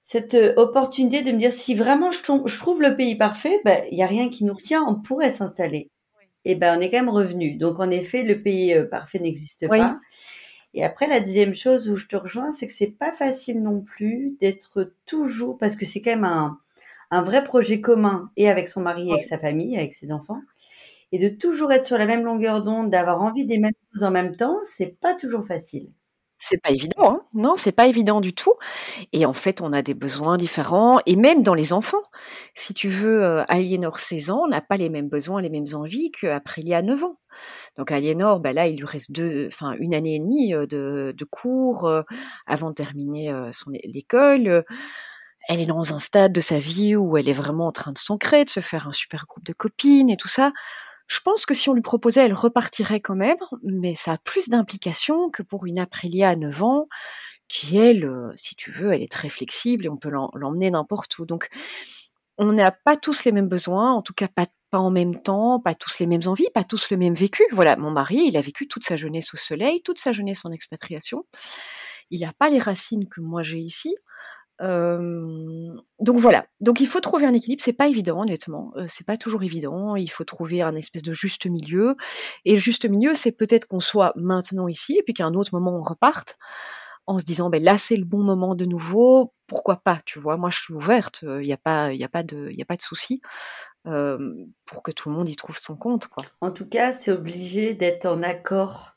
cette, 0.05 0.35
heu, 0.35 0.55
opportunité 0.59 1.23
de 1.23 1.33
me 1.33 1.38
dire: 1.38 1.53
«Si 1.53 1.75
vraiment 1.75 2.12
je 2.12 2.23
tombe 2.25 2.49
je 2.49 2.59
trouve 2.59 2.83
le 2.83 2.97
pays 2.97 3.17
parfait, 3.17 3.61
bah, 3.64 3.79
il 3.93 3.99
y 3.99 4.03
a 4.05 4.09
rien 4.09 4.31
qui 4.31 4.45
nous 4.45 4.55
retient, 4.55 4.85
on 4.88 4.97
pourrait 5.03 5.33
s'installer» 5.33 5.91
et 6.47 6.57
ben, 6.57 6.79
on 6.79 6.83
est 6.83 6.91
quand 6.91 6.99
même 6.99 7.09
revenus. 7.11 7.59
Donc 7.59 7.81
en 7.81 7.91
effet, 7.91 8.23
le 8.25 8.43
pays, 8.43 8.77
parfait 8.91 9.19
n'existe 9.21 9.69
Oui. 9.69 9.75
pas 9.75 10.01
et 10.75 10.85
après 10.85 11.09
la 11.09 11.21
2e 11.21 11.55
chose 11.55 11.91
où 11.91 11.97
je 11.97 12.09
te 12.09 12.17
rejoins, 12.17 12.53
c'est 12.53 12.67
que 12.69 12.73
c'est 12.75 12.88
pas 12.99 13.12
facile 13.12 13.62
non 13.62 13.81
plus 13.83 14.37
d'être 14.41 14.93
toujours 15.07 15.59
parce 15.59 15.77
que 15.77 15.87
c'est 15.87 16.03
quand 16.03 16.12
même 16.12 16.25
un 16.25 16.59
un 17.12 17.23
vrai 17.23 17.45
projet 17.45 17.81
commun 17.83 18.31
et 18.38 18.51
avec 18.51 18.69
son 18.71 18.83
mari 18.83 19.11
et 19.11 19.14
avec 19.14 19.27
sa 19.27 19.38
famille, 19.38 19.77
avec 19.79 19.95
ses 19.97 20.12
enfants 20.12 20.43
et 21.12 21.18
de 21.18 21.29
toujours 21.31 21.73
être 21.73 21.87
sur 21.87 21.99
la 21.99 22.07
même 22.07 22.25
longueur 22.25 22.62
d'onde, 22.64 22.90
d'avoir 22.90 23.23
envie 23.23 23.47
des 23.47 23.59
mêmes 23.59 23.73
choses 23.92 24.05
en 24.05 24.11
même 24.12 24.37
temps, 24.37 24.57
c'est 24.64 24.99
pas 25.01 25.14
toujours 25.14 25.47
facile. 25.47 25.90
C'est 26.40 26.62
pas 26.62 26.71
évident, 26.71 26.94
hein. 27.11 27.21
Non, 27.35 27.55
c'est 27.57 27.73
pas 27.73 27.88
évident 27.88 28.21
du 28.21 28.33
tout 28.33 28.53
et 29.12 29.27
en 29.27 29.33
fait, 29.33 29.62
on 29.62 29.73
a 29.73 29.83
des 29.83 29.94
besoins 29.94 30.37
différents 30.37 31.01
et 31.07 31.16
même 31.16 31.42
dans 31.42 31.55
les 31.55 31.73
enfants. 31.73 32.03
Si 32.55 32.75
tu 32.75 32.88
veux, 32.88 33.23
heu, 33.25 33.44
Aliénor, 33.49 33.99
16 34.01 34.31
ans, 34.31 34.49
n'a 34.49 34.61
pas 34.61 34.77
les 34.77 34.90
mêmes 34.90 35.09
besoins, 35.09 35.42
les 35.42 35.51
mêmes 35.51 35.66
envies 35.75 36.11
qu'Aprilia, 36.12 36.83
9 36.83 37.05
ans. 37.05 37.18
Donc 37.79 37.92
Aliénor, 37.92 38.40
bah, 38.40 38.53
là, 38.53 38.68
il 38.68 38.79
lui 38.79 38.87
reste 38.87 39.12
2, 39.12 39.49
enfin 39.49 39.75
1 39.81 39.94
année 39.94 40.16
et 40.16 40.21
demie, 40.21 40.55
heu, 40.55 40.66
de 40.68 41.25
cours, 41.31 41.88
heu, 41.88 42.05
avant 42.47 42.71
de 42.71 42.75
terminer, 42.75 43.35
son 43.53 43.71
l'école. 43.85 44.64
Elle 45.49 45.61
est 45.62 45.66
dans 45.66 45.94
un 45.94 45.99
stade 46.01 46.33
de 46.33 46.40
sa 46.40 46.59
vie 46.59 46.97
où 46.97 47.16
elle 47.18 47.29
est 47.29 47.33
vraiment 47.35 47.68
en 47.68 47.73
train 47.73 47.92
de 47.92 47.99
s'ancrer, 47.99 48.44
de 48.44 48.51
se 48.51 48.61
faire 48.61 48.88
un 48.88 48.92
super 48.92 49.27
groupe 49.29 49.44
de 49.44 49.53
copines 49.55 50.11
et 50.11 50.16
tout 50.16 50.29
ça. 50.29 50.53
Je 51.09 51.21
pense 51.21 51.47
que 51.47 51.55
si 51.55 51.68
on 51.71 51.75
lui 51.75 51.83
proposait, 51.83 52.25
elle 52.25 52.35
repartirait 52.35 53.01
quand 53.01 53.16
même, 53.16 53.38
mais 53.64 53.94
ça 53.97 54.12
a 54.12 54.18
plus 54.18 54.49
d'implications 54.49 55.31
que 55.31 55.42
pour 55.42 55.66
une 55.66 55.79
Aprilia 55.81 56.31
à 56.31 56.37
9 56.37 56.62
ans 56.62 56.88
qui 57.49 57.79
elle, 57.79 58.05
heu, 58.05 58.33
si 58.37 58.57
tu 58.57 58.71
veux, 58.71 58.92
elle 58.92 59.03
est 59.03 59.11
très 59.12 59.31
flexible 59.31 59.87
et 59.87 59.88
on 59.88 59.97
peut 59.97 60.11
l'em 60.11 60.29
l'emmener 60.35 60.71
n'importe 60.71 61.18
où. 61.18 61.27
Donc 61.27 61.49
on 62.38 62.53
n'a 62.53 62.71
pas 62.73 62.97
tous 62.97 63.25
les 63.25 63.33
mêmes 63.33 63.49
besoins, 63.49 63.92
en 63.92 64.03
tout 64.03 64.14
cas 64.14 64.29
pas 64.29 64.47
pas 64.71 64.79
en 64.79 64.90
même 64.90 65.14
temps, 65.18 65.61
pas 65.61 65.75
tous 65.75 65.99
les 65.99 66.07
mêmes 66.07 66.27
envies, 66.27 66.49
pas 66.53 66.64
tous 66.64 66.90
le 66.90 66.99
même 66.99 67.14
vécu. 67.14 67.42
Voilà, 67.53 67.77
mon 67.77 67.90
mari, 67.90 68.25
il 68.27 68.37
a 68.37 68.42
vécu 68.42 68.68
toute 68.68 68.85
sa 68.85 68.97
jeunesse 68.97 69.33
au 69.33 69.38
soleil, 69.38 69.81
toute 69.83 69.99
sa 69.99 70.12
jeunesse 70.12 70.44
en 70.44 70.53
expatriation. 70.53 71.25
Il 72.11 72.25
a 72.25 72.33
pas 72.38 72.51
les 72.51 72.59
racines 72.59 73.09
que 73.09 73.21
moi 73.23 73.42
j'ai 73.42 73.59
ici. 73.59 73.94
Donc 74.61 76.16
voilà, 76.18 76.47
donc 76.61 76.81
il 76.81 76.87
faut 76.87 77.01
trouver 77.01 77.27
un 77.27 77.33
équilibre, 77.35 77.62
c'est 77.62 77.73
pas 77.73 77.88
évident 77.88 78.21
honnêtement, 78.21 78.73
heu, 78.77 78.87
c'est 78.88 79.07
pas 79.07 79.16
toujours 79.16 79.42
évident. 79.44 79.94
Il 79.97 80.11
faut 80.11 80.25
trouver 80.25 80.62
un 80.62 80.75
espèce 80.75 81.03
de 81.03 81.12
juste 81.12 81.47
milieu 81.47 81.97
et 82.44 82.53
le 82.53 82.59
juste 82.59 82.85
milieu, 82.88 83.14
c'est 83.14 83.33
peut-être 83.33 83.66
qu'on 83.66 83.81
soit 83.81 84.12
maintenant 84.16 84.66
ici 84.68 84.97
et 84.99 85.03
puis 85.03 85.14
qu'à 85.14 85.27
un 85.27 85.35
autre 85.35 85.55
moment 85.55 85.77
on 85.77 85.83
reparte 85.83 86.37
en 87.07 87.18
se 87.18 87.25
disant: 87.25 87.51
«Beh, 87.51 87.61
là, 87.61 87.79
c'est 87.79 87.97
le 87.97 88.05
bon 88.05 88.23
moment 88.23 88.55
de 88.55 88.64
nouveau, 88.66 89.33
pourquoi 89.47 89.77
pas?» 89.77 90.01
tu 90.05 90.18
vois? 90.18 90.37
Moi, 90.37 90.51
je 90.51 90.61
suis 90.61 90.75
ouverte, 90.75 91.25
il 91.25 91.47
y 91.47 91.53
a 91.53 91.57
pas 91.59 91.92
il 91.92 91.99
y 92.01 92.05
a 92.05 92.09
pas 92.09 92.23
de 92.23 92.49
il 92.51 92.59
y 92.59 92.62
a 92.62 92.66
pas 92.66 92.77
de 92.77 92.83
souci, 92.83 93.21
pour 93.85 94.83
que 94.83 94.90
tout 94.92 95.09
le 95.11 95.16
monde 95.16 95.29
y 95.29 95.37
trouve 95.37 95.59
son 95.59 95.77
compte, 95.77 96.09
quoi. 96.09 96.25
En 96.40 96.51
tout 96.51 96.66
cas, 96.68 96.92
c'est 96.92 97.12
obligé 97.12 97.75
d'être 97.75 98.07
en 98.07 98.23
accord 98.23 98.97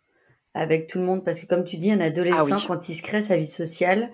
avec 0.54 0.88
tout 0.88 1.00
le 1.00 1.06
monde 1.06 1.24
parce 1.26 1.39
que 1.39 1.45
comme 1.45 1.65
tu 1.65 1.78
dis, 1.78 1.91
un 1.91 2.02
Ah 2.02 2.08
adolescent, 2.08 2.43
oui. 2.43 2.67
quand 2.67 2.89
il 2.89 2.95
se 2.95 3.02
crée 3.04 3.21
sa 3.21 3.38
vie 3.38 3.47
sociale, 3.47 4.12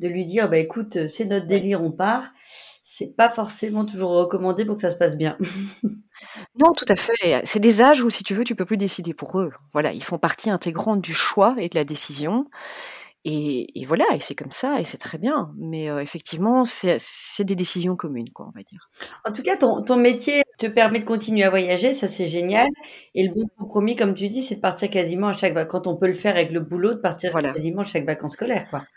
de 0.00 0.08
lui 0.08 0.26
dire: 0.26 0.48
«Bah, 0.50 0.58
écoute, 0.58 0.96
heu, 0.96 1.08
c'est 1.08 1.24
notre 1.26 1.46
délire, 1.46 1.82
on 1.82 1.92
part», 1.92 2.32
c'est 2.84 3.14
pas 3.16 3.30
forcément 3.30 3.84
toujours 3.86 4.10
recommandé 4.12 4.64
pour 4.64 4.74
que 4.76 4.80
ça 4.82 4.90
se 4.90 4.96
passe 4.98 5.16
bien. 5.16 5.38
Non, 6.58 6.72
tout 6.74 6.84
à 6.88 6.96
fait, 6.96 7.42
c'est 7.44 7.60
des 7.60 7.82
âges 7.82 8.02
où 8.02 8.10
si 8.10 8.22
tu 8.24 8.34
veux, 8.34 8.44
tu 8.44 8.54
peux 8.54 8.64
plus 8.64 8.76
décider 8.76 9.14
pour 9.14 9.38
eux. 9.40 9.50
Voilà, 9.72 9.92
ils 9.92 10.02
font 10.02 10.18
partie 10.18 10.50
intégrante 10.50 11.00
du 11.00 11.14
choix 11.14 11.54
et 11.58 11.68
de 11.68 11.74
la 11.76 11.84
décision 11.84 12.46
et 13.24 13.80
et 13.80 13.86
voilà 13.86 14.06
et 14.14 14.20
c'est 14.20 14.34
comme 14.36 14.52
ça 14.52 14.80
et 14.80 14.84
c'est 14.86 14.98
très 14.98 15.18
bien. 15.18 15.52
Mais 15.58 15.90
heu, 15.90 16.00
effectivement, 16.00 16.64
c'est 16.66 16.98
des 17.44 17.56
décisions 17.56 17.96
communes, 17.96 18.30
quoi, 18.32 18.48
on 18.48 18.52
va 18.58 18.62
dire. 18.64 18.90
En 19.24 19.32
tout 19.32 19.42
cas, 19.42 19.56
ton 19.56 19.82
ton 19.82 19.96
métier 19.96 20.42
te 20.58 20.66
permet 20.66 21.00
de 21.00 21.04
continuer 21.04 21.44
à 21.44 21.50
voyager, 21.50 21.94
ça 21.94 22.08
c'est 22.08 22.28
génial 22.28 22.68
et 23.14 23.22
le 23.26 23.34
bon 23.34 23.46
compromis, 23.58 23.96
comme 23.96 24.14
tu 24.14 24.28
dis, 24.28 24.42
c'est 24.42 24.56
de 24.56 24.60
partir 24.60 24.90
quasiment 24.90 25.28
à 25.28 25.34
chaque 25.34 25.54
vac 25.54 25.68
quand 25.68 25.86
on 25.86 25.96
peut 25.96 26.06
le 26.08 26.14
faire 26.14 26.34
avec 26.36 26.50
le 26.50 26.60
boulot, 26.60 26.94
de 26.94 27.00
partir 27.00 27.32
Voilà. 27.32 27.52
quasiment 27.52 27.84
chaque 27.84 28.04
vacances 28.06 28.32
scolaires, 28.34 28.68
quoi. 28.70 28.88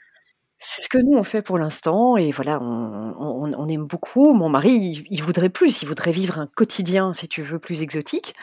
C'est 0.65 0.82
ce 0.84 0.89
que 0.89 0.97
nous 0.97 1.17
on 1.17 1.23
fait 1.23 1.41
pour 1.41 1.58
l'instant 1.58 2.15
et 2.15 2.32
voilà, 2.32 2.60
on 2.62 3.67
aime 3.67 3.86
beaucoup. 3.86 4.34
Mon 4.34 4.49
mari, 4.49 5.04
il 5.10 5.21
voudrait 5.23 5.49
plus, 5.49 5.82
il 5.82 5.88
voudrait 5.88 6.12
vivre 6.12 6.39
un 6.39 6.47
quotidien, 6.47 7.12
si 7.13 7.28
tu 7.28 7.41
veux, 7.41 7.60
plus 7.60 7.82
exotique. 7.82 8.34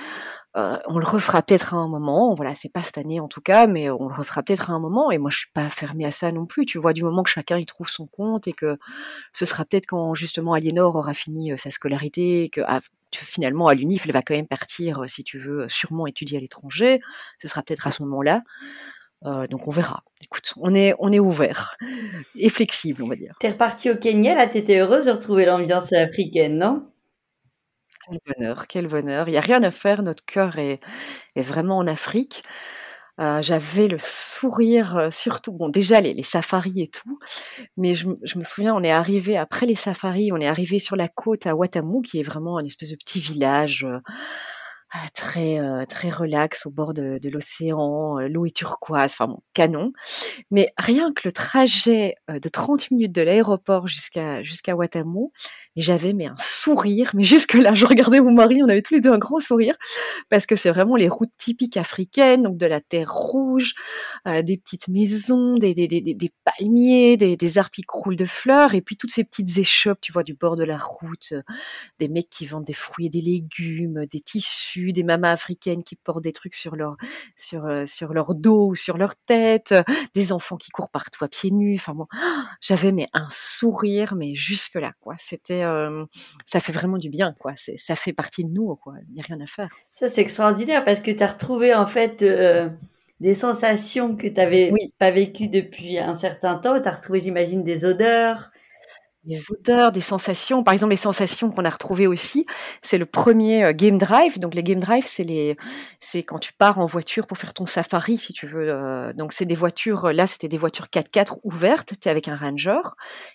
Heu, 0.56 0.78
on 0.88 0.98
le 0.98 1.06
refera 1.06 1.42
peut-être 1.42 1.74
à 1.74 1.78
un 1.78 1.88
moment, 1.88 2.34
voilà, 2.34 2.54
c'est 2.56 2.70
pas 2.72 2.82
cette 2.82 2.98
année 2.98 3.20
en 3.20 3.28
tout 3.28 3.40
cas, 3.42 3.66
mais 3.68 3.90
on 3.90 4.08
le 4.08 4.14
refera 4.14 4.42
peut-être 4.42 4.70
à 4.70 4.74
un 4.74 4.80
moment 4.80 5.10
et 5.12 5.18
moi 5.18 5.30
je 5.30 5.38
suis 5.40 5.50
pas 5.54 5.68
fermée 5.70 6.06
à 6.06 6.12
ça 6.12 6.32
non 6.32 6.46
plus, 6.46 6.66
tu 6.66 6.78
vois? 6.78 6.92
Du 6.94 7.04
moment 7.04 7.22
que 7.24 7.30
chacun 7.30 7.58
y 7.58 7.66
trouve 7.66 7.88
son 7.88 8.06
compte 8.06 8.48
et 8.48 8.52
que 8.54 8.78
ce 9.32 9.46
sera 9.46 9.64
peut-être 9.66 9.86
quand 9.86 10.14
justement 10.14 10.54
Aliénor 10.54 10.96
aura 10.96 11.14
fini, 11.14 11.52
heu, 11.52 11.56
sa 11.58 11.70
scolarité, 11.72 12.50
que 12.50 12.62
tu 13.12 13.24
finalement 13.24 13.68
à 13.68 13.74
l'UNIF, 13.74 14.06
elle 14.06 14.12
va 14.12 14.22
quand 14.22 14.34
même 14.34 14.48
partir, 14.48 15.02
heu, 15.04 15.08
si 15.08 15.24
tu 15.24 15.38
veux, 15.38 15.68
sûrement 15.70 16.06
étudier 16.08 16.38
à 16.38 16.40
l'étranger. 16.42 17.00
Ce 17.38 17.48
sera 17.48 17.62
peut-être 17.62 17.86
à 17.88 17.92
ce 17.92 18.02
moment-là 18.04 18.42
donc 19.22 19.68
on 19.68 19.70
verra. 19.70 20.02
Écoute, 20.22 20.52
on 20.56 20.74
est, 20.74 20.94
on 20.98 21.12
est 21.12 21.18
ouvert 21.18 21.76
et 22.34 22.48
flexible, 22.48 23.02
on 23.02 23.08
va 23.08 23.16
dire. 23.16 23.36
T'es 23.40 23.50
reparti 23.50 23.90
au 23.90 23.96
Kenya, 23.96 24.34
là, 24.34 24.46
t'étais 24.46 24.78
heureuse 24.78 25.06
de 25.06 25.10
retrouver 25.10 25.44
l'ambiance 25.44 25.92
africaine, 25.92 26.58
non? 26.58 26.86
Quel 28.08 28.18
bonheur, 28.26 28.66
quel 28.66 28.86
bonheur. 28.86 29.28
Il 29.28 29.32
n'y 29.32 29.38
a 29.38 29.42
rien 29.42 29.62
à 29.62 29.70
faire, 29.70 30.02
notre 30.02 30.24
cœur 30.24 30.58
est, 30.58 30.80
est 31.36 31.42
vraiment 31.42 31.78
en 31.78 31.86
Afrique. 31.86 32.42
j'avais 33.18 33.88
le 33.88 33.98
sourire, 34.00 35.08
surtout, 35.10 35.52
bon, 35.52 35.68
déjà 35.68 36.00
les, 36.00 36.14
les, 36.14 36.22
safaris 36.22 36.80
et 36.80 36.88
tout, 36.88 37.18
mais 37.76 37.94
je, 37.94 38.08
je, 38.22 38.38
me 38.38 38.42
souviens, 38.42 38.74
on 38.74 38.82
est 38.82 38.90
arrivé 38.90 39.36
après 39.36 39.66
les 39.66 39.74
safaris, 39.74 40.32
on 40.32 40.38
est 40.38 40.48
arrivé 40.48 40.78
sur 40.78 40.96
la 40.96 41.08
côte 41.08 41.46
à 41.46 41.54
Watamu, 41.54 42.00
qui 42.00 42.18
est 42.18 42.22
vraiment 42.22 42.56
un 42.56 42.64
espèce 42.64 42.90
de 42.90 42.96
petit 42.96 43.20
village 43.20 43.86
très 45.14 45.60
euh, 45.60 45.84
très 45.84 46.10
relax 46.10 46.66
au 46.66 46.70
bord 46.70 46.94
de, 46.94 47.18
l'océan, 47.28 48.18
l'eau 48.20 48.46
est 48.46 48.54
turquoise, 48.54 49.12
enfin 49.12 49.28
bon, 49.28 49.40
canon. 49.54 49.92
Mais 50.50 50.72
rien 50.78 51.12
que 51.12 51.22
le 51.24 51.32
trajet 51.32 52.14
de 52.28 52.48
30 52.48 52.90
minutes 52.90 53.12
de 53.12 53.22
l'aéroport 53.22 53.86
jusqu'à 53.86 54.42
jusqu'à 54.42 54.74
J'avais 55.76 56.12
mais 56.12 56.26
un 56.26 56.36
sourire, 56.38 57.10
mais 57.14 57.24
jusque 57.24 57.54
là, 57.54 57.74
je 57.74 57.86
regardais 57.86 58.20
mon 58.20 58.32
mari, 58.32 58.60
on 58.62 58.68
avait 58.68 58.82
tous 58.82 58.94
les 58.94 59.00
deux 59.00 59.12
un 59.12 59.18
grand 59.18 59.38
sourire 59.38 59.76
parce 60.28 60.46
que 60.46 60.56
c'est 60.56 60.70
vraiment 60.70 60.96
les 60.96 61.08
routes 61.08 61.36
typiques 61.38 61.76
africaines, 61.76 62.42
donc 62.42 62.56
de 62.56 62.66
la 62.66 62.80
terre 62.80 63.12
rouge, 63.12 63.74
des 64.26 64.58
petites 64.58 64.88
maisons, 64.88 65.54
des, 65.56 65.74
des, 65.74 65.86
des, 65.88 66.00
des 66.00 66.32
palmiers, 66.44 67.16
des, 67.16 67.58
arbres 67.58 67.70
qui 67.70 67.82
croulent 67.82 68.16
de 68.16 68.24
fleurs, 68.24 68.74
et 68.74 68.80
puis 68.80 68.96
toutes 68.96 69.10
ces 69.10 69.24
petites 69.24 69.58
échoppes, 69.58 70.00
tu 70.00 70.12
vois, 70.12 70.22
du 70.22 70.34
bord 70.34 70.56
de 70.56 70.64
la 70.64 70.76
route, 70.76 71.34
des 71.98 72.08
mecs 72.08 72.30
qui 72.30 72.46
vendent 72.46 72.64
des 72.64 72.72
fruits 72.72 73.06
et 73.06 73.10
des 73.10 73.20
légumes, 73.20 74.06
des 74.06 74.20
tissus 74.20 74.92
des 74.92 75.02
mamas 75.02 75.30
africaines 75.30 75.84
qui 75.84 75.96
portent 75.96 76.22
des 76.22 76.32
trucs 76.32 76.54
sur 76.54 76.76
leur 76.76 76.96
sur 77.36 77.66
euh, 77.66 77.84
sur 77.86 78.12
leur 78.12 78.34
dos 78.34 78.68
ou 78.68 78.74
sur 78.74 78.96
leur 78.96 79.16
tête, 79.16 79.74
des 80.14 80.32
enfants 80.32 80.56
qui 80.56 80.70
courent 80.70 80.90
partout 80.90 81.24
à 81.24 81.28
pieds 81.28 81.50
nus. 81.50 81.76
Enfin 81.76 81.94
bon, 81.94 82.04
j'avais 82.60 82.92
mais 82.92 83.06
un 83.12 83.28
sourire, 83.30 84.14
mais 84.16 84.34
jusque 84.34 84.74
là 84.74 84.92
quoi. 85.00 85.14
C'était 85.18 85.59
euh, 85.64 86.04
ça 86.44 86.60
fait 86.60 86.72
vraiment 86.72 86.98
du 86.98 87.08
bien 87.08 87.34
quoi. 87.38 87.52
C'est 87.56 87.78
ça 87.78 87.94
fait 87.94 88.12
partie 88.12 88.44
de 88.44 88.50
nous 88.50 88.74
quoi. 88.76 88.94
Il 89.08 89.14
n'y 89.14 89.20
a 89.20 89.24
rien 89.24 89.40
à 89.40 89.46
faire. 89.46 89.70
Ça 89.98 90.08
c'est 90.08 90.20
extraordinaire 90.20 90.84
parce 90.84 91.00
que 91.00 91.10
tu 91.10 91.22
as 91.22 91.26
retrouvé 91.26 91.74
en 91.74 91.86
fait 91.86 92.22
euh, 92.22 92.68
des 93.20 93.34
sensations 93.34 94.16
que 94.16 94.26
tu 94.26 94.34
n'avais 94.34 94.72
pas 94.98 95.10
vécues 95.10 95.48
depuis 95.48 95.98
un 95.98 96.14
certain 96.14 96.56
temps. 96.56 96.80
Tu 96.80 96.88
as 96.88 96.92
retrouvé, 96.92 97.20
j'imagine, 97.20 97.62
des 97.62 97.84
odeurs, 97.84 98.50
des 99.24 99.50
odeurs, 99.50 99.92
des 99.92 100.00
sensations. 100.00 100.62
Par 100.64 100.72
exemple, 100.72 100.92
les 100.92 100.96
sensations 100.96 101.50
qu'on 101.50 101.64
a 101.64 101.70
retrouvées 101.70 102.06
aussi, 102.06 102.46
c'est 102.82 102.98
le 102.98 103.06
premier 103.06 103.64
euh, 103.64 103.72
game 103.72 103.98
drive. 103.98 104.38
Donc 104.38 104.54
les 104.54 104.62
game 104.62 104.80
drive, 104.80 105.04
c'est 105.06 105.24
les, 105.24 105.56
c'est 106.00 106.22
quand 106.22 106.38
tu 106.38 106.52
pars 106.54 106.78
en 106.78 106.86
voiture 106.86 107.26
pour 107.26 107.36
faire 107.38 107.52
ton 107.54 107.66
safari, 107.66 108.18
si 108.18 108.32
tu 108.32 108.46
veux. 108.46 108.68
Euh, 108.70 109.12
donc 109.12 109.32
c'est 109.32 109.44
des 109.44 109.54
voitures. 109.54 110.12
Là, 110.12 110.26
c'était 110.26 110.48
des 110.48 110.58
voitures 110.58 110.86
4x4 110.86 111.38
ouvertes. 111.44 111.94
Avec 112.06 112.28
un 112.28 112.36
Ranger. 112.36 112.80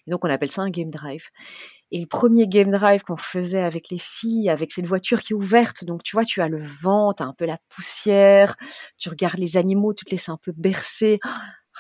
Et 0.08 0.12
donc 0.12 0.26
on 0.26 0.30
appelle 0.30 0.52
ça 0.52 0.62
un 0.64 0.70
game 0.70 0.90
drive. 0.90 1.30
Et 1.92 2.00
le 2.00 2.08
premier 2.08 2.48
game 2.48 2.72
drive 2.72 3.04
qu'on 3.04 3.18
faisait 3.18 3.62
avec 3.62 3.90
les 3.90 4.00
filles, 4.00 4.50
avec 4.50 4.72
cette 4.72 4.88
voiture 4.88 5.22
qui 5.22 5.34
est 5.34 5.36
ouverte, 5.36 5.86
donc 5.86 6.04
tu 6.04 6.16
vois, 6.16 6.26
tu 6.26 6.42
as 6.42 6.50
le 6.50 6.60
vent, 6.60 7.14
tu 7.14 7.24
as 7.24 7.28
un 7.28 7.34
peu 7.34 7.46
la 7.46 7.58
poussière, 7.70 8.56
tu 8.98 9.10
regardes 9.10 9.38
les 9.38 9.56
animaux, 9.56 9.94
tu 9.94 10.04
te 10.04 10.12
laisses 10.12 10.30
un 10.30 10.38
peu 10.38 10.52
bercer. 10.58 11.20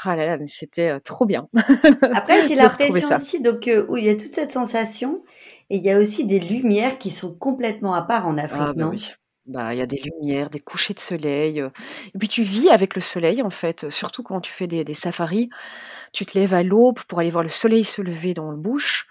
Ah 0.03 0.15
là 0.15 0.25
là, 0.25 0.37
mais 0.37 0.47
c'était 0.47 0.99
trop 0.99 1.25
bien. 1.25 1.47
Après, 2.13 2.47
j'ai 2.47 2.55
l'impression 2.55 3.15
aussi 3.15 3.41
donc 3.41 3.69
où 3.87 3.97
il 3.97 4.05
y 4.05 4.09
a 4.09 4.15
toute 4.15 4.35
cette 4.35 4.51
sensation 4.51 5.23
et 5.69 5.77
il 5.77 5.83
y 5.83 5.89
a 5.89 5.97
aussi 5.97 6.25
des 6.25 6.39
lumières 6.39 6.99
qui 6.99 7.11
sont 7.11 7.33
complètement 7.33 7.93
à 7.93 8.01
part 8.01 8.27
en 8.27 8.37
Afrique, 8.37 8.59
ah, 8.59 8.73
bah 8.73 8.85
non? 8.85 8.89
oui. 8.89 9.07
Bah, 9.47 9.73
il 9.75 9.77
y 9.77 9.81
a 9.81 9.85
des 9.85 10.01
lumières, 10.01 10.49
des 10.49 10.59
couchers 10.59 10.95
de 10.95 10.99
soleil. 10.99 11.59
Et 11.59 12.17
puis 12.17 12.27
tu 12.27 12.41
vis 12.41 12.69
avec 12.69 12.95
le 12.95 13.01
soleil 13.01 13.43
en 13.43 13.51
fait, 13.51 13.89
surtout 13.91 14.23
quand 14.23 14.41
tu 14.41 14.51
fais 14.51 14.67
des, 14.67 14.83
des 14.83 14.95
safaris. 14.95 15.49
Tu 16.13 16.25
te 16.25 16.37
lèves 16.37 16.53
à 16.53 16.63
l'aube 16.63 16.99
pour 17.07 17.19
aller 17.19 17.29
voir 17.29 17.43
le 17.43 17.49
soleil 17.49 17.83
se 17.85 18.01
lever 18.01 18.33
dans 18.33 18.49
le 18.49 18.57
bush. 18.57 19.05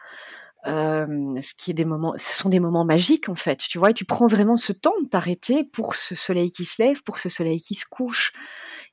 ce 0.65 1.55
qui 1.55 1.71
est 1.71 1.75
des 1.75 1.85
moments, 1.85 2.15
ce 2.17 2.35
sont 2.37 2.49
des 2.49 2.61
moments 2.61 2.85
magiques 2.85 3.29
en 3.29 3.35
fait, 3.35 3.59
tu 3.59 3.79
vois, 3.79 3.91
et 3.91 3.95
tu 3.95 4.05
prends 4.05 4.27
vraiment 4.27 4.57
ce 4.57 4.73
temps 4.73 4.95
de 5.03 5.09
t'arrêter 5.09 5.65
pour 5.65 5.95
ce 5.95 6.15
soleil 6.15 6.51
qui 6.51 6.65
se 6.65 6.83
lève, 6.83 7.03
pour 7.03 7.19
ce 7.19 7.29
soleil 7.29 7.61
qui 7.61 7.75
se 7.75 7.87
couche. 7.87 8.33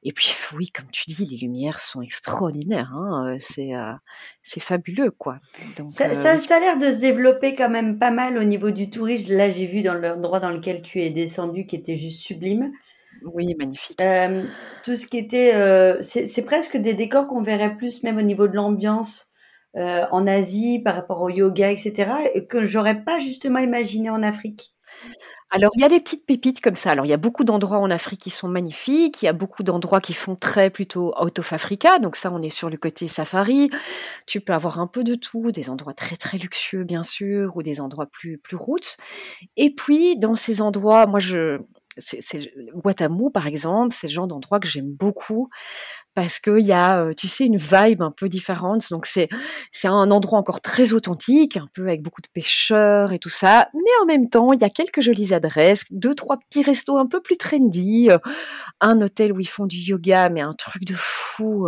Et 0.03 0.11
puis 0.11 0.33
oui, 0.55 0.69
comme 0.69 0.89
tu 0.91 1.03
dis, 1.07 1.25
les 1.25 1.37
lumières 1.37 1.79
sont 1.79 2.01
extraordinaires. 2.01 2.91
Hein, 2.93 3.35
c'est 3.39 3.71
c'est 4.43 4.59
fabuleux, 4.59 5.11
quoi. 5.11 5.37
Donc, 5.77 5.93
ça, 5.93 6.13
ça, 6.37 6.55
a 6.55 6.59
l'air 6.59 6.77
de 6.77 6.91
se 6.91 7.01
développer 7.01 7.55
quand 7.55 7.69
même 7.69 7.99
pas 7.99 8.11
mal 8.11 8.37
au 8.37 8.43
niveau 8.43 8.71
du 8.71 8.89
tourisme. 8.89 9.35
Là, 9.35 9.49
j'ai 9.49 9.67
vu 9.67 9.81
dans 9.81 9.93
l'endroit 9.93 10.39
dans 10.39 10.49
lequel 10.49 10.81
tu 10.81 11.01
es 11.01 11.09
descendu, 11.09 11.65
qui 11.65 11.75
était 11.75 11.95
juste 11.95 12.21
sublime. 12.21 12.71
Oui, 13.23 13.53
magnifique. 13.57 14.01
tout 14.83 14.95
ce 14.95 15.05
qui 15.05 15.17
était, 15.17 15.53
c'est 16.01 16.45
presque 16.45 16.77
des 16.77 16.93
décors 16.93 17.27
qu'on 17.27 17.43
verrait 17.43 17.75
plus 17.75 18.03
même 18.03 18.17
au 18.17 18.23
niveau 18.23 18.47
de 18.47 18.55
l'ambiance 18.55 19.31
en 19.75 20.27
Asie 20.27 20.81
par 20.83 20.95
rapport 20.95 21.21
au 21.21 21.29
yoga, 21.29 21.71
etc. 21.71 22.11
Et 22.33 22.45
que 22.45 22.65
j'aurais 22.65 23.03
pas 23.03 23.19
justement 23.19 23.59
imaginé 23.59 24.09
en 24.09 24.23
Afrique. 24.23 24.73
Alors, 25.53 25.71
il 25.75 25.81
y 25.81 25.83
a 25.83 25.89
des 25.89 25.99
petites 25.99 26.25
pépites 26.25 26.61
comme 26.61 26.75
ça. 26.77 26.91
Alors, 26.91 27.05
il 27.05 27.09
y 27.09 27.13
a 27.13 27.17
beaucoup 27.17 27.43
d'endroits 27.43 27.79
en 27.79 27.89
Afrique 27.89 28.21
qui 28.21 28.29
sont 28.29 28.47
magnifiques. 28.47 29.21
Il 29.21 29.25
y 29.25 29.27
a 29.27 29.33
beaucoup 29.33 29.63
d'endroits 29.63 29.99
qui 29.99 30.13
font 30.13 30.35
très 30.35 30.69
plutôt 30.69 31.13
out 31.21 31.39
of 31.39 31.51
Africa. 31.51 31.99
Donc 31.99 32.15
ça, 32.15 32.31
on 32.31 32.41
est 32.41 32.49
sur 32.49 32.69
le 32.69 32.77
côté 32.77 33.07
safari. 33.09 33.69
Tu 34.27 34.39
peux 34.41 34.53
avoir 34.53 34.79
un 34.79 34.87
peu 34.87 35.03
de 35.03 35.15
tout, 35.15 35.51
des 35.51 35.69
endroits 35.69 35.93
très 35.93 36.15
très 36.15 36.37
luxueux, 36.37 36.85
bien 36.85 37.03
sûr, 37.03 37.57
ou 37.57 37.63
des 37.63 37.81
endroits 37.81 38.05
plus 38.07 38.37
plus 38.37 38.55
routes. 38.55 38.95
Et 39.57 39.73
puis, 39.75 40.17
dans 40.17 40.35
ces 40.35 40.61
endroits, 40.61 41.05
moi, 41.07 41.19
je 41.19 41.59
c'est 41.97 42.53
Watamu, 42.85 43.31
par 43.31 43.47
exemple, 43.47 43.93
c'est 43.93 44.07
le 44.07 44.13
genre 44.13 44.27
d'endroit 44.27 44.59
que 44.59 44.67
j'aime 44.67 44.91
beaucoup 44.93 45.49
parce 46.13 46.39
qu'il 46.39 46.60
y 46.60 46.74
a, 46.74 47.13
tu 47.15 47.28
sais, 47.28 47.45
une 47.45 47.58
vibe 47.58 48.02
un 48.02 48.12
peu 48.12 48.28
différente. 48.28 48.89
Donc 48.91 49.06
c'est 49.06 49.30
c'est 49.71 49.88
un 49.88 50.12
endroit 50.12 50.39
encore 50.39 50.62
très 50.62 50.93
authentique, 50.93 51.58
un 51.58 51.67
peu 51.74 51.84
avec 51.84 52.02
beaucoup 52.02 52.21
de 52.21 52.28
pêcheurs 52.34 53.13
et 53.13 53.19
tout 53.19 53.30
ça. 53.30 53.69
Mais 53.74 53.91
en 54.02 54.06
même 54.06 54.30
temps, 54.30 54.54
il 54.54 54.62
y 54.62 54.65
a 54.65 54.69
quelques 54.69 55.02
jolies 55.02 55.34
adresses, 55.34 55.86
deux 55.91 56.15
trois 56.15 56.38
petits 56.38 56.63
restos 56.63 56.97
un 56.97 57.08
peu 57.08 57.21
plus 57.21 57.38
trendy, 57.38 58.10
un 58.82 59.02
hôtel 59.02 59.34
où 59.34 59.39
ils 59.39 59.47
font 59.47 59.65
du 59.65 59.78
yoga, 59.78 60.30
mais 60.30 60.41
un 60.41 60.54
truc 60.54 60.84
de 60.84 60.95
fou, 60.95 61.67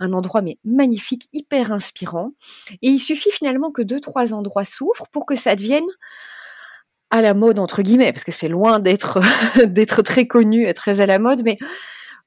un 0.00 0.12
endroit 0.12 0.42
mais 0.42 0.58
magnifique, 0.64 1.28
hyper 1.32 1.72
inspirant. 1.72 2.32
Et 2.82 2.88
il 2.88 3.00
suffit 3.00 3.30
finalement 3.30 3.70
que 3.70 3.82
deux 3.82 4.00
trois 4.00 4.34
endroits 4.34 4.64
s'ouvrent 4.64 5.08
pour 5.12 5.26
que 5.26 5.36
ça 5.36 5.54
devienne 5.54 5.86
à 7.10 7.22
la 7.22 7.34
mode 7.34 7.58
entre 7.58 7.82
guillemets, 7.82 8.12
parce 8.12 8.24
que 8.24 8.32
c'est 8.32 8.48
loin 8.48 8.80
d'être 8.80 9.20
d'être 9.66 10.02
très 10.02 10.26
connu 10.26 10.66
et 10.66 10.74
très 10.74 11.00
à 11.00 11.06
la 11.06 11.18
mode, 11.18 11.42
mais 11.44 11.56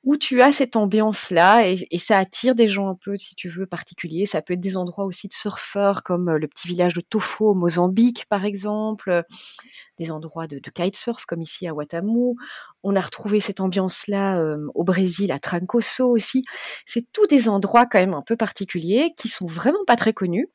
où 0.03 0.17
tu 0.17 0.41
as 0.41 0.51
cette 0.51 0.75
ambiance-là 0.75 1.67
et, 1.67 1.87
et, 1.91 1.99
ça 1.99 2.17
attire 2.17 2.55
des 2.55 2.67
gens 2.67 2.89
un 2.89 2.95
peu, 2.95 3.17
si 3.17 3.35
tu 3.35 3.49
veux, 3.49 3.67
particuliers. 3.67 4.25
Ça 4.25 4.41
peut 4.41 4.53
être 4.53 4.59
des 4.59 4.75
endroits 4.75 5.05
aussi 5.05 5.27
de 5.27 5.33
surfeurs 5.33 6.01
comme 6.03 6.29
euh, 6.29 6.39
le 6.39 6.47
petit 6.47 6.67
village 6.67 6.93
de 6.93 7.01
Tofo 7.01 7.51
au 7.51 7.53
Mozambique, 7.53 8.25
par 8.27 8.45
exemple, 8.45 9.23
des 9.97 10.11
endroits 10.11 10.47
de, 10.47 10.57
de 10.57 10.69
kitesurf 10.71 11.25
comme 11.25 11.41
ici 11.41 11.67
à 11.67 11.73
Watamu. 11.73 12.35
On 12.83 12.95
a 12.95 13.01
retrouvé 13.01 13.39
cette 13.39 13.59
ambiance-là 13.59 14.39
euh, 14.39 14.67
au 14.73 14.83
Brésil, 14.83 15.31
à 15.31 15.39
Trancoso 15.39 16.09
aussi. 16.09 16.43
C'est 16.85 17.05
tous 17.11 17.27
des 17.27 17.49
endroits 17.49 17.85
quand 17.85 17.99
même 17.99 18.13
un 18.13 18.21
peu 18.21 18.35
particuliers 18.35 19.13
qui 19.17 19.27
sont 19.27 19.45
vraiment 19.45 19.83
pas 19.85 19.95
très 19.95 20.13
connus. 20.13 20.49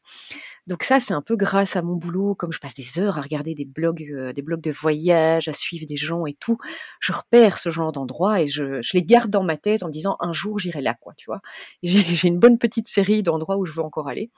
Donc 0.66 0.82
ça, 0.82 0.98
c'est 0.98 1.14
un 1.14 1.22
peu 1.22 1.36
grâce 1.36 1.76
à 1.76 1.82
mon 1.82 1.94
boulot, 1.94 2.34
comme 2.34 2.50
je 2.50 2.58
passe 2.58 2.74
des 2.74 2.98
heures 2.98 3.18
à 3.18 3.20
regarder 3.20 3.54
des 3.54 3.64
blogs, 3.64 4.02
euh, 4.12 4.32
des 4.32 4.42
blogs 4.42 4.60
de 4.60 4.72
voyage, 4.72 5.46
à 5.46 5.52
suivre 5.52 5.86
des 5.86 5.96
gens 5.96 6.26
et 6.26 6.34
tout, 6.34 6.58
je 6.98 7.12
repère 7.12 7.58
ce 7.58 7.70
genre 7.70 7.92
d'endroits 7.92 8.40
et 8.40 8.48
je, 8.48 8.82
je, 8.82 8.90
les 8.94 9.04
garde 9.04 9.30
dans 9.30 9.44
ma 9.44 9.56
tête 9.56 9.84
en 9.84 9.88
disant 9.88 10.16
un 10.18 10.32
jour 10.32 10.58
j'irai 10.58 10.80
là, 10.80 10.94
quoi, 10.94 11.12
tu 11.16 11.26
vois. 11.26 11.40
J'ai 11.84 12.26
une 12.26 12.38
bonne 12.38 12.58
petite 12.58 12.88
série 12.88 13.22
d'endroits 13.22 13.56
où 13.56 13.64
je 13.64 13.72
veux 13.72 13.82
encore 13.82 14.08
aller. 14.08 14.30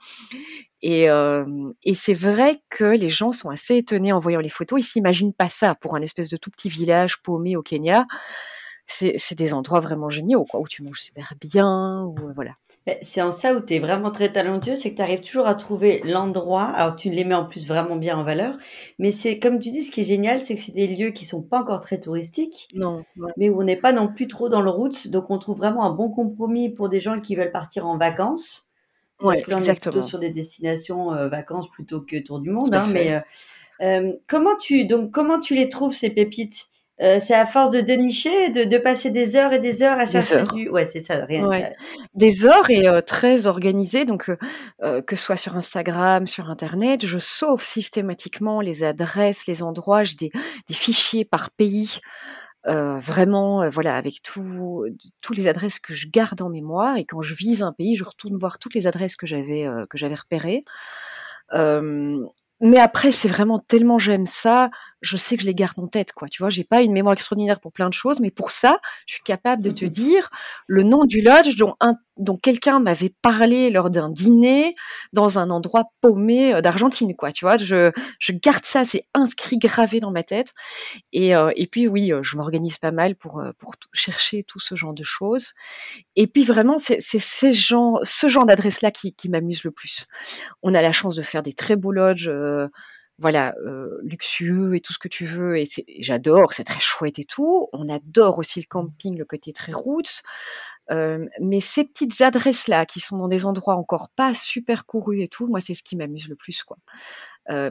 Et, 0.81 1.09
euh, 1.09 1.45
et 1.83 1.93
c'est 1.93 2.13
vrai 2.13 2.61
que 2.69 2.85
les 2.85 3.09
gens 3.09 3.31
sont 3.31 3.49
assez 3.49 3.77
étonnés 3.77 4.13
en 4.13 4.19
voyant 4.19 4.39
les 4.39 4.49
photos. 4.49 4.79
Ils 4.79 4.83
s'imaginent 4.83 5.33
pas 5.33 5.49
ça 5.49 5.75
pour 5.75 5.95
un 5.95 6.01
espèce 6.01 6.29
de 6.29 6.37
tout 6.37 6.51
petit 6.51 6.69
village 6.69 7.21
paumé 7.21 7.55
au 7.55 7.61
Kenya. 7.61 8.05
C'est 8.91 9.35
des 9.35 9.53
endroits 9.53 9.81
vraiment 9.81 10.09
géniaux, 10.09 10.45
quoi, 10.45 10.59
où 10.59 10.67
tu 10.67 10.81
manges 10.81 11.01
super 11.01 11.33
bien, 11.39 12.07
euh, 12.07 12.31
voilà. 12.33 12.53
C'est 13.03 13.21
en 13.21 13.29
ça 13.29 13.53
où 13.53 13.59
tu 13.59 13.75
es 13.75 13.79
vraiment 13.79 14.09
très 14.09 14.31
talentueux, 14.33 14.75
c'est 14.75 14.91
que 14.91 14.95
tu 14.95 15.01
arrives 15.03 15.21
toujours 15.21 15.45
à 15.45 15.53
trouver 15.53 16.01
l'endroit. 16.03 16.63
Alors 16.63 16.95
tu 16.95 17.11
les 17.11 17.23
mets 17.23 17.35
en 17.35 17.45
plus 17.45 17.67
vraiment 17.67 17.97
bien 17.97 18.17
en 18.17 18.23
valeur, 18.23 18.57
mais 18.97 19.11
c'est 19.11 19.37
comme 19.37 19.59
tu 19.59 19.69
dis, 19.69 19.83
ce 19.83 19.91
qui 19.91 20.01
est 20.01 20.05
génial, 20.05 20.41
c'est 20.41 20.55
que 20.55 20.61
c'est 20.61 20.71
des 20.71 20.87
lieux 20.87 21.11
qui 21.11 21.25
sont 21.25 21.43
pas 21.43 21.59
encore 21.59 21.81
très 21.81 21.99
touristiques, 21.99 22.67
non, 22.73 23.03
mais 23.37 23.49
où 23.49 23.61
on 23.61 23.63
n'est 23.63 23.75
pas 23.75 23.91
non 23.93 24.07
plus 24.07 24.27
trop 24.27 24.49
dans 24.49 24.61
le 24.61 24.71
route, 24.71 25.07
donc 25.09 25.29
on 25.29 25.37
trouve 25.37 25.57
vraiment 25.57 25.85
un 25.85 25.91
bon 25.91 26.09
compromis 26.09 26.69
pour 26.69 26.89
des 26.89 26.99
gens 26.99 27.21
qui 27.21 27.35
veulent 27.35 27.51
partir 27.51 27.85
en 27.85 27.97
vacances. 27.99 28.68
Ouais, 29.21 29.39
exactement. 29.39 29.95
On 29.95 29.97
est 29.97 30.01
plutôt 30.01 30.07
sur 30.07 30.19
des 30.19 30.29
destinations 30.29 31.13
euh, 31.13 31.27
vacances 31.27 31.69
plutôt 31.69 32.01
que 32.01 32.17
tour 32.19 32.39
du 32.39 32.49
monde. 32.49 32.75
Hein, 32.75 32.85
mais 32.91 33.13
euh, 33.13 33.19
euh, 33.81 34.13
comment 34.27 34.55
tu 34.57 34.85
donc 34.85 35.11
comment 35.11 35.39
tu 35.39 35.55
les 35.55 35.69
trouves 35.69 35.93
ces 35.93 36.09
pépites? 36.09 36.69
Euh, 37.01 37.17
c'est 37.21 37.33
à 37.33 37.45
force 37.45 37.71
de 37.71 37.79
dénicher, 37.79 38.49
de, 38.49 38.65
de, 38.65 38.77
passer 38.77 39.09
des 39.09 39.37
heures 39.37 39.53
et 39.53 39.59
des 39.59 39.83
heures 39.83 39.97
à 39.97 40.05
chercher 40.05 40.43
du. 40.53 40.69
Ouais, 40.69 40.85
c'est 40.85 40.99
ça, 40.99 41.23
rien. 41.23 41.47
Ouais. 41.47 41.73
Des 42.13 42.45
heures 42.45 42.69
et 42.69 42.89
euh, 42.89 42.99
très 42.99 43.47
organisé. 43.47 44.03
Donc, 44.03 44.29
euh, 44.83 45.01
que 45.01 45.15
ce 45.15 45.23
soit 45.23 45.37
sur 45.37 45.55
Instagram, 45.55 46.27
sur 46.27 46.49
Internet, 46.49 47.05
je 47.05 47.17
sauve 47.17 47.63
systématiquement 47.63 48.59
les 48.59 48.83
adresses, 48.83 49.47
les 49.47 49.63
endroits, 49.63 50.03
j'ai 50.03 50.15
des, 50.15 50.31
des 50.67 50.73
fichiers 50.73 51.23
par 51.23 51.51
pays. 51.51 51.99
Vraiment, 52.69 53.67
voilà, 53.69 53.95
avec 53.95 54.21
tout, 54.23 54.85
toutes 55.21 55.37
les 55.37 55.47
adresses 55.47 55.79
que 55.79 55.93
je 55.93 56.07
garde 56.07 56.41
en 56.41 56.49
mémoire. 56.49 56.97
Et 56.97 57.05
quand 57.05 57.21
je 57.21 57.33
vise 57.33 57.63
un 57.63 57.71
pays, 57.71 57.95
je 57.95 58.03
retourne 58.03 58.37
voir 58.37 58.59
toutes 58.59 58.75
les 58.75 58.87
adresses 58.87 59.15
que 59.15 59.27
j'avais 59.27 59.67
que 59.89 59.97
j'avais 59.97 60.15
repérées. 60.15 60.63
mais 61.51 62.79
après, 62.79 63.11
c'est 63.11 63.29
vraiment 63.29 63.59
tellement 63.59 63.97
j'aime 63.97 64.25
ça, 64.25 64.69
je 65.01 65.17
sais 65.17 65.37
que 65.37 65.43
je 65.43 65.47
les 65.47 65.55
garde 65.55 65.79
en 65.79 65.87
tête, 65.87 66.11
quoi. 66.11 66.27
Tu 66.27 66.41
vois, 66.41 66.49
j'ai 66.49 66.63
pas 66.63 66.81
une 66.81 66.91
mémoire 66.91 67.13
extraordinaire 67.13 67.59
pour 67.59 67.71
plein 67.71 67.89
de 67.89 67.93
choses, 67.93 68.19
mais 68.19 68.31
pour 68.31 68.51
ça, 68.51 68.79
je 69.05 69.13
suis 69.13 69.23
capable 69.23 69.63
de 69.63 69.71
te 69.71 69.85
mmh 69.85 69.89
dire 69.89 70.29
le 70.67 70.83
nom 70.83 71.05
du 71.05 71.21
lodge 71.21 71.55
dont, 71.55 71.75
un, 71.79 71.95
dont 72.17 72.37
quelqu'un 72.37 72.79
m'avait 72.79 73.13
parlé 73.21 73.69
lors 73.69 73.89
d'un 73.89 74.09
dîner 74.09 74.75
dans 75.13 75.39
un 75.39 75.49
endroit 75.49 75.85
paumé 76.01 76.53
euh, 76.53 76.61
d'Argentine, 76.61 77.15
quoi. 77.15 77.31
Tu 77.31 77.45
vois, 77.45 77.57
je, 77.57 77.91
je 78.19 78.31
garde 78.33 78.65
ça, 78.65 78.83
c'est 78.83 79.03
inscrit, 79.13 79.57
gravé 79.57 79.99
dans 79.99 80.11
ma 80.11 80.23
tête. 80.23 80.53
Et, 81.13 81.35
euh, 81.35 81.51
et 81.55 81.67
puis, 81.67 81.87
oui, 81.87 82.11
euh, 82.11 82.21
je 82.23 82.35
m'organise 82.35 82.77
pas 82.77 82.91
mal 82.91 83.15
pour, 83.15 83.43
pour 83.57 83.73
chercher 83.93 84.43
tout 84.43 84.59
ce 84.59 84.75
genre 84.75 84.93
de 84.93 85.03
choses. 85.03 85.53
Et 86.15 86.27
puis, 86.27 86.43
vraiment, 86.43 86.75
c'est 86.77 86.99
ces 86.99 87.53
gens, 87.53 87.95
ce 88.03 88.27
genre 88.27 88.45
d'adresse-là 88.45 88.91
qui, 88.91 89.13
qui 89.13 89.29
m'amuse 89.29 89.63
le 89.63 89.71
plus. 89.71 90.05
On 90.61 90.73
a 90.73 90.81
la 90.81 90.91
chance 90.91 91.15
de 91.15 91.21
faire 91.21 91.43
des 91.43 91.53
très 91.53 91.75
beaux 91.75 91.91
lodges 91.91 92.29
voilà, 93.19 93.53
luxueux 94.01 94.75
et 94.75 94.81
tout 94.81 94.93
ce 94.93 94.99
que 94.99 95.07
tu 95.07 95.25
veux. 95.25 95.57
Et 95.57 95.65
j'adore, 95.99 96.53
c'est 96.53 96.63
très 96.63 96.79
chouette 96.79 97.19
et 97.19 97.25
tout. 97.25 97.67
On 97.73 97.89
adore 97.89 98.39
aussi 98.39 98.59
le 98.59 98.67
camping, 98.67 99.17
le 99.17 99.25
côté 99.25 99.53
très 99.53 99.73
roots. 99.73 100.23
mais 100.89 101.59
ces 101.59 101.83
petites 101.83 102.19
adresses-là, 102.21 102.85
qui 102.85 102.99
sont 102.99 103.17
dans 103.17 103.27
des 103.27 103.45
endroits 103.45 103.75
encore 103.75 104.09
pas 104.09 104.33
super 104.33 104.85
courus 104.85 105.21
et 105.23 105.27
tout, 105.27 105.47
moi, 105.47 105.59
c'est 105.61 105.73
ce 105.73 105.83
qui 105.83 105.95
m'amuse 105.95 106.29
le 106.29 106.35
plus, 106.35 106.63
quoi. 106.63 106.77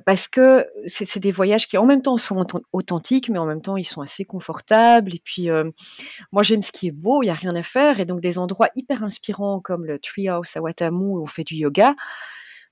parce 0.05 0.27
que 0.29 0.67
c'est 0.87 1.19
des 1.21 1.31
voyages 1.33 1.69
qui, 1.69 1.79
en 1.79 1.87
même 1.87 2.03
temps, 2.03 2.17
sont 2.17 2.45
authentiques, 2.73 3.29
mais 3.29 3.39
en 3.39 3.47
même 3.47 3.63
temps, 3.63 3.77
ils 3.77 3.85
sont 3.85 4.01
assez 4.01 4.25
confortables. 4.25 5.15
Et 5.15 5.21
puis, 5.25 5.49
moi, 6.33 6.43
j'aime 6.43 6.63
ce 6.63 6.73
qui 6.73 6.89
est 6.89 6.93
beau, 6.93 7.23
il 7.23 7.27
y 7.27 7.31
a 7.31 7.35
rien 7.35 7.55
à 7.55 7.63
faire. 7.63 8.01
Et 8.01 8.05
donc, 8.05 8.21
des 8.21 8.39
endroits 8.39 8.71
hyper 8.77 9.05
inspirants 9.05 9.61
comme 9.61 9.85
le 9.85 9.99
Treehouse 9.99 10.57
à 10.57 10.61
Watamu 10.61 11.05
où 11.05 11.23
on 11.23 11.27
fait 11.27 11.45
du 11.45 11.55
yoga, 11.55 11.95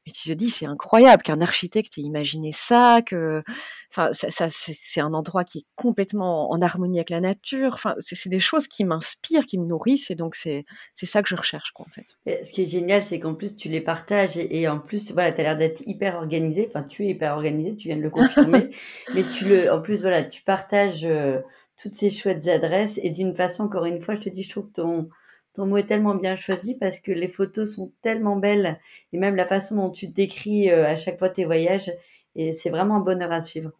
mais 0.07 0.12
tu 0.12 0.28
te 0.28 0.32
dis, 0.32 0.50
c'est 0.50 0.66
incroyable 0.66 1.22
qu'un 1.22 1.40
architecte 1.40 1.98
ait 1.98 2.02
imaginé 2.02 2.52
ça, 2.52 3.02
que, 3.04 3.42
enfin, 3.90 4.12
ça, 4.12 4.30
ça 4.30 4.46
c'est 4.48 5.00
un 5.00 5.12
endroit 5.14 5.42
qui 5.42 5.59
est 5.59 5.64
complètement 5.74 6.52
en 6.52 6.62
harmonie 6.62 6.98
avec 6.98 7.11
la 7.11 7.20
nature. 7.20 7.72
Enfin, 7.74 7.96
c'est 7.98 8.28
des 8.28 8.38
choses 8.38 8.68
qui 8.68 8.84
m'inspirent, 8.84 9.46
qui 9.46 9.59
me 9.59 9.66
nourrissent, 9.66 10.11
et 10.12 10.14
donc 10.14 10.36
c'est 10.36 10.64
c'est 10.94 11.07
ça 11.07 11.22
que 11.22 11.28
je 11.28 11.34
recherche, 11.34 11.72
quoi, 11.72 11.86
en 11.88 11.92
fait. 11.92 12.44
ce 12.44 12.52
qui 12.52 12.62
est 12.62 12.66
génial, 12.66 13.02
c'est 13.02 13.18
qu'en 13.18 13.34
plus 13.34 13.57
tu 13.57 13.68
les 13.68 13.80
partages, 13.80 14.36
et, 14.36 14.68
en 14.68 14.78
plus, 14.78 15.11
voilà, 15.12 15.32
tu 15.32 15.40
as 15.40 15.44
l'air 15.44 15.59
d'être 15.59 15.82
hyper 15.86 16.14
organisé. 16.16 16.66
Enfin, 16.68 16.84
tu 16.84 17.04
es 17.04 17.09
hyper 17.09 17.34
organisé, 17.34 17.74
tu 17.74 17.88
viens 17.88 17.96
de 17.96 18.02
le 18.02 18.11
confirmer, 18.11 18.70
mais 19.14 19.24
tu 19.36 19.44
le, 19.46 19.72
en 19.72 19.82
plus, 19.82 20.02
voilà, 20.02 20.22
tu 20.22 20.42
partages 20.42 21.04
euh, 21.04 21.40
toutes 21.82 21.94
ces 21.94 22.11
chouettes 22.11 22.46
adresses, 22.46 23.00
et 23.02 23.11
d'une 23.11 23.34
façon, 23.34 23.64
encore 23.64 23.86
une 23.86 24.00
fois, 24.00 24.14
je 24.14 24.20
te 24.20 24.28
dis, 24.28 24.44
je 24.44 24.50
trouve 24.50 24.68
que 24.68 24.80
ton 24.80 25.09
ton 25.57 25.66
mot 25.66 25.78
est 25.78 25.86
tellement 25.86 26.14
bien 26.14 26.36
choisi 26.36 26.74
parce 26.74 27.00
que 27.00 27.11
les 27.11 27.28
photos 27.28 27.74
sont 27.74 27.90
tellement 28.02 28.36
belles 28.36 28.78
et 29.12 29.18
même 29.18 29.36
la 29.36 29.46
façon 29.46 29.76
dont 29.76 29.90
tu 29.90 30.07
décris 30.07 30.70
euh, 30.70 30.86
à 30.86 30.96
chaque 30.96 31.18
fois 31.18 31.30
tes 31.30 31.46
voyages 31.46 31.90
et 32.34 32.52
c'est 32.52 32.70
vraiment 32.70 32.96
un 32.96 33.00
bonheur 33.00 33.32
à 33.32 33.40
suivre. 33.40 33.72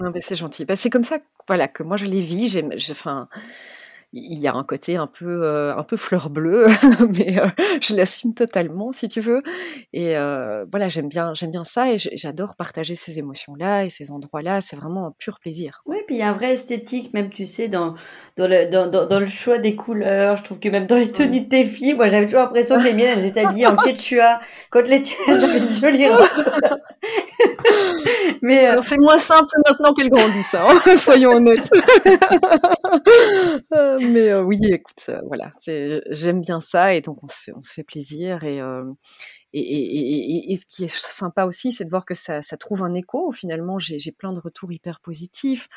Ah 0.00 0.10
ben, 0.10 0.20
c'est 0.20 0.34
gentil. 0.34 0.64
Ben, 0.64 0.76
c'est 0.76 0.90
comme 0.90 1.04
ça 1.04 1.18
voilà, 1.46 1.68
que 1.68 1.82
moi 1.82 1.96
je 1.96 2.06
les 2.06 2.20
vis. 2.20 2.60
Il 4.12 4.40
y 4.40 4.48
a 4.48 4.54
un 4.54 4.64
côté 4.64 4.96
un 4.96 5.06
peu, 5.06 5.44
euh, 5.44 5.76
un 5.76 5.84
peu 5.84 5.96
fleur 5.96 6.30
bleue, 6.30 6.66
mais 7.16 7.38
euh, 7.38 7.46
je 7.80 7.94
l'assume 7.94 8.34
totalement, 8.34 8.90
si 8.90 9.06
tu 9.06 9.20
veux. 9.20 9.42
Et 9.92 10.16
euh, 10.16 10.64
voilà, 10.70 10.88
j'aime 10.88 11.08
bien, 11.08 11.32
j'aime 11.34 11.52
bien 11.52 11.62
ça 11.62 11.92
et 11.92 11.96
j'adore 11.98 12.56
partager 12.56 12.96
ces 12.96 13.20
émotions-là 13.20 13.84
et 13.84 13.90
ces 13.90 14.10
endroits-là. 14.10 14.62
C'est 14.62 14.74
vraiment 14.74 15.06
un 15.06 15.14
pur 15.16 15.38
plaisir. 15.38 15.82
Oui, 15.86 15.98
puis 16.06 16.16
il 16.16 16.18
y 16.18 16.22
a 16.22 16.30
un 16.30 16.32
vrai 16.32 16.54
esthétique, 16.54 17.14
même 17.14 17.30
tu 17.30 17.46
sais, 17.46 17.68
dans 17.68 17.94
dans 18.36 18.48
le 18.48 18.68
dans, 18.68 18.88
dans, 18.88 19.20
le 19.20 19.26
choix 19.28 19.58
des 19.58 19.76
couleurs. 19.76 20.38
Je 20.38 20.44
trouve 20.44 20.58
que 20.58 20.68
même 20.68 20.86
dans 20.86 20.96
les 20.96 21.12
tenues 21.12 21.42
de 21.42 21.48
tes 21.48 21.64
filles, 21.64 21.94
moi 21.94 22.08
j'avais 22.10 22.26
toujours 22.26 22.40
l'impression 22.40 22.78
que 22.78 22.84
les 22.84 22.94
miennes 22.94 23.18
elles 23.18 23.26
étaient 23.26 23.44
habillées 23.44 23.66
en 23.66 23.76
quechua, 23.76 24.40
quand 24.70 24.86
les 24.88 25.02
tiennes 25.02 25.36
avaient 25.36 25.58
une 25.58 25.74
jolie 25.74 26.08
robe. 26.08 26.26
mais 28.42 28.74
c'est 28.82 28.98
moins 28.98 29.18
simple 29.18 29.54
maintenant 29.68 29.92
qu'elles 29.92 30.10
grandissent, 30.10 30.54
hein, 30.54 30.96
soyons 30.96 31.36
honnêtes 31.36 31.70
mais 34.00 34.34
oui, 34.34 34.58
écoute, 34.70 35.10
voilà, 35.26 35.50
c'est, 35.60 36.02
j'aime 36.10 36.40
bien 36.40 36.60
ça 36.60 36.94
et 36.94 37.00
donc 37.00 37.22
on 37.22 37.28
se 37.28 37.40
fait, 37.42 37.52
on 37.54 37.62
se 37.62 37.72
fait 37.72 37.84
plaisir 37.84 38.44
et, 38.44 38.60
et, 39.52 39.60
et, 39.60 40.52
et, 40.52 40.56
ce 40.56 40.66
qui 40.66 40.84
est 40.84 40.88
sympa 40.88 41.44
aussi, 41.44 41.72
c'est 41.72 41.84
de 41.84 41.90
voir 41.90 42.04
que 42.04 42.14
ça, 42.14 42.40
trouve 42.58 42.82
un 42.82 42.94
écho. 42.94 43.32
Finalement, 43.32 43.78
j'ai, 43.78 43.98
plein 44.12 44.32
de 44.32 44.40
retours 44.40 44.72
hyper 44.72 45.00
positifs. 45.00 45.68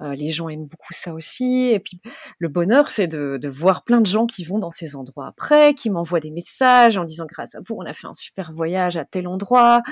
Euh, 0.00 0.14
les 0.14 0.30
gens 0.30 0.48
aiment 0.48 0.66
beaucoup 0.66 0.92
ça 0.92 1.12
aussi. 1.12 1.70
Et 1.72 1.80
puis 1.80 2.00
le 2.38 2.48
bonheur, 2.48 2.88
c'est 2.88 3.08
de, 3.08 3.36
de, 3.36 3.48
voir 3.48 3.84
plein 3.84 4.00
de 4.00 4.06
gens 4.06 4.26
qui 4.26 4.44
vont 4.44 4.58
dans 4.58 4.70
ces 4.70 4.94
endroits 4.96 5.26
après, 5.26 5.74
qui 5.74 5.90
m'envoient 5.90 6.20
des 6.20 6.30
messages 6.30 6.98
en 6.98 7.04
disant 7.04 7.26
grâce 7.26 7.56
à 7.56 7.60
vous, 7.66 7.74
on 7.76 7.84
a 7.84 7.92
fait 7.92 8.06
un 8.06 8.12
super 8.12 8.52
voyage 8.52 8.96
à 8.96 9.04
tel 9.04 9.26
endroit 9.26 9.82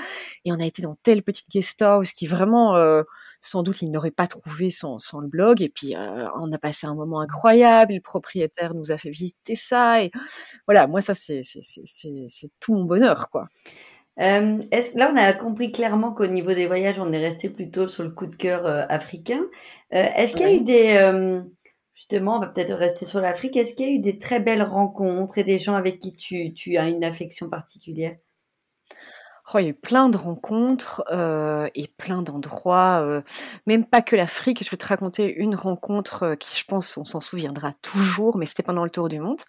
et 0.45 0.51
on 0.53 0.59
a 0.59 0.65
été 0.65 0.81
dans 0.81 0.95
telle 1.03 1.23
petite 1.23 1.49
guest 1.49 1.81
house 1.81 2.13
qui 2.13 2.25
vraiment, 2.25 2.75
euh, 2.77 3.03
sans 3.39 3.63
doute, 3.63 3.81
ils 3.81 3.91
n'auraient 3.91 4.11
pas 4.11 4.27
trouvé 4.27 4.69
sans, 4.69 4.99
sans, 4.99 5.19
le 5.19 5.27
blog. 5.27 5.61
Et 5.61 5.69
puis 5.69 5.95
euh, 5.95 6.27
on 6.35 6.51
a 6.51 6.57
passé 6.57 6.87
un 6.87 6.95
moment 6.95 7.19
incroyable. 7.19 7.93
Le 7.93 8.01
propriétaire 8.01 8.73
nous 8.73 8.91
a 8.91 8.97
fait 8.97 9.11
visiter 9.11 9.55
ça. 9.55 10.03
Et 10.03 10.11
voilà, 10.67 10.87
moi 10.87 11.01
ça 11.01 11.13
c'est 11.13 11.43
tout 12.59 12.73
mon 12.73 12.85
bonheur 12.85 13.29
quoi. 13.29 13.47
Euh, 14.19 14.63
là, 14.95 15.11
on 15.13 15.15
a 15.15 15.33
compris 15.33 15.71
clairement 15.71 16.11
qu'au 16.13 16.27
niveau 16.27 16.53
des 16.53 16.67
voyages, 16.67 16.99
on 16.99 17.11
est 17.11 17.19
resté 17.19 17.49
plutôt 17.49 17.87
sur 17.87 18.03
le 18.03 18.09
coup 18.09 18.25
de 18.25 18.35
cœur 18.35 18.65
euh, 18.65 18.83
africain. 18.89 19.43
Euh, 19.93 20.03
est-ce 20.15 20.33
qu'il 20.33 20.45
y 20.45 20.49
a 20.49 20.53
eu 20.55 20.63
des, 20.63 21.41
justement, 21.93 22.37
on 22.37 22.39
va 22.39 22.47
peut-être 22.47 22.73
rester 22.73 23.05
sur 23.05 23.21
l'Afrique, 23.21 23.55
est-ce 23.55 23.75
qu'il 23.75 23.87
y 23.87 23.89
a 23.89 23.93
eu 23.93 23.99
des 23.99 24.17
très 24.19 24.39
belles 24.39 24.63
rencontres 24.63 25.37
et 25.37 25.43
des 25.43 25.59
gens 25.59 25.75
avec 25.75 25.99
qui 25.99 26.15
tu, 26.15 26.53
tu 26.53 26.77
as 26.77 26.87
une 26.87 27.03
affection 27.03 27.49
particulière? 27.49 28.15
Oh, 29.53 29.59
il 29.59 29.63
y 29.63 29.65
a 29.67 29.69
eu 29.69 29.73
plein 29.73 30.09
de 30.09 30.17
rencontres 30.17 31.05
euh, 31.09 31.69
et 31.73 31.87
plein 31.87 32.21
d'endroits, 32.21 32.99
euh, 33.01 33.21
même 33.65 33.85
pas 33.85 34.01
que 34.01 34.17
l'Afrique. 34.17 34.61
Je 34.61 34.69
vais 34.69 34.75
te 34.75 34.85
raconter 34.85 35.33
une 35.35 35.55
rencontre 35.55 36.23
euh, 36.23 36.35
qui, 36.35 36.59
je 36.59 36.65
pense, 36.65 36.97
on 36.97 37.05
s'en 37.05 37.21
souviendra 37.21 37.71
toujours, 37.81 38.37
mais 38.37 38.45
c'était 38.45 38.61
pendant 38.61 38.83
le 38.83 38.89
tour 38.89 39.07
du 39.07 39.21
monde. 39.21 39.39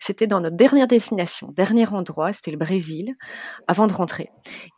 C'était 0.00 0.26
dans 0.26 0.40
notre 0.40 0.56
dernière 0.56 0.86
destination, 0.86 1.48
dernier 1.54 1.86
endroit, 1.88 2.32
c'était 2.32 2.50
le 2.50 2.56
Brésil, 2.56 3.14
avant 3.68 3.86
de 3.86 3.92
rentrer. 3.92 4.30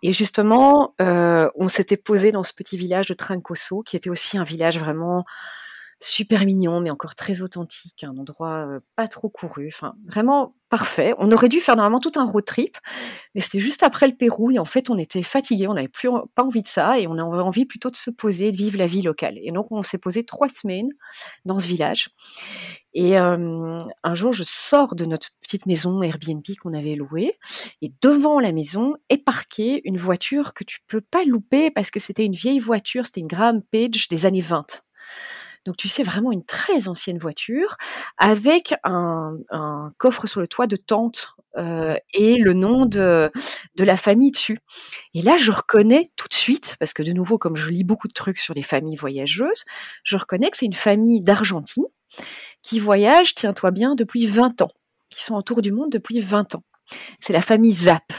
Et 0.02 0.12
justement, 0.12 0.94
on 0.98 1.68
s'était 1.68 1.96
posé 1.96 2.32
dans 2.32 2.42
ce 2.42 2.52
petit 2.52 2.76
village 2.76 3.06
de 3.06 3.14
Trancoso, 3.14 3.82
qui 3.82 3.96
était 3.96 4.10
aussi 4.10 4.38
un 4.38 4.44
village 4.44 4.78
vraiment 4.78 5.24
super 6.04 6.44
mignon, 6.44 6.80
mais 6.80 6.90
encore 6.90 7.14
très 7.14 7.40
authentique, 7.40 8.04
un 8.04 8.16
endroit 8.18 8.68
pas 8.94 9.08
trop 9.08 9.28
couru, 9.28 9.68
enfin 9.72 9.94
vraiment 10.06 10.54
parfait. 10.68 11.14
On 11.18 11.30
aurait 11.32 11.48
dû 11.48 11.60
faire 11.60 11.76
normalement 11.76 12.00
tout 12.00 12.12
un 12.16 12.24
road 12.24 12.44
trip, 12.44 12.76
mais 13.34 13.40
c'était 13.40 13.58
juste 13.58 13.82
après 13.82 14.06
le 14.06 14.14
Pérou 14.14 14.50
et 14.50 14.58
en 14.58 14.64
fait 14.64 14.90
on 14.90 14.98
était 14.98 15.22
fatigué, 15.22 15.66
on 15.66 15.74
n'avait 15.74 15.88
plus 15.88 16.08
pas 16.34 16.42
envie 16.42 16.62
de 16.62 16.66
ça 16.66 16.98
et 16.98 17.06
on 17.06 17.12
avait 17.12 17.42
envie 17.42 17.64
plutôt 17.64 17.90
de 17.90 17.96
se 17.96 18.10
poser, 18.10 18.50
de 18.50 18.56
vivre 18.56 18.76
la 18.76 18.86
vie 18.86 19.02
locale. 19.02 19.38
Et 19.40 19.50
donc 19.50 19.70
on 19.70 19.82
s'est 19.82 19.98
posé 19.98 20.24
trois 20.24 20.48
semaines 20.48 20.90
dans 21.44 21.58
ce 21.58 21.66
village. 21.66 22.10
Et 22.92 23.16
un 23.16 24.14
jour 24.14 24.32
je 24.32 24.44
sors 24.44 24.94
de 24.94 25.04
notre 25.06 25.28
petite 25.40 25.66
maison 25.66 26.02
Airbnb 26.02 26.44
qu'on 26.60 26.74
avait 26.74 26.96
louée 26.96 27.32
et 27.80 27.90
devant 28.02 28.40
la 28.40 28.52
maison 28.52 28.94
est 29.08 29.24
parquée 29.24 29.80
une 29.84 29.96
voiture 29.96 30.54
que 30.54 30.64
tu 30.64 30.80
peux 30.86 31.00
pas 31.00 31.24
louper 31.24 31.70
parce 31.70 31.90
que 31.90 32.00
c'était 32.00 32.24
une 32.24 32.34
vieille 32.34 32.60
voiture, 32.60 33.06
c'était 33.06 33.20
une 33.20 33.26
Graham 33.26 33.62
Page 33.62 34.08
des 34.08 34.26
années 34.26 34.40
20. 34.40 34.82
Donc 35.64 35.76
tu 35.76 35.88
sais 35.88 36.02
vraiment 36.02 36.32
une 36.32 36.44
très 36.44 36.88
ancienne 36.88 37.18
voiture 37.18 37.76
avec 38.18 38.74
un, 38.84 39.38
coffre 39.98 40.26
sur 40.26 40.40
le 40.40 40.48
toit 40.48 40.66
de 40.66 40.76
tente 40.76 41.34
euh, 41.56 41.96
et 42.12 42.36
le 42.36 42.52
nom 42.52 42.84
de, 42.86 43.30
de 43.76 43.84
la 43.84 43.96
famille 43.96 44.30
dessus. 44.30 44.58
Et 45.14 45.22
là, 45.22 45.36
je 45.36 45.52
reconnais 45.52 46.10
tout 46.16 46.28
de 46.28 46.34
suite, 46.34 46.76
parce 46.78 46.92
que 46.92 47.02
de 47.02 47.12
nouveau, 47.12 47.38
comme 47.38 47.56
je 47.56 47.70
lis 47.70 47.84
beaucoup 47.84 48.08
de 48.08 48.12
trucs 48.12 48.38
sur 48.38 48.54
les 48.54 48.62
familles 48.62 48.96
voyageuses, 48.96 49.64
je 50.02 50.16
reconnais 50.16 50.50
que 50.50 50.56
c'est 50.56 50.66
une 50.66 50.72
famille 50.72 51.20
d'Argentine 51.20 51.84
qui 52.62 52.78
voyage, 52.80 53.34
tiens-toi 53.34 53.70
bien, 53.70 53.94
depuis 53.94 54.26
20 54.26 54.62
ans, 54.62 54.70
qui 55.10 55.22
sont 55.22 55.36
autour 55.36 55.62
du 55.62 55.72
monde 55.72 55.90
depuis 55.90 56.20
20 56.20 56.56
ans. 56.56 56.64
C'est 57.20 57.32
la 57.32 57.40
famille 57.40 57.72
Zap. 57.72 58.12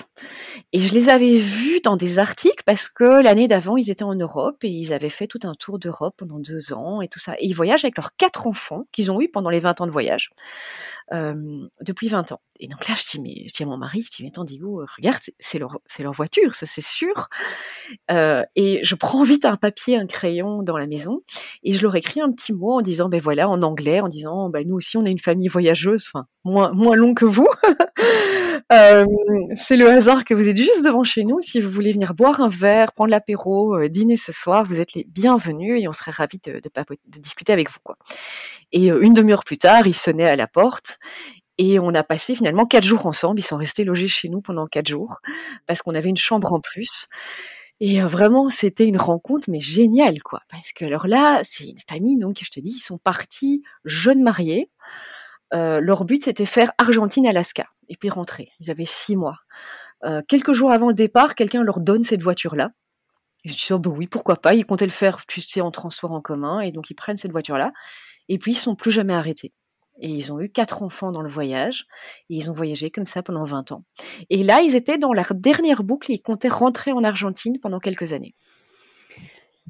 Et 0.74 0.80
je 0.80 0.93
les 0.93 1.09
avais 1.09 1.38
vus 1.38 1.80
dans 1.84 1.95
des 1.95 2.20
articles 2.20 2.63
parce 2.66 2.89
que 2.89 3.24
l'année 3.24 3.47
d'avant, 3.47 3.78
ils 3.78 3.89
étaient 3.89 4.03
en 4.03 4.16
Europe 4.16 4.63
et 4.63 4.68
ils 4.68 4.91
avaient 4.93 5.09
fait 5.09 5.28
tout 5.28 5.39
un 5.43 5.53
tour 5.53 5.80
d'Europe 5.80 6.16
pendant 6.18 6.39
deux 6.39 6.74
ans 6.74 7.01
et 7.01 7.07
tout 7.07 7.20
ça. 7.20 7.36
Et 7.39 7.45
ils 7.45 7.53
voyagent 7.53 7.86
avec 7.86 7.97
leurs 7.97 8.16
quatre 8.16 8.47
enfants 8.47 8.86
qu'ils 8.91 9.11
ont 9.11 9.22
eu 9.22 9.30
pendant 9.30 9.49
les 9.49 9.59
20 9.59 9.82
ans 9.82 9.86
de 9.86 9.91
voyage, 9.91 10.32
euh, 11.13 11.68
depuis 11.82 12.09
20 12.09 12.32
ans. 12.32 12.41
Et 12.59 12.68
donc 12.68 12.88
là, 12.88 12.95
je 12.97 13.11
dis, 13.11 13.22
mais, 13.22 13.47
je 13.47 13.53
dis 13.53 13.63
à 13.63 13.66
mon 13.66 13.78
mari, 13.78 14.01
je 14.01 14.09
dis, 14.16 14.24
mais 14.24 14.30
attends, 14.30 14.43
Digo, 14.43 14.84
regarde, 14.97 15.20
c'est 15.39 15.59
leur, 15.59 15.78
leur 15.99 16.13
voiture, 16.13 16.55
ça 16.55 16.66
c'est 16.66 16.84
sûr. 16.84 17.30
Euh, 18.11 18.43
et 18.55 18.80
je 18.84 18.95
prends 18.95 19.24
vite 19.24 19.45
un 19.45 19.57
papier, 19.57 19.97
un 19.97 20.07
crayon 20.07 20.63
dans 20.63 20.78
la 20.78 20.88
maison 20.88 21.22
et 21.63 21.72
je 21.72 21.82
leur 21.82 21.95
écris 21.95 22.22
un 22.22 22.32
petit 22.32 22.53
mot 22.53 22.74
en 22.74 22.82
disant, 22.82 23.09
ben 23.09 23.22
voilà, 23.22 23.49
en 23.49 23.61
anglais, 23.61 23.99
en 24.01 24.07
disant, 24.07 24.49
ben 24.49 24.68
nous 24.68 24.76
aussi, 24.76 24.97
on 24.97 25.05
est 25.05 25.11
une 25.11 25.20
famille 25.20 25.47
voyageuse, 25.47 26.09
enfin, 26.13 26.28
moins, 26.43 26.72
moins 26.72 26.95
long 26.95 27.13
que 27.13 27.26
vous. 27.26 27.47
c'est 28.70 29.76
le 29.76 29.89
hasard 29.89 30.26
que 30.26 30.34
vous 30.34 30.47
êtes 30.47 30.57
juste 30.57 30.84
devant 30.84 31.03
chez 31.03 31.24
nous. 31.24 31.39
Si 31.41 31.59
vous 31.59 31.70
voulez 31.70 31.91
venir 31.91 32.13
boire 32.13 32.41
un 32.41 32.49
verre, 32.49 32.91
prendre 32.93 33.11
l'apéro, 33.11 33.76
euh, 33.76 33.89
dîner 33.89 34.16
ce 34.16 34.32
soir, 34.32 34.66
vous 34.66 34.80
êtes 34.80 34.93
les 34.93 35.05
bienvenus 35.07 35.82
et 35.82 35.88
on 35.88 35.93
serait 35.93 36.11
ravis 36.11 36.39
de, 36.45 36.59
discuter 37.07 37.53
avec 37.53 37.70
vous. 37.70 37.80
Et 38.72 38.88
une 38.88 39.13
demi-heure 39.13 39.43
plus 39.43 39.57
tard, 39.57 39.88
il 39.88 39.93
sonnait 39.95 40.28
à 40.28 40.36
la 40.36 40.47
porte 40.47 40.97
et 41.57 41.80
on 41.80 41.93
a 41.93 42.03
passé 42.03 42.36
finalement 42.36 42.66
quatre 42.66 42.84
jours 42.84 43.05
ensemble. 43.05 43.39
Ils 43.39 43.43
sont 43.43 43.57
restés 43.57 43.84
logés 43.84 44.07
chez 44.07 44.30
nous 44.30 44.41
pendant 44.41 44.68
quatre 44.68 44.88
jours 44.88 45.20
parce 45.66 45.82
qu'on 45.82 45.95
avait 45.95 46.09
une 46.09 46.18
chambre 46.18 46.51
en 46.53 46.59
plus. 46.59 47.07
Et 47.82 47.99
vraiment, 48.01 48.49
c'était 48.49 48.88
une 48.88 48.97
rencontre, 48.97 49.49
mais 49.49 49.59
géniale, 49.59 50.22
quoi. 50.24 50.41
Parce 50.49 50.72
que 50.72 50.86
alors 50.86 51.07
là, 51.07 51.41
c'est 51.43 51.66
une 51.66 51.80
famille, 51.89 52.18
donc 52.18 52.39
je 52.41 52.49
te 52.49 52.59
dis, 52.61 52.72
ils 52.78 52.80
sont 52.80 52.97
partis 52.97 53.63
jeunes 53.84 54.24
mariés. 54.24 54.70
Euh, 55.54 55.80
leur 55.80 56.06
but, 56.06 56.24
c'était 56.24 56.46
faire 56.46 56.72
Argentine-Alaska 56.78 57.66
et 57.89 57.96
puis 57.96 58.10
rentrer. 58.10 58.50
Ils 58.60 58.72
avaient 58.72 58.86
six 58.86 59.16
mois. 59.16 59.38
Euh, 60.04 60.22
quelques 60.28 60.54
jours 60.54 60.72
avant 60.72 60.88
le 60.88 60.93
départ, 60.93 61.36
quelqu'un 61.36 61.64
leur 61.64 61.80
donne 61.80 62.04
cette 62.04 62.22
voiture-là. 62.22 62.68
Ils 63.43 63.52
se 63.52 63.74
disent, 63.74 63.91
oui, 63.93 64.08
pourquoi 64.08 64.38
pas? 64.38 64.56
Ils 64.56 64.66
comptaient 64.66 64.86
le 64.86 64.91
faire, 64.91 65.26
tu 65.28 65.39
sais, 65.41 65.62
en 65.62 65.72
transport 65.72 66.12
en 66.12 66.22
commun. 66.22 66.62
Et 66.62 66.72
donc, 66.72 66.89
ils 66.89 66.96
prennent 66.96 67.18
cette 67.18 67.32
voiture-là. 67.32 67.72
Et 68.28 68.39
puis, 68.39 68.54
ils 68.54 68.58
sont 68.58 68.76
plus 68.76 68.91
jamais 68.91 69.14
arrêtés. 69.14 69.54
Et 70.00 70.10
ils 70.10 70.34
ont 70.34 70.41
eu 70.41 70.50
quatre 70.50 70.82
enfants 70.84 71.12
dans 71.12 71.22
le 71.22 71.30
voyage. 71.30 71.86
Et 72.30 72.36
ils 72.36 72.50
ont 72.50 72.54
voyagé 72.54 72.89
comme 72.89 73.06
ça 73.06 73.22
pendant 73.22 73.43
20 73.43 73.72
ans. 73.72 73.84
Et 74.30 74.43
là, 74.43 74.62
ils 74.62 74.76
étaient 74.76 74.98
dans 74.98 75.14
leur 75.14 75.34
dernière 75.36 75.84
boucle. 75.84 76.12
Et 76.12 76.16
ils 76.16 76.22
comptaient 76.22 76.50
rentrer 76.50 76.91
en 76.91 77.04
Argentine 77.04 77.60
pendant 77.60 77.80
quelques 77.80 78.14
années. 78.14 78.36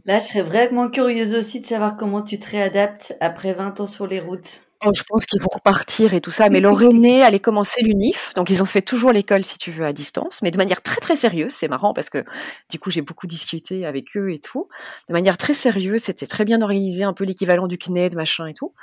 Là, 0.05 0.19
je 0.19 0.27
serais 0.27 0.43
vraiment 0.43 0.89
curieuse 0.89 1.33
aussi 1.33 1.61
de 1.61 1.65
savoir 1.65 1.97
comment 1.97 2.21
tu 2.21 2.39
te 2.39 2.49
réadaptes 2.49 3.15
après 3.19 3.53
20 3.53 3.79
ans 3.79 3.87
sur 3.87 4.07
les 4.07 4.19
routes. 4.19 4.69
Je 4.93 5.03
pense 5.07 5.25
qu'ils 5.25 5.41
vont 5.41 5.49
repartir 5.51 6.13
et 6.13 6.21
tout 6.21 6.31
ça. 6.31 6.49
Mais 6.49 6.59
leur 6.59 6.81
allait 6.81 7.39
commencer 7.39 7.81
l'UNIF. 7.81 8.33
Donc, 8.35 8.49
ils 8.49 8.61
ont 8.61 8.65
fait 8.65 8.81
toujours 8.81 9.11
l'école, 9.11 9.45
si 9.45 9.57
tu 9.57 9.71
veux, 9.71 9.85
à 9.85 9.93
distance, 9.93 10.41
mais 10.41 10.51
de 10.51 10.57
manière 10.57 10.81
très, 10.81 10.97
très 11.01 11.15
sérieuse. 11.15 11.51
C'est 11.51 11.67
marrant 11.67 11.93
parce 11.93 12.09
que, 12.09 12.23
du 12.69 12.79
coup, 12.79 12.91
j'ai 12.91 13.01
beaucoup 13.01 13.27
discuté 13.27 13.85
avec 13.85 14.15
eux 14.15 14.31
et 14.31 14.39
tout. 14.39 14.67
De 15.07 15.13
manière 15.13 15.37
très 15.37 15.53
sérieuse. 15.53 16.01
C'était 16.03 16.27
très 16.27 16.45
bien 16.45 16.61
organisé, 16.61 17.03
un 17.03 17.13
peu 17.13 17.23
l'équivalent 17.23 17.67
du 17.67 17.77
CNED, 17.77 18.15
machin 18.15 18.45
et 18.47 18.53
tout. 18.53 18.73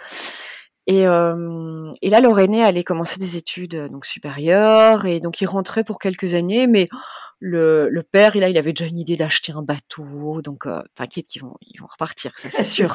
Et, 0.88 1.06
euh, 1.06 1.92
là, 2.02 2.20
leur 2.20 2.38
allait 2.38 2.82
commencer 2.82 3.20
des 3.20 3.36
études 3.36 3.88
donc 3.90 4.04
supérieures 4.04 5.06
et 5.06 5.20
donc 5.20 5.40
il 5.40 5.46
rentrait 5.46 5.84
pour 5.84 5.98
quelques 5.98 6.34
années, 6.34 6.66
mais 6.66 6.88
le, 7.44 7.88
le, 7.90 8.02
père, 8.04 8.36
il, 8.36 8.44
avait 8.44 8.72
déjà 8.72 8.86
une 8.88 8.96
idée 8.96 9.16
d'acheter 9.16 9.52
un 9.52 9.62
bateau, 9.62 10.40
donc 10.42 10.66
euh, 10.66 10.80
t'inquiète 10.94 11.26
qu'ils 11.26 11.42
vont, 11.42 11.56
ils 11.60 11.80
vont 11.80 11.88
repartir, 11.88 12.38
ça 12.38 12.48
c'est 12.50 12.62
sûr. 12.62 12.94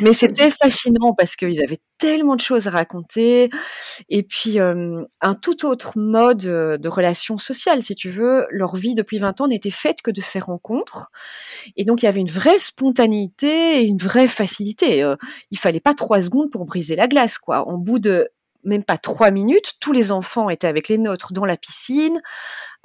Mais 0.00 0.12
c'était 0.12 0.50
fascinant 0.50 1.14
parce 1.14 1.34
qu'ils 1.34 1.60
avaient 1.60 1.80
tellement 1.98 2.36
de 2.36 2.40
choses 2.40 2.68
à 2.68 2.70
raconter, 2.70 3.50
et 4.08 4.22
puis 4.22 4.60
euh, 4.60 5.02
un 5.20 5.34
tout 5.34 5.66
autre 5.66 5.98
mode 5.98 6.44
euh, 6.46 6.78
de 6.78 6.88
relation 6.88 7.38
sociale, 7.38 7.82
si 7.82 7.96
tu 7.96 8.10
veux. 8.10 8.46
Leur 8.50 8.76
vie 8.76 8.94
depuis 8.94 9.18
20 9.18 9.40
ans 9.40 9.48
n'était 9.48 9.70
faite 9.70 10.00
que 10.00 10.12
de 10.12 10.20
ces 10.20 10.38
rencontres, 10.38 11.10
et 11.76 11.84
donc 11.84 12.02
il 12.02 12.06
y 12.06 12.08
avait 12.08 12.20
une 12.20 12.30
vraie 12.30 12.60
spontanéité 12.60 13.80
et 13.80 13.82
une 13.82 13.98
vraie 13.98 14.28
facilité. 14.28 15.02
Euh, 15.02 15.16
il 15.50 15.58
fallait 15.58 15.80
pas 15.80 15.94
trois 15.94 16.20
secondes 16.20 16.52
pour 16.52 16.66
briser 16.66 16.94
la 16.94 17.08
glace, 17.08 17.38
quoi. 17.38 17.68
En 17.68 17.76
bout 17.76 17.98
de 17.98 18.28
même 18.64 18.84
pas 18.84 18.98
trois 18.98 19.30
minutes, 19.30 19.74
tous 19.80 19.92
les 19.92 20.12
enfants 20.12 20.50
étaient 20.50 20.66
avec 20.66 20.88
les 20.88 20.98
nôtres 20.98 21.32
dans 21.32 21.44
la 21.44 21.56
piscine, 21.56 22.20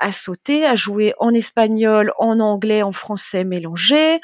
à 0.03 0.11
sauter, 0.11 0.65
à 0.65 0.75
jouer 0.75 1.13
en 1.17 1.33
espagnol, 1.33 2.11
en 2.19 2.39
anglais, 2.39 2.83
en 2.83 2.91
français 2.91 3.45
mélangés. 3.45 4.19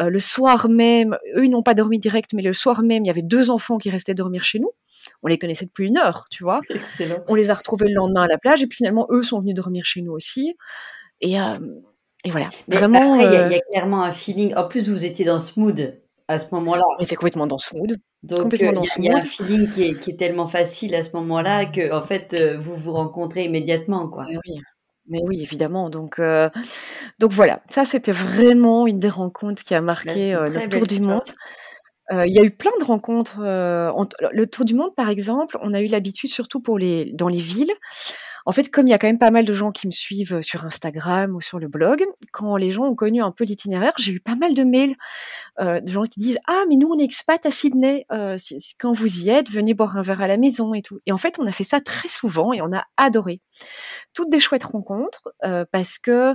Euh, 0.00 0.08
le 0.08 0.18
soir 0.18 0.68
même, 0.68 1.16
eux, 1.36 1.44
ils 1.44 1.50
n'ont 1.50 1.62
pas 1.62 1.74
dormi 1.74 1.98
direct, 1.98 2.32
mais 2.32 2.42
le 2.42 2.52
soir 2.52 2.82
même, 2.82 3.04
il 3.04 3.06
y 3.06 3.10
avait 3.10 3.22
deux 3.22 3.50
enfants 3.50 3.78
qui 3.78 3.88
restaient 3.88 4.14
dormir 4.14 4.42
chez 4.42 4.58
nous. 4.58 4.70
On 5.22 5.28
les 5.28 5.38
connaissait 5.38 5.66
depuis 5.66 5.86
une 5.86 5.98
heure, 5.98 6.26
tu 6.30 6.42
vois. 6.42 6.60
On 7.28 7.34
les 7.34 7.50
a 7.50 7.54
retrouvés 7.54 7.88
le 7.88 7.94
lendemain 7.94 8.22
à 8.22 8.26
la 8.26 8.38
plage, 8.38 8.62
et 8.62 8.66
puis 8.66 8.76
finalement, 8.76 9.06
eux 9.10 9.22
sont 9.22 9.38
venus 9.38 9.54
dormir 9.54 9.84
chez 9.84 10.00
nous 10.02 10.12
aussi. 10.12 10.56
Et, 11.20 11.40
euh, 11.40 11.58
et 12.24 12.30
voilà. 12.30 12.50
Vraiment. 12.68 13.14
il 13.14 13.22
y, 13.22 13.24
a 13.24 13.48
euh, 13.48 13.58
clairement 13.70 14.02
un 14.02 14.12
feeling. 14.12 14.54
En 14.54 14.66
plus, 14.66 14.88
vous 14.88 15.04
étiez 15.04 15.24
dans 15.24 15.38
ce 15.38 15.60
mood 15.60 16.00
à 16.26 16.38
ce 16.38 16.46
moment-là. 16.52 16.84
Mais 16.98 17.04
c'est 17.04 17.16
complètement 17.16 17.46
dans 17.46 17.58
ce 17.58 17.76
mood. 17.76 17.96
Donc, 18.22 18.52
il 18.54 18.62
y, 19.04 19.08
a 19.08 19.16
un 19.16 19.22
feeling 19.22 19.68
qui 19.70 19.82
est, 19.82 19.98
qui 19.98 20.10
est, 20.10 20.16
tellement 20.16 20.46
facile 20.46 20.94
à 20.94 21.02
ce 21.02 21.14
moment-là 21.16 21.66
que, 21.66 21.92
en 21.92 22.02
fait, 22.02 22.40
vous 22.60 22.76
vous 22.76 22.92
rencontrez 22.92 23.44
immédiatement, 23.44 24.08
quoi. 24.08 24.24
oui. 24.26 24.60
Mais 25.08 25.20
oui, 25.24 25.42
évidemment. 25.42 25.90
Donc, 25.90 26.18
euh, 26.18 26.48
donc 27.18 27.32
voilà, 27.32 27.62
ça 27.70 27.84
c'était 27.84 28.12
vraiment 28.12 28.86
une 28.86 28.98
des 28.98 29.08
rencontres 29.08 29.62
qui 29.62 29.74
a 29.74 29.80
marqué 29.80 30.34
euh, 30.34 30.48
le 30.48 30.68
tour 30.68 30.86
du 30.86 31.00
monde. 31.00 31.22
Euh, 32.12 32.26
il 32.26 32.32
y 32.32 32.38
a 32.38 32.44
eu 32.44 32.50
plein 32.50 32.72
de 32.78 32.84
rencontres. 32.84 33.38
le 33.40 34.44
tour 34.44 34.64
du 34.64 34.74
monde, 34.74 34.94
par 34.94 35.08
exemple, 35.08 35.58
on 35.62 35.74
a 35.74 35.80
eu 35.80 35.86
l'habitude, 35.86 36.30
surtout 36.30 36.60
pour 36.60 36.78
les, 36.78 37.12
dans 37.14 37.28
les 37.28 37.38
villes, 37.38 37.72
en 38.46 38.52
fait, 38.52 38.70
comme 38.70 38.86
il 38.88 38.90
y 38.90 38.94
a 38.94 38.98
quand 38.98 39.06
même 39.06 39.18
pas 39.18 39.30
mal 39.30 39.44
de 39.44 39.52
gens 39.52 39.70
qui 39.70 39.86
me 39.86 39.92
suivent 39.92 40.34
euh, 40.34 40.42
sur 40.42 40.64
Instagram 40.64 41.34
ou 41.34 41.40
sur 41.40 41.58
le 41.58 41.68
blog, 41.68 42.04
quand 42.32 42.56
les 42.56 42.70
gens 42.70 42.84
ont 42.84 42.94
connu 42.94 43.22
un 43.22 43.30
peu 43.30 43.44
l'itinéraire, 43.44 43.92
j'ai 43.98 44.12
eu 44.12 44.20
pas 44.20 44.34
mal 44.34 44.54
de 44.54 44.64
mails 44.64 44.96
euh, 45.60 45.80
de 45.80 45.90
gens 45.90 46.04
qui 46.04 46.20
disent 46.20 46.38
ah 46.46 46.62
mais 46.68 46.76
nous 46.76 46.88
on 46.88 46.98
est 46.98 47.04
expat 47.04 47.44
à 47.46 47.50
Sydney, 47.50 48.06
euh, 48.12 48.36
quand 48.80 48.92
vous 48.92 49.22
y 49.22 49.30
êtes, 49.30 49.50
venez 49.50 49.74
boire 49.74 49.96
un 49.96 50.02
verre 50.02 50.22
à 50.22 50.28
la 50.28 50.36
maison 50.36 50.74
et 50.74 50.82
tout. 50.82 51.00
Et 51.06 51.12
en 51.12 51.18
fait, 51.18 51.38
on 51.38 51.46
a 51.46 51.52
fait 51.52 51.64
ça 51.64 51.80
très 51.80 52.08
souvent 52.08 52.52
et 52.52 52.62
on 52.62 52.72
a 52.72 52.84
adoré. 52.96 53.40
Toutes 54.14 54.30
des 54.30 54.40
chouettes 54.40 54.64
rencontres 54.64 55.32
parce 55.70 55.98
que 55.98 56.34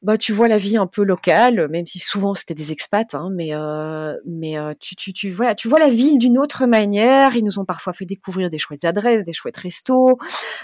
bah 0.00 0.16
tu 0.16 0.32
vois 0.32 0.46
la 0.46 0.58
vie 0.58 0.76
un 0.76 0.86
peu 0.86 1.02
locale, 1.02 1.68
même 1.70 1.84
si 1.84 1.98
souvent 1.98 2.34
c'était 2.34 2.54
des 2.54 2.70
expats, 2.70 3.14
hein, 3.14 3.30
mais 3.32 3.48
euh, 3.52 4.14
mais 4.26 4.56
euh, 4.56 4.72
tu, 4.78 4.94
tu, 4.94 5.12
tu 5.12 5.30
voilà, 5.30 5.56
tu 5.56 5.66
vois 5.66 5.80
la 5.80 5.88
ville 5.88 6.20
d'une 6.20 6.38
autre 6.38 6.66
manière. 6.66 7.34
Ils 7.34 7.44
nous 7.44 7.58
ont 7.58 7.64
parfois 7.64 7.92
fait 7.92 8.06
découvrir 8.06 8.48
des 8.48 8.58
chouettes 8.58 8.84
adresses, 8.84 9.24
des 9.24 9.32
chouettes 9.32 9.56
restos, 9.56 10.16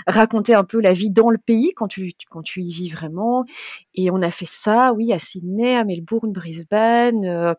raconter 0.07 0.55
un 0.55 0.62
peu 0.62 0.80
la 0.80 0.93
vie 0.93 1.11
dans 1.11 1.30
le 1.30 1.39
pays 1.39 1.72
quand 1.74 1.89
tu 1.89 2.12
quand 2.30 2.43
tu 2.43 2.62
y 2.62 2.72
vis 2.72 2.91
vraiment. 2.91 3.45
Et 3.97 4.09
on 4.12 4.22
a 4.22 4.30
fait 4.30 4.47
ça, 4.49 4.93
oui, 4.93 5.12
à 5.12 5.18
Sydney, 5.18 5.74
à 5.74 5.85
Melbourne, 5.85 6.30
Brisbane, 6.30 7.24
euh, 7.24 7.55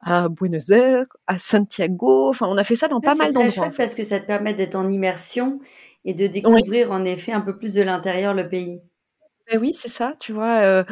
à 0.00 0.28
Buenos 0.28 0.70
Aires, 0.70 1.02
à 1.26 1.40
Santiago. 1.40 2.28
Enfin, 2.28 2.46
on 2.48 2.56
a 2.56 2.62
fait 2.62 2.76
ça 2.76 2.86
dans 2.86 3.00
pas 3.00 3.16
mal 3.16 3.32
d'endroits. 3.32 3.70
parce 3.76 3.96
que 3.96 4.04
ça 4.04 4.20
te 4.20 4.26
permet 4.26 4.54
d'être 4.54 4.76
en 4.76 4.88
immersion 4.88 5.58
et 6.04 6.14
de 6.14 6.28
découvrir 6.28 6.92
en 6.92 7.04
effet 7.04 7.32
un 7.32 7.40
peu 7.40 7.58
plus 7.58 7.74
de 7.74 7.82
l'intérieur 7.82 8.32
le 8.32 8.48
pays. 8.48 8.80
Ben 9.52 9.60
oui, 9.60 9.72
c'est 9.74 9.88
ça, 9.88 10.14
tu 10.18 10.32
vois, 10.32 10.84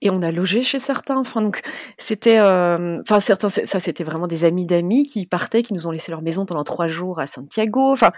et 0.00 0.10
on 0.10 0.22
a 0.22 0.30
logé 0.30 0.62
chez 0.62 0.78
certains, 0.78 1.16
enfin 1.18 1.42
donc 1.42 1.60
c'était, 1.98 2.40
enfin 2.40 3.18
certains 3.18 3.48
ça 3.48 3.80
c'était 3.80 4.04
vraiment 4.04 4.28
des 4.28 4.44
amis 4.44 4.64
d'amis 4.64 5.06
qui 5.06 5.26
partaient, 5.26 5.64
qui 5.64 5.74
nous 5.74 5.88
ont 5.88 5.90
laissé 5.90 6.12
leur 6.12 6.22
maison 6.22 6.46
pendant 6.46 6.62
trois 6.62 6.86
jours 6.86 7.18
à 7.18 7.26
Santiago, 7.26 7.90
enfin 7.92 8.12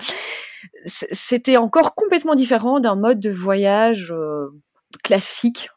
c'était 0.85 1.57
encore 1.57 1.95
complètement 1.95 2.35
différent 2.35 2.81
d'un 2.81 2.97
mode 2.97 3.21
de 3.21 3.31
voyage, 3.31 4.13
classique, 5.05 5.71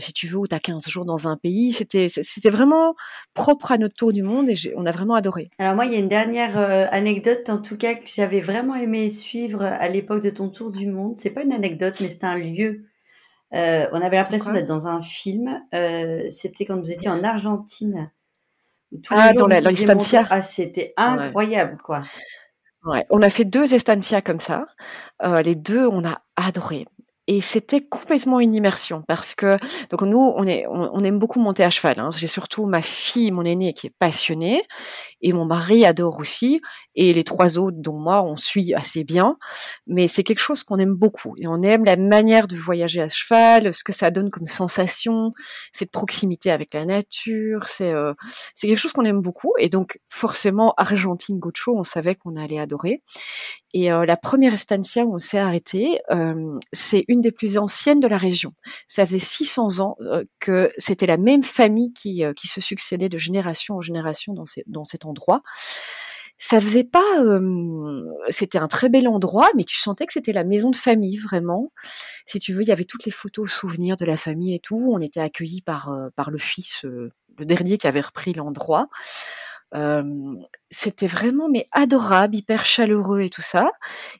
si 0.00 0.12
tu 0.12 0.26
veux, 0.26 0.38
où 0.38 0.46
tu 0.48 0.54
as 0.54 0.60
15 0.60 0.88
jours 0.88 1.04
dans 1.04 1.28
un 1.28 1.36
pays. 1.36 1.72
C'était 1.72 2.08
c'était 2.08 2.50
vraiment 2.50 2.94
propre 3.34 3.72
à 3.72 3.78
notre 3.78 3.94
tour 3.94 4.12
du 4.12 4.22
monde 4.22 4.50
et 4.50 4.54
on 4.76 4.84
a 4.84 4.90
vraiment 4.90 5.14
adoré. 5.14 5.46
Alors 5.58 5.76
moi, 5.76 5.86
il 5.86 5.92
y 5.92 5.96
a 5.96 5.98
une 6.00 6.08
dernière, 6.08 6.58
anecdote 6.92 7.48
en 7.48 7.58
tout 7.58 7.76
cas 7.76 7.94
que 7.94 8.08
j'avais 8.12 8.40
vraiment 8.40 8.74
aimé 8.74 9.10
suivre 9.10 9.62
à 9.62 9.88
l'époque 9.88 10.22
de 10.22 10.30
ton 10.30 10.48
tour 10.50 10.72
du 10.72 10.88
monde. 10.88 11.16
C'est 11.16 11.30
pas 11.30 11.42
une 11.42 11.52
anecdote, 11.52 11.94
mais 12.00 12.10
c'est 12.10 12.24
un 12.24 12.36
lieu 12.36 12.87
euh, 13.54 13.86
on 13.92 14.00
avait 14.00 14.16
l'impression 14.16 14.52
d'être 14.52 14.66
dans 14.66 14.86
un 14.86 15.02
film. 15.02 15.62
Euh, 15.74 16.26
c'était 16.30 16.66
quand 16.66 16.78
vous 16.78 16.90
étiez 16.90 17.08
en 17.08 17.22
Argentine. 17.24 18.10
Ah, 19.10 19.32
dans 19.34 19.46
l'estancia. 19.46 20.26
Ah, 20.30 20.42
c'était 20.42 20.92
incroyable, 20.96 21.78
quoi. 21.82 22.00
Ouais, 22.84 23.04
on 23.10 23.20
a 23.22 23.28
fait 23.28 23.44
deux 23.44 23.74
estancias 23.74 24.22
comme 24.22 24.38
ça. 24.38 24.66
Euh, 25.22 25.42
les 25.42 25.54
deux, 25.54 25.86
on 25.86 26.04
a 26.04 26.22
adoré 26.36 26.84
et 27.30 27.42
c'était 27.42 27.82
complètement 27.82 28.40
une 28.40 28.54
immersion 28.54 29.04
parce 29.06 29.34
que 29.34 29.58
donc 29.90 30.00
nous 30.00 30.32
on 30.34 30.44
est 30.44 30.64
on, 30.66 31.04
aime 31.04 31.18
beaucoup 31.18 31.40
monter 31.40 31.62
à 31.62 31.68
cheval. 31.68 32.00
Hein. 32.00 32.08
J'ai 32.16 32.26
surtout 32.26 32.64
ma 32.64 32.80
fille, 32.80 33.30
mon 33.32 33.44
aînée, 33.44 33.74
qui 33.74 33.88
est 33.88 33.94
passionnée 33.98 34.62
et 35.20 35.34
mon 35.34 35.44
mari 35.44 35.84
adore 35.84 36.20
aussi 36.20 36.62
et 36.94 37.12
les 37.12 37.24
trois 37.24 37.58
autres 37.58 37.76
dont 37.80 37.98
moi 37.98 38.22
on 38.22 38.36
suit 38.36 38.72
assez 38.74 39.04
bien. 39.04 39.36
Mais 39.86 40.08
c'est 40.08 40.24
quelque 40.24 40.38
chose 40.38 40.64
qu'on 40.64 40.78
aime 40.78 40.94
beaucoup 40.94 41.34
et 41.36 41.46
on 41.46 41.60
aime 41.60 41.84
la 41.84 41.98
manière 41.98 42.48
de 42.48 42.56
voyager 42.56 43.02
à 43.02 43.10
cheval, 43.10 43.74
ce 43.74 43.84
que 43.84 43.92
ça 43.92 44.10
donne 44.10 44.30
comme 44.30 44.46
sensation, 44.46 45.28
cette 45.70 45.90
proximité 45.90 46.50
avec 46.50 46.72
la 46.72 46.86
nature. 46.86 47.68
C'est 47.68 47.92
euh, 47.92 48.14
c'est 48.54 48.68
quelque 48.68 48.78
chose 48.78 48.94
qu'on 48.94 49.04
aime 49.04 49.20
beaucoup 49.20 49.52
et 49.58 49.68
donc 49.68 49.98
forcément 50.08 50.72
Argentine 50.78 51.38
Gocho, 51.38 51.76
on 51.76 51.82
savait 51.82 52.14
qu'on 52.14 52.36
allait 52.36 52.58
adorer. 52.58 53.02
Et 53.74 53.92
euh, 53.92 54.06
la 54.06 54.16
première 54.16 54.54
estancia 54.54 55.04
où 55.04 55.14
on 55.14 55.18
s'est 55.18 55.38
arrêté, 55.38 56.00
euh, 56.10 56.52
c'est 56.72 57.04
une 57.08 57.20
des 57.20 57.32
plus 57.32 57.58
anciennes 57.58 58.00
de 58.00 58.08
la 58.08 58.16
région. 58.16 58.54
Ça 58.86 59.04
faisait 59.04 59.18
600 59.18 59.80
ans 59.80 59.96
euh, 60.00 60.24
que 60.40 60.72
c'était 60.78 61.06
la 61.06 61.18
même 61.18 61.42
famille 61.42 61.92
qui, 61.92 62.22
qui 62.36 62.48
se 62.48 62.60
succédait 62.60 63.08
de 63.08 63.18
génération 63.18 63.76
en 63.76 63.80
génération 63.80 64.32
dans, 64.32 64.44
dans 64.66 64.84
cet 64.84 65.04
endroit. 65.04 65.42
Ça 66.40 66.60
faisait 66.60 66.84
pas, 66.84 67.02
c'était 68.28 68.58
un 68.58 68.68
très 68.68 68.88
bel 68.88 69.08
endroit, 69.08 69.50
mais 69.56 69.64
tu 69.64 69.76
sentais 69.76 70.06
que 70.06 70.12
c'était 70.12 70.32
la 70.32 70.44
maison 70.44 70.70
de 70.70 70.76
famille 70.76 71.16
vraiment. 71.16 71.72
Si 72.26 72.38
tu 72.38 72.52
veux, 72.52 72.62
il 72.62 72.68
y 72.68 72.72
avait 72.72 72.84
toutes 72.84 73.04
les 73.06 73.10
photos, 73.10 73.50
souvenirs 73.50 73.96
de 73.96 74.04
la 74.04 74.16
famille 74.16 74.54
et 74.54 74.60
tout. 74.60 74.88
On 74.92 75.00
était 75.00 75.18
accueillis 75.18 75.62
par 75.62 75.92
par 76.14 76.30
le 76.30 76.38
fils, 76.38 76.84
le 76.84 77.44
dernier 77.44 77.76
qui 77.76 77.88
avait 77.88 78.00
repris 78.00 78.34
l'endroit. 78.34 78.88
C'était 80.70 81.06
vraiment 81.06 81.48
mais 81.48 81.66
adorable, 81.72 82.36
hyper 82.36 82.64
chaleureux 82.64 83.20
et 83.22 83.30
tout 83.30 83.42
ça. 83.42 83.70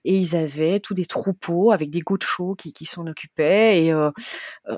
Et 0.04 0.16
ils 0.16 0.36
avaient 0.36 0.80
tous 0.80 0.94
des 0.94 1.06
troupeaux 1.06 1.72
avec 1.72 1.90
des 1.90 2.00
gauchos 2.00 2.54
qui, 2.54 2.72
qui 2.72 2.84
s'en 2.84 3.06
occupaient. 3.06 3.84
Et 3.84 3.94
on, 3.94 4.12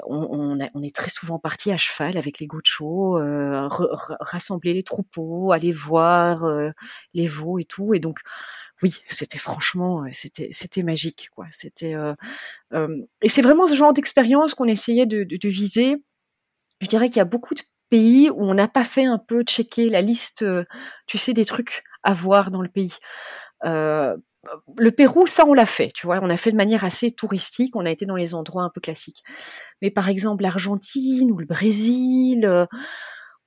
on, 0.07 0.83
est 0.83 0.95
très 0.95 1.11
souvent 1.11 1.39
parti 1.39 1.73
à 1.73 1.77
cheval 1.77 2.17
avec 2.17 2.39
les 2.39 2.47
gauchos, 2.47 3.19
euh, 3.19 3.69
rassembler 4.21 4.75
les 4.75 4.83
troupeaux, 4.83 5.53
aller 5.53 5.73
voir 5.73 6.47
les 7.15 7.27
veaux 7.27 7.59
et 7.59 7.65
tout. 7.65 7.95
Et 7.95 8.01
donc 8.01 8.19
oui, 8.83 9.01
c'était 9.07 9.39
franchement, 9.39 10.05
c'était 10.13 10.49
c'était 10.53 10.83
magique 10.83 11.29
quoi. 11.35 11.47
C'était 11.53 11.95
et 13.23 13.29
c'est 13.29 13.43
vraiment 13.43 13.67
ce 13.67 13.75
genre 13.75 13.93
d'expérience 13.93 14.55
qu'on 14.55 14.67
essayait 14.67 15.07
de, 15.07 15.25
de, 15.25 15.37
de 15.37 15.49
viser. 15.49 15.97
Je 16.81 16.89
dirais 16.89 17.09
qu'il 17.09 17.19
y 17.19 17.21
a 17.21 17.27
beaucoup 17.27 17.55
de 17.55 17.61
pays 17.91 18.31
où 18.31 18.45
on 18.45 18.55
n'a 18.55 18.69
pas 18.69 18.85
fait 18.85 19.05
un 19.05 19.19
peu 19.19 19.43
checker 19.43 19.91
la 19.91 20.01
liste, 20.01 20.43
euh, 20.43 20.65
tu 21.07 21.19
sais, 21.19 21.33
des 21.33 21.45
trucs 21.45 21.83
à 22.03 22.15
voir 22.15 22.51
dans 22.51 22.63
le 22.63 22.69
pays. 22.69 22.97
Euh, 23.65 24.17
le 24.79 24.91
Pérou, 24.91 25.27
ça, 25.27 25.45
on 25.47 25.53
l'a 25.53 25.67
fait, 25.67 25.91
tu 25.95 26.07
vois, 26.07 26.21
on 26.23 26.31
a 26.31 26.37
fait 26.37 26.51
de 26.51 26.57
manière 26.57 26.85
assez 26.85 27.11
touristique, 27.11 27.77
on 27.77 27.85
a 27.85 27.91
été 27.91 28.07
dans 28.07 28.17
les 28.17 28.35
endroits 28.35 28.63
un 28.63 28.71
peu 28.71 28.81
classiques. 28.81 29.23
Mais 29.83 29.91
par 29.91 30.09
exemple, 30.09 30.43
l'Argentine 30.43 31.31
ou 31.31 31.39
le 31.39 31.47
Brésil, 31.47 32.47
euh, 32.47 32.65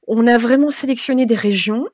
on 0.08 0.28
a 0.28 0.38
vraiment 0.38 0.70
sélectionné 0.70 1.26
des 1.26 1.36
régions 1.36 1.88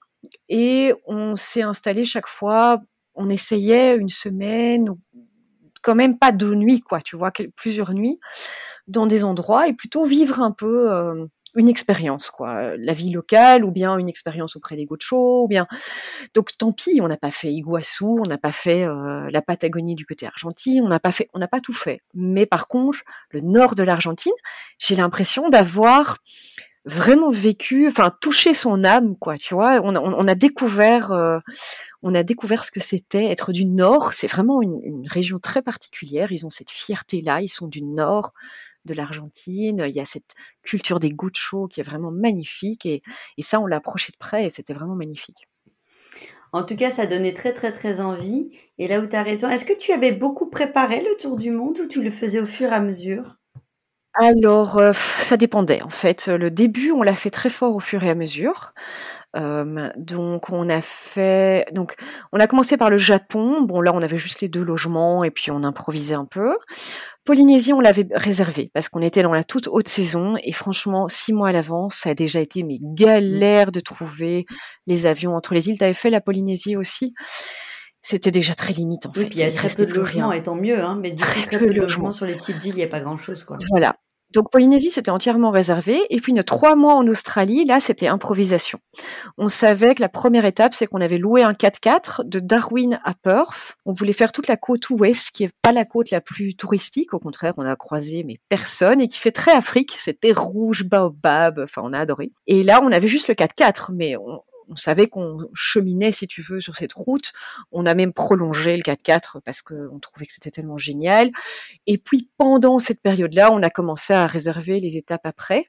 et 0.50 0.94
on 1.06 1.36
s'est 1.36 1.62
installé 1.62 2.04
chaque 2.04 2.28
fois, 2.28 2.82
on 3.16 3.30
essayait 3.30 3.96
une 3.96 4.10
semaine, 4.10 4.90
quand 5.82 5.96
même 5.96 6.18
pas 6.18 6.34
deux 6.34 6.56
nuits, 6.56 6.82
quoi, 6.82 7.00
tu 7.00 7.16
vois, 7.16 7.32
plusieurs 7.56 7.94
nuits, 7.94 8.20
dans 8.88 9.06
des 9.06 9.24
endroits 9.24 9.68
et 9.68 9.74
plutôt 9.74 10.04
vivre 10.04 10.42
un 10.42 10.52
peu 10.52 11.30
une 11.60 11.68
expérience, 11.68 12.32
quoi, 12.32 12.78
la 12.78 12.94
vie 12.94 13.12
locale, 13.12 13.66
ou 13.66 13.72
bien 13.72 13.98
une 13.98 14.08
expérience 14.08 14.56
auprès 14.56 14.78
des 14.78 14.86
gauchos, 14.86 15.44
ou 15.44 15.48
bien. 15.48 15.68
Donc 16.34 16.58
tant 16.58 16.72
pis, 16.72 17.02
on 17.02 17.08
n'a 17.10 17.18
pas 17.18 17.32
fait 17.32 17.52
Iguassou, 17.52 18.22
on 18.26 18.28
n'a 18.28 18.38
pas 18.38 18.54
fait 18.54 18.86
euh, 18.86 19.28
la 19.30 19.42
Patagonie 19.42 19.96
du 19.96 20.06
côté 20.06 20.26
argentin, 20.26 20.80
on 20.82 20.88
n'a 20.88 21.02
pas 21.02 21.12
fait, 21.12 21.30
on 21.34 21.40
n'a 21.40 21.50
pas 21.50 21.60
tout 21.60 21.74
fait. 21.74 22.02
Mais 22.14 22.46
par 22.46 22.70
contre, 22.70 23.00
le 23.32 23.42
nord 23.42 23.76
de 23.76 23.84
l'Argentine, 23.84 24.32
j'ai 24.80 24.96
l'impression 24.96 25.50
d'avoir 25.50 26.18
vraiment 26.86 27.30
vécu, 27.30 27.88
enfin 27.90 28.16
touché 28.22 28.54
son 28.54 28.86
âme, 28.86 29.18
quoi. 29.18 29.38
Tu 29.38 29.54
vois, 29.54 29.82
on, 29.84 30.28
a 30.28 30.36
découvert, 30.36 31.12
euh, 31.12 31.40
on 32.04 32.16
a 32.16 32.24
découvert 32.24 32.64
ce 32.64 32.72
que 32.72 32.80
c'était 32.80 33.26
être 33.26 33.52
du 33.52 33.66
Nord. 33.66 34.14
C'est 34.14 34.28
vraiment 34.28 34.62
une, 34.62 35.06
région 35.08 35.40
très 35.40 35.62
particulière. 35.62 36.32
Ils 36.32 36.46
ont 36.46 36.50
cette 36.50 36.70
fierté-là. 36.70 37.42
Ils 37.42 37.50
sont 37.50 37.68
du 37.68 37.84
Nord 37.84 38.34
de 38.86 38.94
l'Argentine. 38.94 39.84
Il 39.88 39.96
y 39.96 40.00
a 40.00 40.06
cette 40.06 40.36
culture 40.64 41.00
des 41.00 41.12
gauchos 41.12 41.68
qui 41.68 41.80
est 41.80 41.84
vraiment 41.84 42.12
magnifique. 42.12 42.86
Et, 42.86 43.02
et 43.38 43.42
ça, 43.42 43.60
on 43.60 43.66
l'a 43.66 43.78
approché 43.78 44.12
de 44.12 44.18
près 44.18 44.46
et 44.46 44.50
c'était 44.50 44.74
vraiment 44.74 44.96
magnifique. 44.96 45.48
En 46.52 46.64
tout 46.64 46.76
cas, 46.76 46.90
ça 46.90 47.06
donnait 47.06 47.34
très 47.34 47.54
très 47.54 47.72
très 47.72 48.02
envie. 48.02 48.52
Et 48.78 48.88
là 48.88 49.00
où 49.00 49.08
tu 49.08 49.16
as 49.16 49.24
raison, 49.24 49.50
est-ce 49.50 49.66
que 49.66 49.78
tu 49.78 49.92
avais 49.92 50.12
beaucoup 50.12 50.50
préparé 50.50 51.02
le 51.02 51.16
tour 51.22 51.38
du 51.38 51.52
monde 51.52 51.80
ou 51.80 51.88
tu 51.88 52.02
le 52.02 52.12
faisais 52.12 52.40
au 52.40 52.46
fur 52.46 52.72
et 52.72 52.76
à 52.76 52.80
mesure? 52.80 53.36
Alors, 54.16 54.78
euh, 54.80 54.92
ça 54.94 55.38
dépendait 55.38 55.84
en 55.84 55.90
fait. 55.90 56.28
Le 56.28 56.50
début, 56.50 56.92
on 56.92 57.04
l'a 57.04 57.14
fait 57.14 57.30
très 57.30 57.50
fort 57.50 57.76
au 57.76 57.80
fur 57.80 58.04
et 58.04 58.10
à 58.10 58.16
mesure. 58.16 58.74
Euh, 59.36 59.90
donc 59.96 60.50
on 60.50 60.70
a 60.70 60.82
fait, 60.82 61.68
donc 61.72 61.94
on 62.32 62.40
a 62.40 62.48
commencé 62.48 62.78
par 62.78 62.90
le 62.90 62.98
Japon. 62.98 63.62
Bon 63.62 63.80
là, 63.80 63.94
on 63.94 64.02
avait 64.02 64.18
juste 64.18 64.42
les 64.42 64.50
deux 64.50 64.64
logements 64.64 65.24
et 65.24 65.30
puis 65.30 65.52
on 65.52 65.64
improvisait 65.64 66.16
un 66.16 66.26
peu. 66.26 66.56
Polynésie, 67.30 67.74
on 67.74 67.80
l'avait 67.80 68.08
réservé 68.16 68.72
parce 68.74 68.90
qu'on 68.90 69.04
était 69.04 69.22
dans 69.22 69.34
la 69.34 69.44
toute 69.44 69.68
haute 69.68 69.88
saison 69.88 70.34
et 70.44 70.52
franchement, 70.52 71.08
six 71.08 71.32
mois 71.32 71.50
à 71.50 71.52
l'avance, 71.52 71.94
ça 71.94 72.10
a 72.10 72.14
déjà 72.16 72.40
été 72.40 72.64
mes 72.64 72.80
galères 72.82 73.72
de 73.72 73.80
trouver 73.82 74.48
les 74.88 75.06
avions 75.06 75.36
entre 75.36 75.54
les 75.54 75.70
îles. 75.70 75.78
T'avais 75.78 75.94
fait 75.94 76.10
la 76.10 76.22
Polynésie 76.22 76.76
aussi? 76.76 77.14
C'était 78.02 78.32
déjà 78.32 78.56
très 78.56 78.74
limite 78.74 79.06
en 79.06 79.14
fait. 79.14 79.28
il 79.30 79.38
y 79.38 79.44
a 79.44 79.52
très 79.52 79.68
peu 79.70 79.86
de 79.86 79.94
logements, 79.94 80.32
et 80.32 80.42
tant 80.42 80.56
mieux, 80.56 80.84
hein, 80.84 81.00
mais 81.04 81.16
très, 81.16 81.60
peu, 81.60 81.68
de 81.68 81.80
logements 81.80 82.14
sur 82.14 82.26
les 82.26 82.34
petites 82.34 82.66
îles, 82.66 82.74
il 82.74 82.78
n'y 82.78 82.84
a 82.84 82.88
pas 82.88 83.00
grand-chose. 83.00 83.44
quoi. 83.44 83.60
Voilà. 83.70 83.96
Donc 84.32 84.52
Polynésie, 84.52 84.92
c'était 84.92 85.10
entièrement 85.10 85.50
réservé. 85.50 86.00
Et 86.10 86.20
puis, 86.20 86.34
nos 86.34 86.44
trois 86.44 86.76
mois 86.76 86.94
en 86.94 87.08
Australie, 87.08 87.66
là, 87.66 87.80
c'était 87.80 88.08
improvisation. 88.08 88.78
On 89.38 89.48
savait 89.48 89.96
que 89.96 90.02
la 90.02 90.10
première 90.10 90.46
étape, 90.46 90.74
c'est 90.74 90.86
qu'on 90.86 91.02
avait 91.02 91.18
loué 91.18 91.42
un 91.42 91.54
4x4 91.54 92.28
de 92.28 92.40
Darwin 92.40 93.00
à 93.04 93.14
Perth. 93.16 93.76
On 93.86 93.92
voulait 93.92 94.14
faire 94.14 94.32
toute 94.32 94.48
la 94.48 94.58
côte 94.58 94.90
ouest, 94.92 95.32
qui 95.32 95.46
est 95.46 95.54
pas 95.62 95.72
la 95.72 95.86
côte 95.86 96.12
la 96.12 96.22
plus 96.22 96.56
touristique. 96.56 97.14
Au 97.14 97.20
contraire, 97.20 97.54
on 97.58 97.66
a 97.66 97.76
croisé 97.76 98.24
mais 98.24 98.40
personne 98.50 99.02
et 99.02 99.08
qui 99.08 99.18
fait 99.18 99.32
très 99.32 99.52
Afrique. 99.52 99.96
C'était 100.00 100.32
rouge, 100.32 100.84
baobab. 100.84 101.60
Enfin, 101.64 101.82
on 101.84 101.94
a 101.94 102.00
adoré. 102.00 102.32
Et 102.46 102.64
là, 102.64 102.82
on 102.84 102.92
avait 102.92 103.08
juste 103.08 103.30
le 103.30 103.34
4x4, 103.34 103.94
mais 103.94 104.16
on, 104.18 104.42
on 104.70 104.76
savait 104.76 105.08
qu'on 105.08 105.40
cheminait, 105.54 106.12
si 106.12 106.28
tu 106.28 106.42
veux, 106.42 106.62
sur 106.62 106.76
cette 106.76 106.94
route. 106.94 107.32
On 107.72 107.86
a 107.86 107.94
même 107.96 108.14
prolongé 108.14 108.76
le 108.78 108.84
4x4 108.84 109.42
parce 109.44 109.62
qu'on 109.62 110.00
trouvait 110.00 110.26
que 110.26 110.34
c'était 110.34 110.52
tellement 110.52 110.78
génial. 110.78 111.32
Et 111.88 111.98
puis 111.98 112.30
pendant 112.38 112.80
cette 112.80 113.02
période-là, 113.02 113.52
on 113.52 113.62
a 113.64 113.70
commencé 113.70 114.14
à 114.14 114.28
réserver 114.28 114.80
les 114.80 114.98
étapes 114.98 115.26
après. 115.26 115.66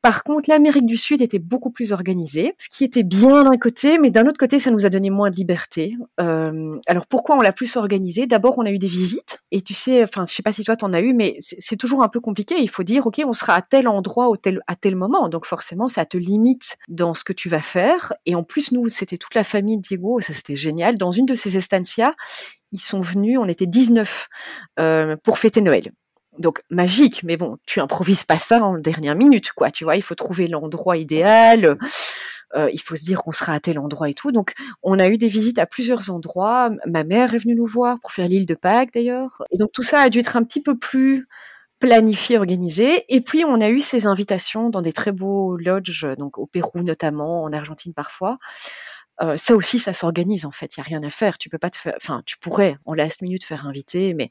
Par 0.00 0.22
contre, 0.22 0.48
l'Amérique 0.48 0.86
du 0.86 0.96
Sud 0.96 1.20
était 1.20 1.40
beaucoup 1.40 1.70
plus 1.70 1.92
organisée, 1.92 2.54
ce 2.58 2.68
qui 2.68 2.84
était 2.84 3.02
bien 3.02 3.42
d'un 3.42 3.58
côté, 3.58 3.98
mais 3.98 4.10
d'un 4.10 4.26
autre 4.26 4.38
côté, 4.38 4.60
ça 4.60 4.70
nous 4.70 4.86
a 4.86 4.90
donné 4.90 5.10
moins 5.10 5.28
de 5.28 5.34
liberté. 5.34 5.96
Euh, 6.20 6.78
alors 6.86 7.06
pourquoi 7.06 7.36
on 7.36 7.40
l'a 7.40 7.52
plus 7.52 7.76
organisé 7.76 8.26
D'abord, 8.26 8.58
on 8.58 8.64
a 8.64 8.70
eu 8.70 8.78
des 8.78 8.86
visites, 8.86 9.40
et 9.50 9.60
tu 9.60 9.74
sais, 9.74 10.04
enfin, 10.04 10.24
je 10.24 10.32
sais 10.32 10.42
pas 10.42 10.52
si 10.52 10.62
toi 10.62 10.76
t'en 10.76 10.92
as 10.92 11.00
eu, 11.00 11.14
mais 11.14 11.36
c'est 11.40 11.76
toujours 11.76 12.02
un 12.02 12.08
peu 12.08 12.20
compliqué. 12.20 12.54
Il 12.58 12.70
faut 12.70 12.84
dire, 12.84 13.06
ok, 13.06 13.20
on 13.26 13.32
sera 13.32 13.54
à 13.54 13.62
tel 13.62 13.88
endroit 13.88 14.30
à 14.66 14.76
tel 14.76 14.94
moment, 14.94 15.28
donc 15.28 15.46
forcément, 15.46 15.88
ça 15.88 16.06
te 16.06 16.16
limite 16.16 16.76
dans 16.88 17.14
ce 17.14 17.24
que 17.24 17.32
tu 17.32 17.48
vas 17.48 17.60
faire. 17.60 18.12
Et 18.24 18.36
en 18.38 18.44
plus, 18.44 18.72
nous, 18.72 18.88
c'était 18.88 19.16
toute 19.16 19.34
la 19.34 19.44
famille 19.44 19.78
Diego, 19.78 20.20
ça 20.20 20.34
c'était 20.34 20.56
génial. 20.56 20.96
Dans 20.96 21.10
une 21.10 21.26
de 21.26 21.34
ces 21.34 21.56
estancias, 21.56 22.12
ils 22.72 22.80
sont 22.80 23.00
venus, 23.00 23.38
on 23.38 23.48
était 23.48 23.66
19 23.66 24.28
euh, 24.80 25.16
pour 25.22 25.38
fêter 25.38 25.60
Noël 25.60 25.92
donc 26.38 26.62
magique, 26.70 27.24
mais 27.24 27.36
bon, 27.36 27.56
tu 27.66 27.80
improvises 27.80 28.22
pas 28.24 28.38
ça 28.38 28.62
en 28.62 28.78
dernière 28.78 29.16
minute, 29.16 29.50
quoi. 29.52 29.72
Tu 29.72 29.82
vois, 29.82 29.96
il 29.96 30.02
faut 30.02 30.14
trouver 30.14 30.46
l'endroit 30.46 30.96
idéal. 30.96 31.76
Euh, 32.54 32.70
il 32.72 32.80
faut 32.80 32.96
se 32.96 33.02
dire 33.02 33.20
qu'on 33.20 33.32
sera 33.32 33.52
à 33.54 33.60
tel 33.60 33.78
endroit 33.78 34.08
et 34.08 34.14
tout. 34.14 34.32
Donc, 34.32 34.54
on 34.82 34.98
a 34.98 35.08
eu 35.08 35.18
des 35.18 35.28
visites 35.28 35.58
à 35.58 35.66
plusieurs 35.66 36.10
endroits. 36.10 36.70
Ma 36.86 37.04
mère 37.04 37.34
est 37.34 37.38
venue 37.38 37.54
nous 37.54 37.66
voir 37.66 37.98
pour 38.00 38.12
faire 38.12 38.28
l'île 38.28 38.46
de 38.46 38.54
Pâques 38.54 38.92
d'ailleurs. 38.94 39.42
Et 39.50 39.58
donc 39.58 39.70
tout 39.72 39.82
ça 39.82 40.00
a 40.00 40.10
dû 40.10 40.20
être 40.20 40.36
un 40.36 40.44
petit 40.44 40.62
peu 40.62 40.78
plus 40.78 41.28
planifié, 41.78 42.38
organisé. 42.38 43.04
Et 43.14 43.20
puis 43.20 43.44
on 43.44 43.60
a 43.60 43.70
eu 43.70 43.80
ces 43.80 44.06
invitations 44.06 44.70
dans 44.70 44.82
des 44.82 44.92
très 44.92 45.12
beaux 45.12 45.56
lodges, 45.56 46.06
donc 46.18 46.38
au 46.38 46.46
Pérou 46.46 46.82
notamment, 46.82 47.42
en 47.42 47.52
Argentine 47.52 47.94
parfois. 47.94 48.38
Euh, 49.20 49.36
ça 49.36 49.56
aussi, 49.56 49.78
ça 49.78 49.92
s'organise 49.92 50.46
en 50.46 50.50
fait. 50.50 50.76
Il 50.76 50.80
y 50.80 50.80
a 50.80 50.84
rien 50.84 51.02
à 51.02 51.10
faire. 51.10 51.38
Tu 51.38 51.48
peux 51.48 51.58
pas 51.58 51.70
te 51.70 51.76
faire. 51.76 51.94
Enfin, 51.96 52.22
tu 52.24 52.38
pourrais 52.38 52.76
en 52.84 52.94
last 52.94 53.22
minute 53.22 53.44
faire 53.44 53.66
inviter, 53.66 54.14
mais 54.14 54.30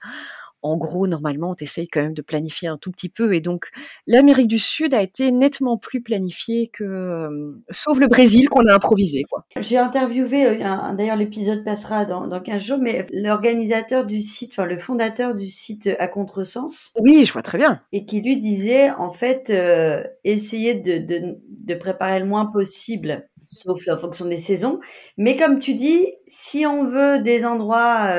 en 0.62 0.78
gros, 0.78 1.08
normalement, 1.08 1.52
on 1.52 1.56
essaye 1.56 1.88
quand 1.88 2.02
même 2.02 2.14
de 2.14 2.22
planifier 2.22 2.68
un 2.68 2.78
tout 2.78 2.92
petit 2.92 3.10
peu. 3.10 3.34
Et 3.34 3.42
donc, 3.42 3.70
l'Amérique 4.08 4.48
du 4.48 4.60
Sud 4.60 4.94
a 4.94 5.02
été 5.02 5.32
nettement 5.32 5.78
plus 5.78 6.02
planifiée 6.02 6.68
que, 6.68 6.84
euh, 6.84 7.62
sauf 7.70 8.00
le 8.00 8.08
Brésil 8.08 8.50
qu'on 8.50 8.66
a 8.66 8.74
improvisé. 8.74 9.24
J'ai 9.60 9.78
interviewé, 9.78 10.48
euh, 10.48 10.94
d'ailleurs 10.94 11.16
l'épisode 11.16 11.64
passera 11.64 12.06
dans, 12.06 12.28
dans 12.28 12.42
15 12.42 12.62
jours, 12.62 12.78
mais 12.80 13.06
l'organisateur 13.12 14.06
du 14.06 14.22
site, 14.22 14.52
enfin 14.52 14.66
le 14.66 14.80
fondateur 14.80 15.36
du 15.36 15.48
site 15.48 15.90
à 16.00 16.08
contresens. 16.08 16.92
Oui, 17.00 17.24
je 17.24 17.34
vois 17.34 17.44
très 17.44 17.58
bien. 17.58 17.82
Et 17.92 18.06
qui 18.06 18.22
lui 18.22 18.38
disait, 18.38 18.92
en 18.92 19.12
fait, 19.12 19.50
euh, 19.50 20.04
essayer 20.24 20.76
de, 20.76 20.98
de, 20.98 21.38
de 21.50 21.76
préparer 21.76 22.20
le 22.20 22.26
moins 22.26 22.46
possible 22.46 23.28
sauf 23.50 23.82
en 23.88 23.98
fonction 23.98 24.26
des 24.26 24.36
saisons. 24.36 24.82
Mais 25.16 25.38
comme 25.38 25.60
tu 25.60 25.74
dis, 25.74 26.06
si 26.28 26.66
on 26.66 26.90
veut 26.90 27.20
des 27.24 27.46
endroits 27.46 28.10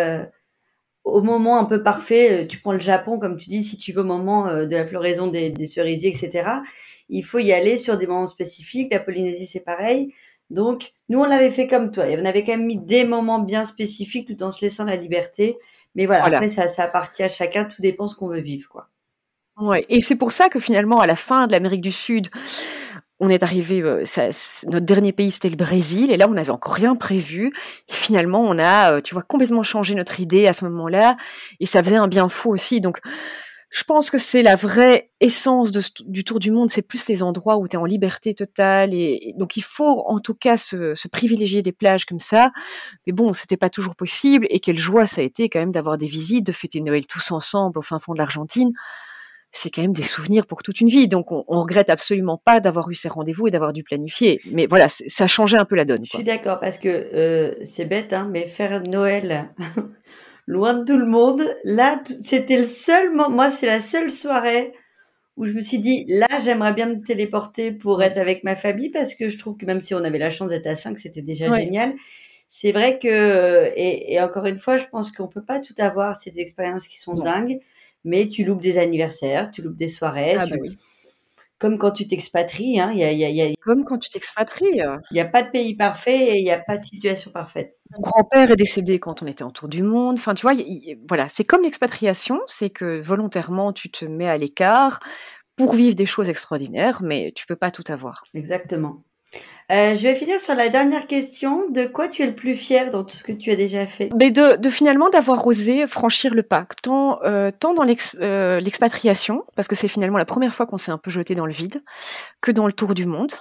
au 1.14 1.22
moment 1.22 1.58
un 1.58 1.64
peu 1.64 1.82
parfait, 1.82 2.44
euh, 2.44 2.46
tu 2.46 2.58
prends 2.58 2.72
le 2.72 2.80
Japon, 2.80 3.18
comme 3.18 3.36
tu 3.36 3.48
dis, 3.48 3.64
si 3.64 3.76
tu 3.76 3.92
veux 3.92 4.02
au 4.02 4.04
moment 4.04 4.48
euh, 4.48 4.66
de 4.66 4.76
la 4.76 4.86
floraison 4.86 5.26
des, 5.26 5.54
cerisiers, 5.66 6.10
etc., 6.10 6.48
il 7.08 7.24
faut 7.24 7.38
y 7.38 7.52
aller 7.52 7.78
sur 7.78 7.96
des 7.96 8.06
moments 8.06 8.26
spécifiques. 8.26 8.92
La 8.92 9.00
Polynésie, 9.00 9.46
c'est 9.46 9.64
pareil. 9.64 10.14
Donc, 10.50 10.92
nous, 11.08 11.18
on 11.20 11.24
l'avait 11.24 11.50
fait 11.50 11.66
comme 11.66 11.90
toi. 11.90 12.04
On 12.08 12.24
avait 12.24 12.44
quand 12.44 12.52
même 12.52 12.66
mis 12.66 12.78
des 12.78 13.04
moments 13.04 13.38
bien 13.38 13.64
spécifiques 13.64 14.28
tout 14.28 14.42
en 14.42 14.52
se 14.52 14.64
laissant 14.64 14.84
la 14.84 14.96
liberté. 14.96 15.56
Mais 15.94 16.06
voilà, 16.06 16.24
après, 16.24 16.48
ça, 16.48 16.68
ça 16.68 16.84
appartient 16.84 17.22
à 17.22 17.28
chacun. 17.28 17.64
Tout 17.64 17.80
dépend 17.80 18.08
ce 18.08 18.16
qu'on 18.16 18.28
veut 18.28 18.40
vivre, 18.40 18.68
quoi. 18.68 18.88
Ouais. 19.58 19.84
Et 19.88 20.00
c'est 20.00 20.16
pour 20.16 20.32
ça 20.32 20.48
que 20.48 20.60
finalement, 20.60 21.00
à 21.00 21.06
la 21.06 21.16
fin 21.16 21.46
de 21.46 21.52
l'Amérique 21.52 21.80
du 21.80 21.90
Sud, 21.90 22.28
on 23.20 23.28
est 23.28 23.42
arrivé, 23.42 23.82
euh, 23.82 24.04
notre 24.66 24.86
dernier 24.86 25.12
pays 25.12 25.30
c'était 25.30 25.48
le 25.48 25.56
Brésil, 25.56 26.10
et 26.10 26.16
là 26.16 26.28
on 26.28 26.34
n'avait 26.34 26.50
encore 26.50 26.74
rien 26.74 26.94
prévu. 26.94 27.52
Et 27.88 27.92
finalement, 27.92 28.42
on 28.42 28.58
a, 28.58 28.92
euh, 28.92 29.00
tu 29.00 29.14
vois, 29.14 29.22
complètement 29.22 29.62
changé 29.62 29.94
notre 29.94 30.20
idée 30.20 30.46
à 30.46 30.52
ce 30.52 30.64
moment-là, 30.66 31.16
et 31.60 31.66
ça 31.66 31.82
faisait 31.82 31.96
un 31.96 32.08
bien 32.08 32.28
fou 32.28 32.50
aussi. 32.50 32.80
Donc, 32.80 32.98
je 33.70 33.84
pense 33.84 34.10
que 34.10 34.16
c'est 34.16 34.42
la 34.42 34.54
vraie 34.56 35.10
essence 35.20 35.70
du 35.70 36.24
tour 36.24 36.38
du 36.38 36.50
monde, 36.50 36.70
c'est 36.70 36.80
plus 36.80 37.06
les 37.08 37.22
endroits 37.22 37.58
où 37.58 37.68
tu 37.68 37.76
es 37.76 37.78
en 37.78 37.84
liberté 37.84 38.32
totale. 38.32 38.94
Et, 38.94 39.34
donc 39.36 39.58
il 39.58 39.62
faut 39.62 40.04
en 40.06 40.18
tout 40.20 40.32
cas 40.32 40.56
se, 40.56 40.94
se, 40.94 41.06
privilégier 41.06 41.60
des 41.60 41.72
plages 41.72 42.06
comme 42.06 42.18
ça. 42.18 42.50
Mais 43.06 43.12
bon, 43.12 43.34
c'était 43.34 43.58
pas 43.58 43.68
toujours 43.68 43.94
possible. 43.94 44.46
Et 44.48 44.60
quelle 44.60 44.78
joie 44.78 45.06
ça 45.06 45.20
a 45.20 45.24
été 45.24 45.50
quand 45.50 45.58
même 45.58 45.72
d'avoir 45.72 45.98
des 45.98 46.06
visites, 46.06 46.46
de 46.46 46.52
fêter 46.52 46.80
Noël 46.80 47.06
tous 47.06 47.30
ensemble 47.30 47.78
au 47.78 47.82
fin 47.82 47.98
fond 47.98 48.14
de 48.14 48.18
l'Argentine 48.18 48.72
c'est 49.50 49.70
quand 49.70 49.82
même 49.82 49.92
des 49.92 50.02
souvenirs 50.02 50.46
pour 50.46 50.62
toute 50.62 50.80
une 50.80 50.88
vie. 50.88 51.08
Donc, 51.08 51.32
on, 51.32 51.44
on 51.48 51.62
regrette 51.62 51.90
absolument 51.90 52.40
pas 52.42 52.60
d'avoir 52.60 52.90
eu 52.90 52.94
ces 52.94 53.08
rendez-vous 53.08 53.48
et 53.48 53.50
d'avoir 53.50 53.72
dû 53.72 53.82
planifier. 53.82 54.40
Mais 54.52 54.66
voilà, 54.66 54.88
ça 54.88 55.26
changeait 55.26 55.56
un 55.56 55.64
peu 55.64 55.76
la 55.76 55.84
donne. 55.84 56.04
Je 56.04 56.16
suis 56.16 56.24
d'accord 56.24 56.60
parce 56.60 56.78
que 56.78 56.88
euh, 56.88 57.54
c'est 57.64 57.86
bête, 57.86 58.12
hein, 58.12 58.28
mais 58.30 58.46
faire 58.46 58.82
Noël 58.82 59.48
loin 60.46 60.74
de 60.74 60.84
tout 60.84 60.98
le 60.98 61.06
monde, 61.06 61.42
là, 61.64 62.00
c'était 62.24 62.58
le 62.58 62.64
seul 62.64 63.10
moment. 63.10 63.30
Moi, 63.30 63.50
c'est 63.50 63.66
la 63.66 63.80
seule 63.80 64.10
soirée 64.10 64.72
où 65.36 65.46
je 65.46 65.52
me 65.52 65.62
suis 65.62 65.78
dit, 65.78 66.04
là, 66.08 66.26
j'aimerais 66.44 66.74
bien 66.74 66.86
me 66.86 67.00
téléporter 67.00 67.70
pour 67.70 68.02
être 68.02 68.18
avec 68.18 68.44
ma 68.44 68.56
famille 68.56 68.90
parce 68.90 69.14
que 69.14 69.28
je 69.28 69.38
trouve 69.38 69.56
que 69.56 69.66
même 69.66 69.80
si 69.80 69.94
on 69.94 70.02
avait 70.02 70.18
la 70.18 70.30
chance 70.30 70.48
d'être 70.48 70.66
à 70.66 70.74
5, 70.74 70.98
c'était 70.98 71.22
déjà 71.22 71.46
génial. 71.56 71.94
C'est 72.48 72.72
vrai 72.72 72.98
que, 72.98 73.70
et, 73.76 74.14
et, 74.14 74.20
encore 74.20 74.46
une 74.46 74.58
fois, 74.58 74.78
je 74.78 74.86
pense 74.86 75.12
qu'on 75.12 75.28
peut 75.28 75.44
pas 75.44 75.60
tout 75.60 75.74
avoir 75.78 76.16
ces 76.16 76.32
expériences 76.38 76.88
qui 76.88 76.98
sont 76.98 77.14
dingues 77.14 77.60
mais 78.04 78.28
tu 78.28 78.44
loupes 78.44 78.62
des 78.62 78.78
anniversaires, 78.78 79.50
tu 79.50 79.62
loupes 79.62 79.76
des 79.76 79.88
soirées. 79.88 80.36
Ah 80.38 80.46
bah 80.46 80.56
oui. 80.60 80.76
Comme 81.58 81.76
quand 81.76 81.90
tu 81.90 82.06
t'expatries, 82.06 82.78
hein, 82.78 82.92
y 82.92 83.02
a, 83.02 83.10
y 83.10 83.24
a, 83.24 83.30
y 83.30 83.42
a... 83.42 83.52
Comme 83.60 83.84
quand 83.84 83.98
tu 83.98 84.08
t'expatries. 84.08 84.78
Il 85.10 85.14
n'y 85.14 85.20
a 85.20 85.24
pas 85.24 85.42
de 85.42 85.50
pays 85.50 85.74
parfait 85.74 86.28
et 86.28 86.38
il 86.38 86.44
n'y 86.44 86.52
a 86.52 86.60
pas 86.60 86.76
de 86.76 86.84
situation 86.84 87.32
parfaite. 87.32 87.76
Mon 87.90 88.00
grand-père 88.00 88.52
est 88.52 88.56
décédé 88.56 89.00
quand 89.00 89.22
on 89.24 89.26
était 89.26 89.42
en 89.42 89.50
tour 89.50 89.68
du 89.68 89.82
monde. 89.82 90.18
Enfin, 90.18 90.34
tu 90.34 90.42
vois, 90.42 90.54
voilà, 91.08 91.28
c'est 91.28 91.42
comme 91.42 91.62
l'expatriation, 91.62 92.40
c'est 92.46 92.70
que 92.70 93.00
volontairement 93.00 93.72
tu 93.72 93.90
te 93.90 94.04
mets 94.04 94.28
à 94.28 94.38
l'écart 94.38 95.00
pour 95.56 95.74
vivre 95.74 95.96
des 95.96 96.06
choses 96.06 96.28
extraordinaires, 96.28 97.02
mais 97.02 97.32
tu 97.34 97.44
peux 97.44 97.56
pas 97.56 97.72
tout 97.72 97.82
avoir. 97.88 98.22
Exactement. 98.34 99.02
Euh, 99.70 99.94
je 99.96 100.02
vais 100.02 100.14
finir 100.14 100.40
sur 100.40 100.54
la 100.54 100.70
dernière 100.70 101.06
question. 101.06 101.68
De 101.68 101.86
quoi 101.86 102.08
tu 102.08 102.22
es 102.22 102.26
le 102.26 102.34
plus 102.34 102.56
fier 102.56 102.90
dans 102.90 103.04
tout 103.04 103.16
ce 103.16 103.22
que 103.22 103.32
tu 103.32 103.50
as 103.50 103.56
déjà 103.56 103.86
fait? 103.86 104.08
Mais 104.18 104.30
de, 104.30 104.56
de 104.56 104.70
finalement 104.70 105.10
d'avoir 105.10 105.46
osé 105.46 105.86
franchir 105.86 106.32
le 106.34 106.42
pas, 106.42 106.66
tant, 106.82 107.22
euh, 107.24 107.50
tant 107.50 107.74
dans 107.74 107.84
euh, 108.20 108.60
l'expatriation, 108.60 109.44
parce 109.56 109.68
que 109.68 109.74
c'est 109.74 109.88
finalement 109.88 110.16
la 110.16 110.24
première 110.24 110.54
fois 110.54 110.64
qu'on 110.64 110.78
s'est 110.78 110.90
un 110.90 110.98
peu 110.98 111.10
jeté 111.10 111.34
dans 111.34 111.44
le 111.44 111.52
vide, 111.52 111.82
que 112.40 112.50
dans 112.50 112.66
le 112.66 112.72
tour 112.72 112.94
du 112.94 113.04
monde. 113.04 113.32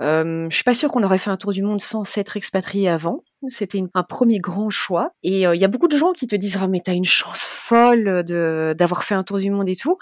Euh, 0.00 0.46
je 0.48 0.54
suis 0.54 0.64
pas 0.64 0.74
sûre 0.74 0.90
qu'on 0.90 1.02
aurait 1.02 1.18
fait 1.18 1.30
un 1.30 1.36
tour 1.36 1.52
du 1.52 1.62
monde 1.62 1.80
sans 1.80 2.02
s'être 2.04 2.38
expatrié 2.38 2.88
avant. 2.88 3.22
C'était 3.46 3.80
un 3.94 4.02
premier 4.02 4.40
grand 4.40 4.68
choix. 4.68 5.12
Et 5.22 5.46
euh, 5.46 5.54
il 5.54 5.60
y 5.60 5.64
a 5.64 5.68
beaucoup 5.68 5.86
de 5.86 5.96
gens 5.96 6.12
qui 6.12 6.26
te 6.26 6.34
disent 6.34 6.58
ah 6.60 6.66
mais 6.66 6.80
t'as 6.80 6.94
une 6.94 7.04
chance 7.04 7.44
folle 7.44 8.24
de 8.24 8.74
d'avoir 8.76 9.04
fait 9.04 9.14
un 9.14 9.22
tour 9.22 9.38
du 9.38 9.50
monde 9.50 9.68
et 9.68 9.76
tout. 9.76 9.96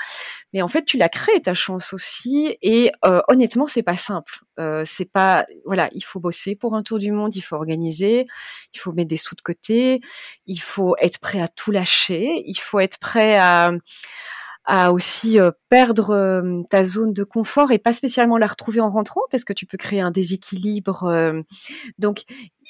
Mais 0.54 0.62
en 0.62 0.68
fait 0.68 0.84
tu 0.84 0.96
l'as 0.96 1.10
créé 1.10 1.40
ta 1.42 1.52
chance 1.52 1.92
aussi. 1.92 2.56
Et 2.62 2.90
euh, 3.04 3.20
honnêtement 3.28 3.66
c'est 3.66 3.82
pas 3.82 3.98
simple. 3.98 4.40
Euh, 4.58 4.84
c'est 4.86 5.12
pas 5.12 5.44
voilà 5.66 5.90
il 5.92 6.02
faut 6.02 6.18
bosser 6.18 6.56
pour 6.56 6.74
un 6.74 6.82
tour 6.82 6.98
du 6.98 7.12
monde. 7.12 7.36
Il 7.36 7.42
faut 7.42 7.56
organiser. 7.56 8.24
Il 8.74 8.78
faut 8.78 8.92
mettre 8.92 9.08
des 9.08 9.18
sous 9.18 9.34
de 9.34 9.42
côté. 9.42 10.00
Il 10.46 10.60
faut 10.60 10.96
être 10.98 11.18
prêt 11.20 11.40
à 11.40 11.48
tout 11.48 11.70
lâcher. 11.70 12.42
Il 12.46 12.58
faut 12.58 12.80
être 12.80 12.98
prêt 12.98 13.36
à 13.36 13.70
à 14.66 14.92
aussi 14.92 15.38
euh, 15.38 15.52
perdre 15.68 16.10
euh, 16.10 16.62
ta 16.68 16.82
zone 16.82 17.12
de 17.12 17.22
confort 17.22 17.70
et 17.70 17.78
pas 17.78 17.92
spécialement 17.92 18.36
la 18.36 18.48
retrouver 18.48 18.80
en 18.80 18.90
rentrant 18.90 19.22
parce 19.30 19.44
que 19.44 19.52
tu 19.52 19.64
peux 19.64 19.78
créer 19.78 20.00
un 20.00 20.10
déséquilibre. 20.10 21.04
Euh. 21.04 21.40
donc 21.98 22.24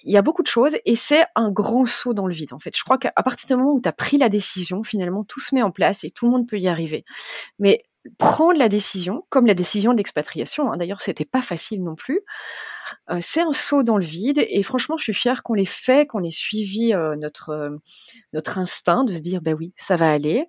il 0.05 0.13
y 0.13 0.19
a 0.19 0.23
beaucoup 0.23 0.43
de 0.43 0.47
choses 0.47 0.77
et 0.85 0.95
c'est 0.95 1.25
un 1.35 1.51
grand 1.51 1.87
saut 1.87 2.13
dans 2.13 2.27
le 2.27 2.35
vide 2.35 2.53
en 2.53 2.59
fait. 2.59 2.77
Je 2.77 2.85
crois 2.85 2.99
qu'à 2.99 3.11
partir 3.13 3.49
du 3.49 3.57
moment 3.57 3.73
où 3.75 3.81
tu 3.81 3.89
as 3.89 3.93
pris 3.93 4.19
la 4.19 4.29
décision, 4.29 4.83
finalement 4.83 5.25
tout 5.25 5.41
se 5.41 5.55
met 5.55 5.63
en 5.63 5.71
place 5.71 6.05
et 6.05 6.11
tout 6.11 6.27
le 6.27 6.33
monde 6.33 6.47
peut 6.47 6.59
y 6.59 6.69
arriver. 6.69 7.05
Mais 7.59 7.83
prendre 8.19 8.59
la 8.59 8.69
décision, 8.69 9.25
comme 9.31 9.47
la 9.47 9.55
décision 9.55 9.93
de 9.93 9.97
l'expatriation, 9.97 10.71
hein, 10.71 10.77
d'ailleurs 10.77 11.01
c'était 11.01 11.25
pas 11.25 11.43
facile 11.43 11.83
non 11.83 11.95
plus, 11.95 12.21
euh, 13.11 13.19
c'est 13.21 13.41
un 13.41 13.53
saut 13.53 13.83
dans 13.83 13.97
le 13.97 14.05
vide 14.05 14.45
et 14.49 14.63
franchement 14.63 14.97
je 14.97 15.05
suis 15.05 15.15
fière 15.15 15.43
qu'on 15.43 15.55
l'ait 15.55 15.65
fait, 15.65 16.07
qu'on 16.07 16.23
ait 16.23 16.31
suivi 16.31 16.93
euh, 16.93 17.17
notre 17.17 17.51
euh, 17.51 17.71
notre 18.33 18.59
instinct 18.59 19.05
de 19.05 19.13
se 19.13 19.21
dire 19.21 19.41
ben 19.43 19.55
oui 19.55 19.73
ça 19.77 19.97
va 19.97 20.11
aller 20.11 20.47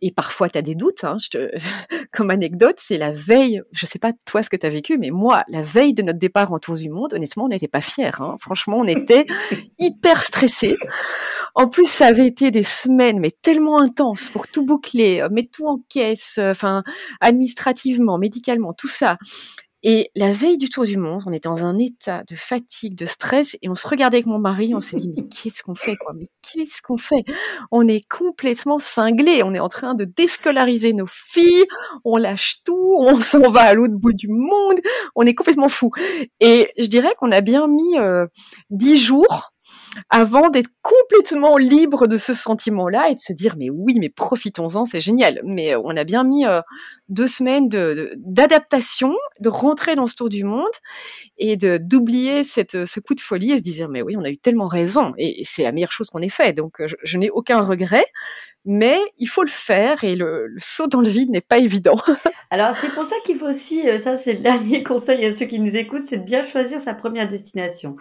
et 0.00 0.12
parfois 0.12 0.48
tu 0.48 0.56
as 0.56 0.62
des 0.62 0.74
doutes. 0.74 1.04
Hein, 1.04 1.18
je 1.22 1.28
te... 1.28 1.50
comme 2.12 2.30
anecdote 2.30 2.76
c'est 2.78 2.96
la 2.96 3.12
veille, 3.12 3.60
je 3.70 3.84
sais 3.84 3.98
pas 3.98 4.12
toi 4.24 4.42
ce 4.42 4.48
que 4.48 4.56
tu 4.56 4.64
as 4.64 4.70
vécu 4.70 4.96
mais 4.96 5.10
moi 5.10 5.44
la 5.48 5.60
veille 5.60 5.92
de 5.92 6.02
notre 6.02 6.18
départ 6.18 6.54
en 6.54 6.58
tour 6.58 6.76
du 6.76 6.88
monde 6.88 7.12
honnêtement 7.12 7.44
on 7.44 7.48
n'était 7.48 7.68
pas 7.68 7.82
fiers. 7.82 8.20
Hein, 8.20 8.36
franchement 8.40 8.78
on 8.78 8.86
était 8.86 9.26
hyper 9.78 10.22
stressés. 10.22 10.76
En 11.54 11.68
plus 11.68 11.86
ça 11.86 12.06
avait 12.06 12.26
été 12.26 12.50
des 12.50 12.62
semaines 12.62 13.20
mais 13.20 13.30
tellement 13.30 13.78
intenses 13.78 14.30
pour 14.30 14.48
tout 14.48 14.64
boucler, 14.64 15.26
mettre 15.30 15.50
tout 15.50 15.66
en 15.66 15.78
caisse, 15.90 16.38
enfin 16.40 16.82
administrativement, 17.20 18.16
médicalement 18.16 18.72
tout 18.72 18.88
ça. 18.88 19.18
Et 19.82 20.10
la 20.14 20.30
veille 20.30 20.58
du 20.58 20.68
tour 20.68 20.84
du 20.84 20.96
monde, 20.96 21.22
on 21.26 21.32
était 21.32 21.48
dans 21.48 21.64
un 21.64 21.78
état 21.78 22.22
de 22.28 22.34
fatigue, 22.34 22.94
de 22.94 23.06
stress, 23.06 23.56
et 23.62 23.68
on 23.68 23.74
se 23.74 23.88
regardait 23.88 24.18
avec 24.18 24.26
mon 24.26 24.38
mari, 24.38 24.74
on 24.74 24.80
s'est 24.80 24.96
dit, 24.96 25.12
mais 25.16 25.26
qu'est-ce 25.28 25.62
qu'on 25.62 25.74
fait, 25.74 25.96
quoi? 25.96 26.12
Mais 26.16 26.28
qu'est-ce 26.42 26.82
qu'on 26.82 26.96
fait? 26.96 27.24
On 27.70 27.88
est 27.88 28.06
complètement 28.08 28.78
cinglés, 28.78 29.42
on 29.42 29.54
est 29.54 29.60
en 29.60 29.68
train 29.68 29.94
de 29.94 30.04
déscolariser 30.04 30.92
nos 30.92 31.06
filles, 31.08 31.66
on 32.04 32.16
lâche 32.16 32.62
tout, 32.64 32.96
on 32.98 33.20
s'en 33.20 33.50
va 33.50 33.62
à 33.62 33.74
l'autre 33.74 33.94
bout 33.94 34.12
du 34.12 34.28
monde, 34.28 34.78
on 35.16 35.26
est 35.26 35.34
complètement 35.34 35.68
fou. 35.68 35.90
Et 36.40 36.70
je 36.78 36.86
dirais 36.86 37.14
qu'on 37.18 37.32
a 37.32 37.40
bien 37.40 37.66
mis 37.66 37.98
euh, 37.98 38.26
dix 38.70 38.98
jours 38.98 39.51
avant 40.10 40.50
d'être 40.50 40.70
complètement 40.82 41.56
libre 41.56 42.06
de 42.06 42.16
ce 42.16 42.34
sentiment-là 42.34 43.10
et 43.10 43.14
de 43.14 43.20
se 43.20 43.32
dire 43.32 43.56
mais 43.58 43.70
oui, 43.70 43.96
mais 44.00 44.08
profitons-en, 44.08 44.86
c'est 44.86 45.00
génial. 45.00 45.40
Mais 45.44 45.74
euh, 45.74 45.80
on 45.84 45.96
a 45.96 46.04
bien 46.04 46.24
mis 46.24 46.46
euh, 46.46 46.60
deux 47.08 47.28
semaines 47.28 47.68
d'adaptation, 47.68 49.14
de, 49.40 49.48
rentrer 49.48 49.96
dans 49.96 50.06
ce 50.06 50.14
tour 50.14 50.28
du 50.28 50.44
monde 50.44 50.64
et 51.36 51.56
de 51.56 51.78
d'oublier 51.78 52.42
cette 52.42 52.86
ce 52.86 53.00
coup 53.00 53.14
de 53.14 53.20
folie 53.20 53.52
et 53.52 53.58
se 53.58 53.62
dire 53.62 53.88
mais 53.88 54.02
oui, 54.02 54.16
on 54.16 54.24
a 54.24 54.30
eu 54.30 54.38
tellement 54.38 54.66
raison 54.68 55.12
et, 55.18 55.42
c'est 55.44 55.62
la 55.62 55.72
meilleure 55.72 55.92
chose 55.92 56.08
qu'on 56.08 56.22
ait 56.22 56.28
fait. 56.28 56.52
Donc 56.52 56.80
euh, 56.80 56.88
je, 57.02 57.18
n'ai 57.18 57.30
aucun 57.30 57.60
regret. 57.60 58.04
Mais 58.64 59.00
il 59.18 59.26
faut 59.26 59.42
le 59.42 59.48
faire 59.48 60.04
et 60.04 60.14
le, 60.14 60.54
saut 60.58 60.86
dans 60.86 61.00
le 61.00 61.08
vide 61.08 61.30
n'est 61.30 61.40
pas 61.40 61.58
évident. 61.58 61.96
Alors 62.50 62.76
c'est 62.76 62.94
pour 62.94 63.02
ça 63.02 63.16
qu'il 63.26 63.36
faut 63.36 63.48
aussi, 63.48 63.82
ça 63.98 64.18
c'est 64.18 64.34
le 64.34 64.38
dernier 64.50 64.84
conseil 64.84 65.26
à 65.26 65.34
ceux 65.34 65.46
qui 65.46 65.58
nous 65.58 65.74
écoutent, 65.74 66.06
c'est 66.08 66.18
de 66.18 66.24
bien 66.24 66.46
choisir 66.46 66.80
sa 66.80 66.94
première 66.94 67.28
destination. 67.28 67.96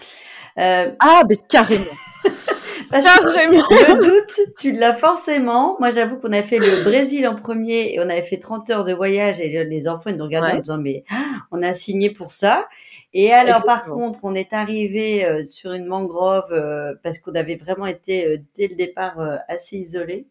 Euh, 0.58 0.91
ah, 0.99 1.24
mais 1.28 1.38
carrément. 1.38 1.86
carrément. 2.91 3.64
Le 3.70 4.04
doute, 4.04 4.56
tu 4.58 4.72
l'as 4.72 4.93
forcément. 4.93 5.78
Moi, 5.80 5.91
j'avoue 5.91 6.18
qu'on 6.18 6.34
a 6.34 6.41
fait 6.41 6.60
le 6.60 6.84
Brésil 6.84 7.28
en 7.28 7.36
premier 7.36 7.93
et 7.93 7.99
on 7.99 8.10
avait 8.10 8.24
fait 8.24 8.38
30 8.38 8.70
heures 8.70 8.84
de 8.84 8.93
voyage 8.93 9.39
et 9.39 9.64
les 9.64 9.88
enfants 9.88 10.10
ils 10.10 10.18
nous 10.18 10.26
regardaient 10.26 10.58
en 10.58 10.62
disant 10.62 10.78
mais 10.78 11.04
ah, 11.10 11.24
on 11.52 11.64
a 11.64 11.74
signé 11.74 12.10
pour 12.10 12.32
ça. 12.32 12.68
Et 13.14 13.32
alors, 13.32 13.64
par 13.64 13.86
contre, 13.86 14.20
on 14.24 14.36
est 14.36 14.54
arrivé 14.54 15.26
euh, 15.26 15.43
sur 15.52 15.74
une 15.74 15.86
mangrove 15.86 16.52
euh, 16.52 16.93
parce 17.04 17.20
qu'on 17.20 17.36
avait 17.36 17.56
vraiment 17.56 17.86
été 17.86 18.41
dès 18.58 18.68
le 18.68 18.76
départ 18.76 19.20
assez 19.47 19.78
isolés. 19.78 20.28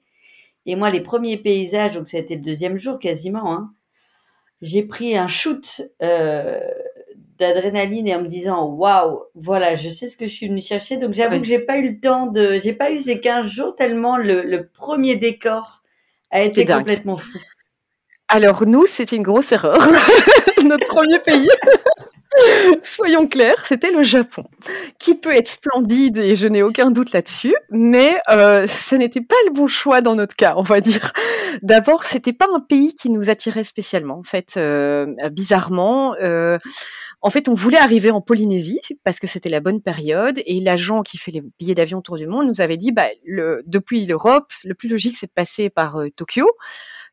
Et 0.66 0.76
moi, 0.76 0.90
les 0.90 1.00
premiers 1.00 1.36
paysages, 1.36 1.94
donc 1.94 2.08
ça 2.08 2.18
a 2.18 2.20
été 2.20 2.36
le 2.36 2.42
deuxième 2.42 2.78
jour 2.78 2.98
quasiment, 2.98 3.52
hein, 3.52 3.72
j'ai 4.62 4.82
pris 4.82 5.16
un 5.16 5.28
shoot 5.28 5.82
euh, 6.02 6.60
d'adrénaline 7.40 8.06
et 8.06 8.14
en 8.14 8.22
me 8.22 8.28
disant 8.28 8.66
waouh, 8.66 9.22
voilà, 9.34 9.74
je 9.74 9.90
sais 9.90 10.08
ce 10.08 10.16
que 10.16 10.26
je 10.26 10.32
suis 10.32 10.48
venue 10.48 10.62
chercher. 10.62 10.96
Donc 10.96 11.14
j'avoue 11.14 11.40
que 11.40 11.46
j'ai 11.46 11.58
pas 11.58 11.78
eu 11.78 11.88
le 11.88 12.00
temps 12.00 12.26
de, 12.26 12.60
j'ai 12.62 12.72
pas 12.72 12.92
eu 12.92 13.00
ces 13.00 13.20
15 13.20 13.50
jours 13.50 13.74
tellement 13.74 14.16
le, 14.16 14.42
le 14.42 14.68
premier 14.68 15.16
décor 15.16 15.82
a 16.30 16.42
été 16.42 16.64
complètement 16.64 17.16
fou. 17.16 17.38
Alors 18.28 18.64
nous, 18.64 18.86
c'était 18.86 19.16
une 19.16 19.24
grosse 19.24 19.50
erreur. 19.50 19.78
Notre 20.64 20.86
premier 20.86 21.18
pays. 21.18 21.48
Soyons 22.82 23.26
clairs, 23.26 23.66
c'était 23.66 23.90
le 23.90 24.02
Japon, 24.02 24.44
qui 24.98 25.14
peut 25.14 25.34
être 25.34 25.48
splendide 25.48 26.18
et 26.18 26.36
je 26.36 26.46
n'ai 26.46 26.62
aucun 26.62 26.90
doute 26.90 27.12
là-dessus, 27.12 27.54
mais 27.70 28.20
euh, 28.30 28.66
ce 28.68 28.94
n'était 28.94 29.20
pas 29.20 29.34
le 29.46 29.52
bon 29.52 29.66
choix 29.66 30.00
dans 30.00 30.14
notre 30.14 30.36
cas, 30.36 30.54
on 30.56 30.62
va 30.62 30.80
dire. 30.80 31.12
D'abord, 31.62 32.04
c'était 32.04 32.32
pas 32.32 32.46
un 32.52 32.60
pays 32.60 32.94
qui 32.94 33.10
nous 33.10 33.30
attirait 33.30 33.64
spécialement. 33.64 34.18
En 34.18 34.22
fait, 34.22 34.54
euh, 34.56 35.06
bizarrement, 35.32 36.14
euh, 36.22 36.56
en 37.22 37.30
fait, 37.30 37.48
on 37.48 37.54
voulait 37.54 37.78
arriver 37.78 38.10
en 38.10 38.22
Polynésie 38.22 38.80
parce 39.04 39.20
que 39.20 39.26
c'était 39.26 39.50
la 39.50 39.60
bonne 39.60 39.82
période 39.82 40.40
et 40.46 40.60
l'agent 40.60 41.02
qui 41.02 41.18
fait 41.18 41.30
les 41.30 41.42
billets 41.58 41.74
d'avion 41.74 41.98
autour 41.98 42.16
du 42.16 42.26
monde 42.26 42.46
nous 42.46 42.62
avait 42.62 42.78
dit, 42.78 42.92
bah, 42.92 43.08
depuis 43.66 44.06
l'Europe, 44.06 44.52
le 44.64 44.74
plus 44.74 44.88
logique 44.88 45.16
c'est 45.18 45.26
de 45.26 45.32
passer 45.32 45.68
par 45.68 45.98
euh, 45.98 46.08
Tokyo 46.10 46.46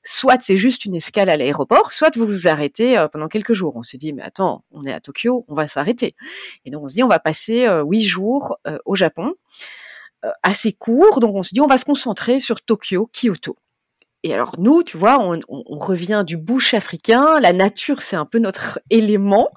soit 0.03 0.41
c'est 0.41 0.55
juste 0.55 0.86
une 0.86 0.95
escale 0.95 1.28
à 1.28 1.36
l'aéroport, 1.36 1.91
soit 1.91 2.16
vous 2.16 2.26
vous 2.26 2.47
arrêtez 2.47 2.97
euh, 2.97 3.10
pendant 3.10 3.28
quelques 3.28 3.51
jours. 3.51 3.76
On 3.76 3.84
s'est 3.84 3.97
dit, 3.97 4.14
mais 4.14 4.22
attends, 4.22 4.64
on 4.72 4.84
est 4.84 4.93
à 4.93 5.01
Tokyo, 5.01 5.43
on 5.49 5.53
va 5.53 5.68
s'arrêter. 5.68 6.16
Et 6.64 6.70
donc 6.70 6.84
on 6.84 6.88
se 6.88 6.93
dit, 6.93 7.03
on 7.03 7.10
va 7.10 7.20
passer 7.20 7.66
euh, 7.66 7.84
huit 7.84 8.03
jours 8.03 8.58
au 8.86 8.95
Japon, 8.95 9.34
assez 10.43 10.72
court. 10.72 11.20
Donc 11.20 11.36
on 11.36 11.43
se 11.43 11.53
dit, 11.53 11.60
on 11.60 11.68
va 11.68 11.78
se 11.78 11.86
concentrer 11.86 12.39
sur 12.39 12.62
Tokyo, 12.62 13.10
Kyoto. 13.12 13.58
Et 14.24 14.34
alors 14.34 14.55
nous, 14.57 14.84
tu 14.84 14.97
vois, 14.97 15.20
on, 15.20 15.39
revient 15.80 16.24
du 16.26 16.38
bush 16.38 16.74
africain, 16.74 17.39
la 17.39 17.53
nature 17.53 18.01
c'est 18.01 18.15
un 18.15 18.26
peu 18.26 18.39
notre 18.39 18.80
élément. 18.89 19.49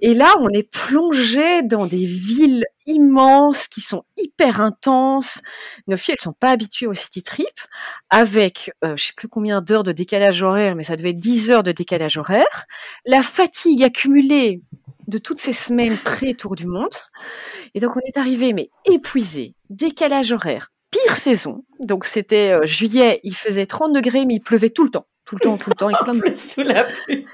Et 0.00 0.14
là, 0.14 0.34
on 0.40 0.48
est 0.50 0.70
plongé 0.70 1.62
dans 1.62 1.86
des 1.86 2.04
villes 2.04 2.64
immenses 2.86 3.68
qui 3.68 3.80
sont 3.80 4.04
hyper 4.16 4.60
intenses. 4.60 5.42
Nos 5.88 5.96
filles, 5.96 6.14
elles 6.18 6.22
sont 6.22 6.32
pas 6.32 6.50
habituées 6.50 6.86
au 6.86 6.94
city 6.94 7.22
trip, 7.22 7.46
avec 8.10 8.72
euh, 8.84 8.96
je 8.96 9.06
sais 9.06 9.12
plus 9.16 9.28
combien 9.28 9.60
d'heures 9.60 9.82
de 9.82 9.92
décalage 9.92 10.42
horaire, 10.42 10.74
mais 10.76 10.84
ça 10.84 10.96
devait 10.96 11.10
être 11.10 11.20
10 11.20 11.50
heures 11.50 11.62
de 11.62 11.72
décalage 11.72 12.16
horaire. 12.16 12.66
La 13.04 13.22
fatigue 13.22 13.82
accumulée 13.82 14.62
de 15.10 15.18
toutes 15.18 15.38
ces 15.38 15.52
semaines 15.52 15.98
pré-tour 15.98 16.56
du 16.56 16.66
monde. 16.66 16.88
Et 17.74 17.80
donc 17.80 17.96
on 17.96 18.00
est 18.00 18.16
arrivé, 18.16 18.52
mais 18.52 18.70
épuisé, 18.86 19.54
décalage 19.68 20.32
horaire, 20.32 20.72
pire 20.90 21.16
saison. 21.16 21.64
Donc 21.80 22.04
c'était 22.04 22.52
euh, 22.52 22.66
juillet, 22.66 23.20
il 23.22 23.34
faisait 23.34 23.66
30 23.66 23.92
degrés, 23.92 24.26
mais 24.26 24.34
il 24.34 24.40
pleuvait 24.40 24.70
tout 24.70 24.84
le 24.84 24.90
temps 24.90 25.06
tout 25.30 25.36
le 25.36 25.40
temps, 25.40 25.56
tout 25.58 25.70
le 25.70 25.76
temps, 25.76 25.90
et 25.90 25.94
plein 26.02 26.14
de 26.14 26.32
sous 26.32 26.62
la 26.62 26.84
pluie. 26.84 27.24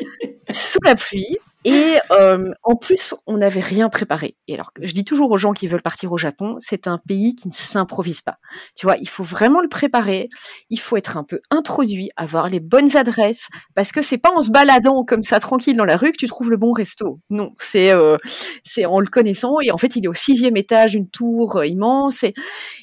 sous 0.50 0.78
la 0.84 0.94
pluie. 0.94 1.38
Et 1.66 1.98
euh, 2.12 2.52
en 2.62 2.76
plus, 2.76 3.12
on 3.26 3.38
n'avait 3.38 3.60
rien 3.60 3.88
préparé. 3.88 4.36
Et 4.46 4.54
alors, 4.54 4.70
je 4.80 4.92
dis 4.92 5.04
toujours 5.04 5.32
aux 5.32 5.36
gens 5.36 5.52
qui 5.52 5.66
veulent 5.66 5.82
partir 5.82 6.12
au 6.12 6.16
Japon, 6.16 6.54
c'est 6.60 6.86
un 6.86 6.96
pays 6.96 7.34
qui 7.34 7.48
ne 7.48 7.52
s'improvise 7.52 8.20
pas. 8.20 8.36
Tu 8.76 8.86
vois, 8.86 8.96
il 8.98 9.08
faut 9.08 9.24
vraiment 9.24 9.60
le 9.60 9.68
préparer. 9.68 10.28
Il 10.70 10.78
faut 10.78 10.96
être 10.96 11.16
un 11.16 11.24
peu 11.24 11.40
introduit, 11.50 12.10
avoir 12.14 12.48
les 12.48 12.60
bonnes 12.60 12.96
adresses, 12.96 13.48
parce 13.74 13.90
que 13.90 14.00
c'est 14.00 14.16
pas 14.16 14.30
en 14.30 14.42
se 14.42 14.52
baladant 14.52 15.02
comme 15.04 15.24
ça 15.24 15.40
tranquille 15.40 15.76
dans 15.76 15.84
la 15.84 15.96
rue 15.96 16.12
que 16.12 16.18
tu 16.18 16.28
trouves 16.28 16.50
le 16.50 16.56
bon 16.56 16.70
resto. 16.70 17.18
Non, 17.30 17.52
c'est 17.58 17.90
euh, 17.90 18.16
c'est 18.62 18.86
en 18.86 19.00
le 19.00 19.08
connaissant. 19.08 19.56
Et 19.60 19.72
en 19.72 19.76
fait, 19.76 19.96
il 19.96 20.04
est 20.04 20.08
au 20.08 20.14
sixième 20.14 20.56
étage, 20.56 20.94
une 20.94 21.10
tour 21.10 21.56
euh, 21.56 21.66
immense. 21.66 22.24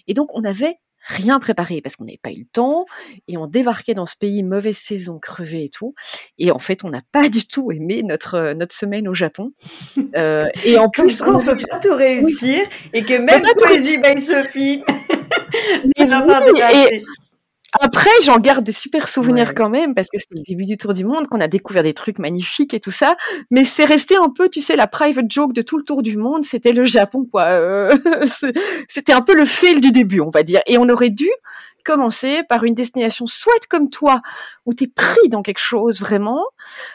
Et 0.07 0.13
donc, 0.13 0.27
on 0.34 0.43
avait 0.43 0.75
rien 1.04 1.39
préparé 1.39 1.82
parce 1.82 1.95
qu'on 1.95 2.06
n'avait 2.06 2.20
pas 2.22 2.32
eu 2.32 2.39
le 2.39 2.45
temps 2.51 2.86
et 3.28 3.38
on 3.38 3.47
débarquait 3.47 3.93
dans 3.93 4.06
ce 4.06 4.16
pays 4.16 4.43
mauvaise 4.43 4.78
saison, 4.78 5.20
crevé 5.20 5.66
et 5.66 5.70
tout. 5.70 5.93
Et 6.38 6.51
en 6.51 6.60
fait, 6.60 6.84
on 6.84 6.89
n'a 6.89 7.01
pas 7.12 7.30
du 7.30 7.45
tout 7.45 7.72
aimé 7.72 8.04
notre 8.04 8.36
euh, 8.36 8.54
notre 8.54 8.76
semaine 8.76 9.08
au 9.08 9.14
Japon. 9.14 9.51
Euh, 10.16 10.47
et 10.64 10.78
en 10.78 10.89
plus, 10.89 11.22
on, 11.22 11.39
ne 11.39 11.43
peut 11.43 11.58
pas 11.70 11.80
tout 11.80 11.95
réussir 11.95 12.62
et 12.93 13.04
que 13.04 13.16
même 13.16 13.43
Poésie 13.58 13.97
by 13.97 14.22
Sophie. 14.22 14.84
et, 15.97 17.04
après, 17.80 18.09
j'en 18.24 18.39
garde 18.39 18.63
des 18.63 18.71
super 18.71 19.09
souvenirs 19.09 19.53
quand 19.55 19.69
même, 19.69 19.95
parce 19.95 20.07
que 20.09 20.19
c'était 20.19 20.36
le 20.36 20.43
début 20.43 20.65
du 20.65 20.78
Tour 20.78 20.93
du 20.93 21.05
Monde, 21.05 21.28
qu'on 21.28 21.41
a 21.41 21.47
découvert 21.47 21.84
des 21.84 21.93
trucs 21.93 22.19
magnifiques 22.19 22.74
et 22.74 22.80
tout 22.80 22.91
ça. 22.91 23.15
Mais 23.51 23.63
c'est 23.63 23.86
resté 23.86 24.15
un 24.15 24.30
peu, 24.30 24.49
tu 24.49 24.61
sais, 24.61 24.76
la 24.76 24.88
private 24.88 25.30
joke 25.30 25.53
de 25.53 25.61
tout 25.61 25.78
le 25.78 25.84
Tour 25.84 26.03
du 26.03 26.17
Monde, 26.17 26.45
c'était 26.45 26.71
le 26.71 26.86
Japon, 26.86 27.26
quoi. 27.30 27.45
Euh, 27.45 27.95
c'était 28.88 29.13
un 29.13 29.21
peu 29.21 29.36
le 29.36 29.45
fail 29.45 29.80
du 29.82 29.91
début, 29.91 30.21
on 30.21 30.30
va 30.30 30.43
dire. 30.43 30.61
Et 30.67 30.78
on 30.78 30.88
aurait 30.89 31.09
dû 31.09 31.30
commencer 31.84 32.43
par 32.47 32.63
une 32.63 32.76
destination 32.76 33.26
soit 33.28 33.67
comme 33.69 33.89
toi, 33.89 34.21
où 34.65 34.74
tu 34.74 34.86
es 34.86 34.88
pris 34.88 35.30
dans 35.30 35.41
quelque 35.41 35.59
chose 35.59 35.99
vraiment, 35.99 36.43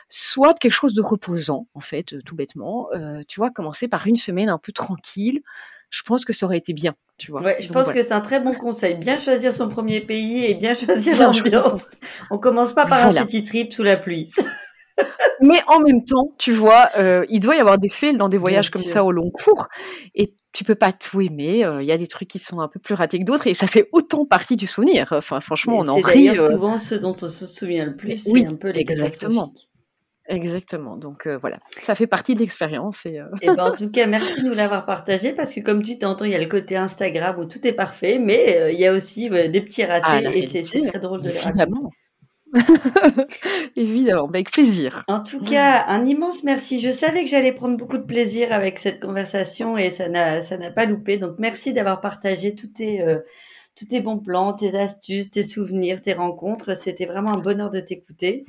soit 0.08 0.54
quelque 0.54 0.72
chose 0.72 0.94
de 0.94 1.02
reposant, 1.02 1.66
en 1.74 1.80
fait, 1.80 2.14
tout 2.24 2.34
bêtement. 2.34 2.88
Euh, 2.94 3.20
tu 3.28 3.40
vois, 3.40 3.50
commencer 3.50 3.88
par 3.88 4.06
une 4.06 4.16
semaine 4.16 4.48
un 4.48 4.58
peu 4.58 4.72
tranquille. 4.72 5.42
Je 5.90 6.02
pense 6.02 6.24
que 6.24 6.32
ça 6.32 6.46
aurait 6.46 6.58
été 6.58 6.72
bien. 6.72 6.94
Tu 7.16 7.30
vois. 7.32 7.42
Ouais, 7.42 7.56
je 7.60 7.68
pense 7.68 7.90
que 7.90 8.02
c'est 8.02 8.12
un 8.12 8.20
très 8.20 8.40
bon 8.40 8.52
conseil. 8.52 8.94
Bien 8.94 9.18
choisir 9.18 9.52
son 9.52 9.68
premier 9.68 10.00
pays 10.00 10.44
et 10.44 10.54
bien 10.54 10.74
choisir 10.74 11.20
l'ambiance. 11.20 11.82
On 12.30 12.38
commence 12.38 12.72
pas 12.72 12.86
par 12.86 13.06
un 13.06 13.12
city 13.12 13.44
trip 13.44 13.72
sous 13.72 13.82
la 13.82 13.96
pluie. 13.96 14.30
Mais 15.40 15.60
en 15.68 15.80
même 15.80 16.04
temps, 16.04 16.34
tu 16.38 16.52
vois, 16.52 16.90
euh, 16.98 17.24
il 17.28 17.40
doit 17.40 17.56
y 17.56 17.60
avoir 17.60 17.78
des 17.78 17.88
fails 17.88 18.16
dans 18.16 18.28
des 18.28 18.38
voyages 18.38 18.70
comme 18.70 18.84
ça 18.84 19.04
au 19.04 19.12
long 19.12 19.30
cours. 19.30 19.66
Et 20.14 20.34
tu 20.52 20.64
peux 20.64 20.74
pas 20.74 20.92
tout 20.92 21.20
aimer. 21.20 21.64
Euh, 21.64 21.82
il 21.82 21.86
y 21.86 21.92
a 21.92 21.98
des 21.98 22.06
trucs 22.06 22.28
qui 22.28 22.38
sont 22.38 22.60
un 22.60 22.68
peu 22.68 22.80
plus 22.80 22.94
ratés 22.94 23.20
que 23.20 23.24
d'autres. 23.24 23.46
Et 23.46 23.54
ça 23.54 23.66
fait 23.66 23.88
autant 23.92 24.24
partie 24.24 24.56
du 24.56 24.66
souvenir. 24.66 25.08
Enfin, 25.12 25.40
franchement, 25.40 25.78
on 25.78 25.88
en 25.88 25.96
rit. 25.96 26.28
C'est 26.28 26.40
euh... 26.40 26.50
souvent 26.52 26.78
ce 26.78 26.94
dont 26.96 27.14
on 27.22 27.28
se 27.28 27.46
souvient 27.46 27.84
le 27.84 27.96
plus. 27.96 28.26
Oui, 28.26 28.44
un 28.44 28.56
peu 28.56 28.70
les 28.70 28.80
exactement. 28.80 29.52
Exactement. 30.28 30.96
Donc 30.96 31.26
euh, 31.26 31.38
voilà, 31.38 31.58
ça 31.82 31.94
fait 31.94 32.06
partie 32.06 32.34
de 32.34 32.40
l'expérience. 32.40 33.06
Et, 33.06 33.18
euh... 33.18 33.24
et 33.40 33.46
ben, 33.46 33.58
en 33.58 33.72
tout 33.72 33.90
cas, 33.90 34.06
merci 34.06 34.42
de 34.42 34.48
nous 34.48 34.54
l'avoir 34.54 34.84
partagé 34.84 35.32
parce 35.32 35.52
que 35.52 35.60
comme 35.60 35.82
tu 35.82 35.98
t'entends, 35.98 36.26
il 36.26 36.32
y 36.32 36.34
a 36.34 36.38
le 36.38 36.46
côté 36.46 36.76
Instagram 36.76 37.38
où 37.38 37.46
tout 37.46 37.66
est 37.66 37.72
parfait, 37.72 38.18
mais 38.18 38.58
euh, 38.58 38.70
il 38.70 38.78
y 38.78 38.86
a 38.86 38.92
aussi 38.92 39.30
des 39.30 39.60
petits 39.62 39.84
ratés 39.84 40.26
ah, 40.26 40.34
et 40.34 40.46
c'est 40.46 40.62
très 40.62 40.98
drôle 40.98 41.22
de 41.22 41.30
les 41.30 41.38
Évidemment. 41.38 41.90
Évidemment, 43.76 44.26
avec 44.26 44.50
plaisir. 44.50 45.04
En 45.08 45.20
tout 45.22 45.42
cas, 45.42 45.84
un 45.86 46.06
immense 46.06 46.44
merci. 46.44 46.80
Je 46.80 46.90
savais 46.90 47.24
que 47.24 47.30
j'allais 47.30 47.52
prendre 47.52 47.76
beaucoup 47.76 47.98
de 47.98 48.04
plaisir 48.04 48.52
avec 48.52 48.78
cette 48.78 49.00
conversation 49.00 49.76
et 49.76 49.90
ça 49.90 50.08
n'a 50.08 50.40
ça 50.42 50.56
n'a 50.58 50.70
pas 50.70 50.84
loupé. 50.84 51.18
Donc 51.18 51.36
merci 51.38 51.72
d'avoir 51.72 52.00
partagé 52.00 52.54
tous 52.54 52.68
tes 52.68 53.04
tous 53.76 53.86
tes 53.86 54.00
bons 54.00 54.18
plans, 54.18 54.54
tes 54.54 54.76
astuces, 54.78 55.30
tes 55.30 55.42
souvenirs, 55.42 56.00
tes 56.00 56.14
rencontres. 56.14 56.74
C'était 56.74 57.06
vraiment 57.06 57.34
un 57.34 57.38
bonheur 57.38 57.70
de 57.70 57.80
t'écouter. 57.80 58.44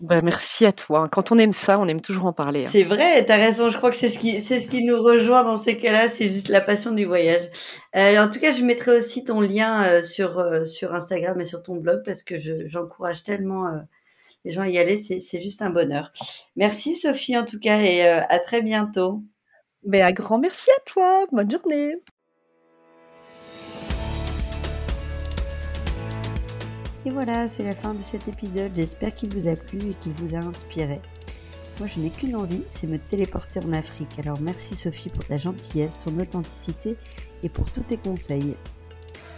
Bah, 0.00 0.22
merci 0.22 0.64
à 0.64 0.72
toi. 0.72 1.08
Quand 1.12 1.30
on 1.30 1.36
aime 1.36 1.52
ça, 1.52 1.78
on 1.78 1.86
aime 1.86 2.00
toujours 2.00 2.24
en 2.24 2.32
parler. 2.32 2.64
Hein. 2.64 2.68
C'est 2.72 2.84
vrai, 2.84 3.24
tu 3.26 3.32
as 3.32 3.36
raison. 3.36 3.68
Je 3.68 3.76
crois 3.76 3.90
que 3.90 3.96
c'est 3.96 4.08
ce 4.08 4.18
qui, 4.18 4.40
c'est 4.42 4.60
ce 4.60 4.68
qui 4.68 4.82
nous 4.82 5.00
rejoint 5.02 5.44
dans 5.44 5.58
ces 5.58 5.76
cas-là. 5.76 6.08
C'est 6.08 6.28
juste 6.28 6.48
la 6.48 6.62
passion 6.62 6.92
du 6.92 7.04
voyage. 7.04 7.44
Euh, 7.94 8.18
en 8.18 8.30
tout 8.30 8.40
cas, 8.40 8.54
je 8.54 8.64
mettrai 8.64 8.96
aussi 8.96 9.24
ton 9.24 9.42
lien 9.42 9.84
euh, 9.84 10.02
sur 10.02 10.38
euh, 10.38 10.64
sur 10.64 10.94
Instagram 10.94 11.38
et 11.42 11.44
sur 11.44 11.62
ton 11.62 11.76
blog 11.76 12.02
parce 12.04 12.22
que 12.22 12.36
j'encourage 12.66 13.24
tellement 13.24 13.66
les 14.46 14.52
gens 14.52 14.62
à 14.62 14.68
y 14.68 14.78
aller. 14.78 14.96
C'est, 14.96 15.42
juste 15.42 15.60
un 15.60 15.70
bonheur. 15.70 16.12
Merci 16.56 16.96
Sophie 16.96 17.36
en 17.36 17.44
tout 17.44 17.60
cas 17.60 17.80
et 17.82 18.02
à 18.08 18.38
très 18.38 18.62
bientôt. 18.62 19.22
Ben, 19.84 20.02
un 20.02 20.12
grand 20.12 20.38
merci 20.38 20.70
à 20.70 20.80
toi. 20.86 21.26
Bonne 21.30 21.50
journée. 21.50 21.92
Et 27.06 27.10
voilà, 27.10 27.48
c'est 27.48 27.64
la 27.64 27.74
fin 27.74 27.94
de 27.94 28.00
cet 28.00 28.28
épisode. 28.28 28.72
J'espère 28.76 29.14
qu'il 29.14 29.32
vous 29.32 29.48
a 29.48 29.56
plu 29.56 29.78
et 29.90 29.94
qu'il 29.94 30.12
vous 30.12 30.34
a 30.34 30.38
inspiré. 30.38 31.00
Moi, 31.78 31.88
je 31.88 31.98
n'ai 31.98 32.10
qu'une 32.10 32.36
envie, 32.36 32.62
c'est 32.68 32.86
me 32.86 32.98
téléporter 32.98 33.58
en 33.60 33.72
Afrique. 33.72 34.18
Alors 34.18 34.38
merci 34.38 34.76
Sophie 34.76 35.08
pour 35.08 35.24
ta 35.24 35.38
gentillesse, 35.38 35.96
ton 35.98 36.18
authenticité 36.18 36.98
et 37.42 37.48
pour 37.48 37.70
tous 37.70 37.80
tes 37.80 37.96
conseils. 37.96 38.54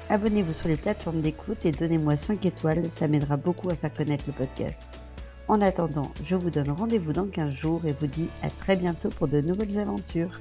Abonnez-vous 0.08 0.52
sur 0.52 0.66
les 0.66 0.76
plateformes 0.76 1.20
d'écoute 1.20 1.64
et 1.64 1.70
donnez-moi 1.70 2.16
5 2.16 2.44
étoiles, 2.44 2.90
ça 2.90 3.06
m'aidera 3.06 3.36
beaucoup 3.36 3.70
à 3.70 3.76
faire 3.76 3.94
connaître 3.94 4.24
le 4.26 4.32
podcast. 4.32 4.82
En 5.46 5.60
attendant, 5.60 6.10
je 6.20 6.34
vous 6.34 6.50
donne 6.50 6.70
rendez-vous 6.70 7.12
dans 7.12 7.28
15 7.28 7.52
jours 7.52 7.86
et 7.86 7.92
vous 7.92 8.08
dis 8.08 8.28
à 8.42 8.50
très 8.50 8.74
bientôt 8.74 9.10
pour 9.10 9.28
de 9.28 9.40
nouvelles 9.40 9.78
aventures. 9.78 10.40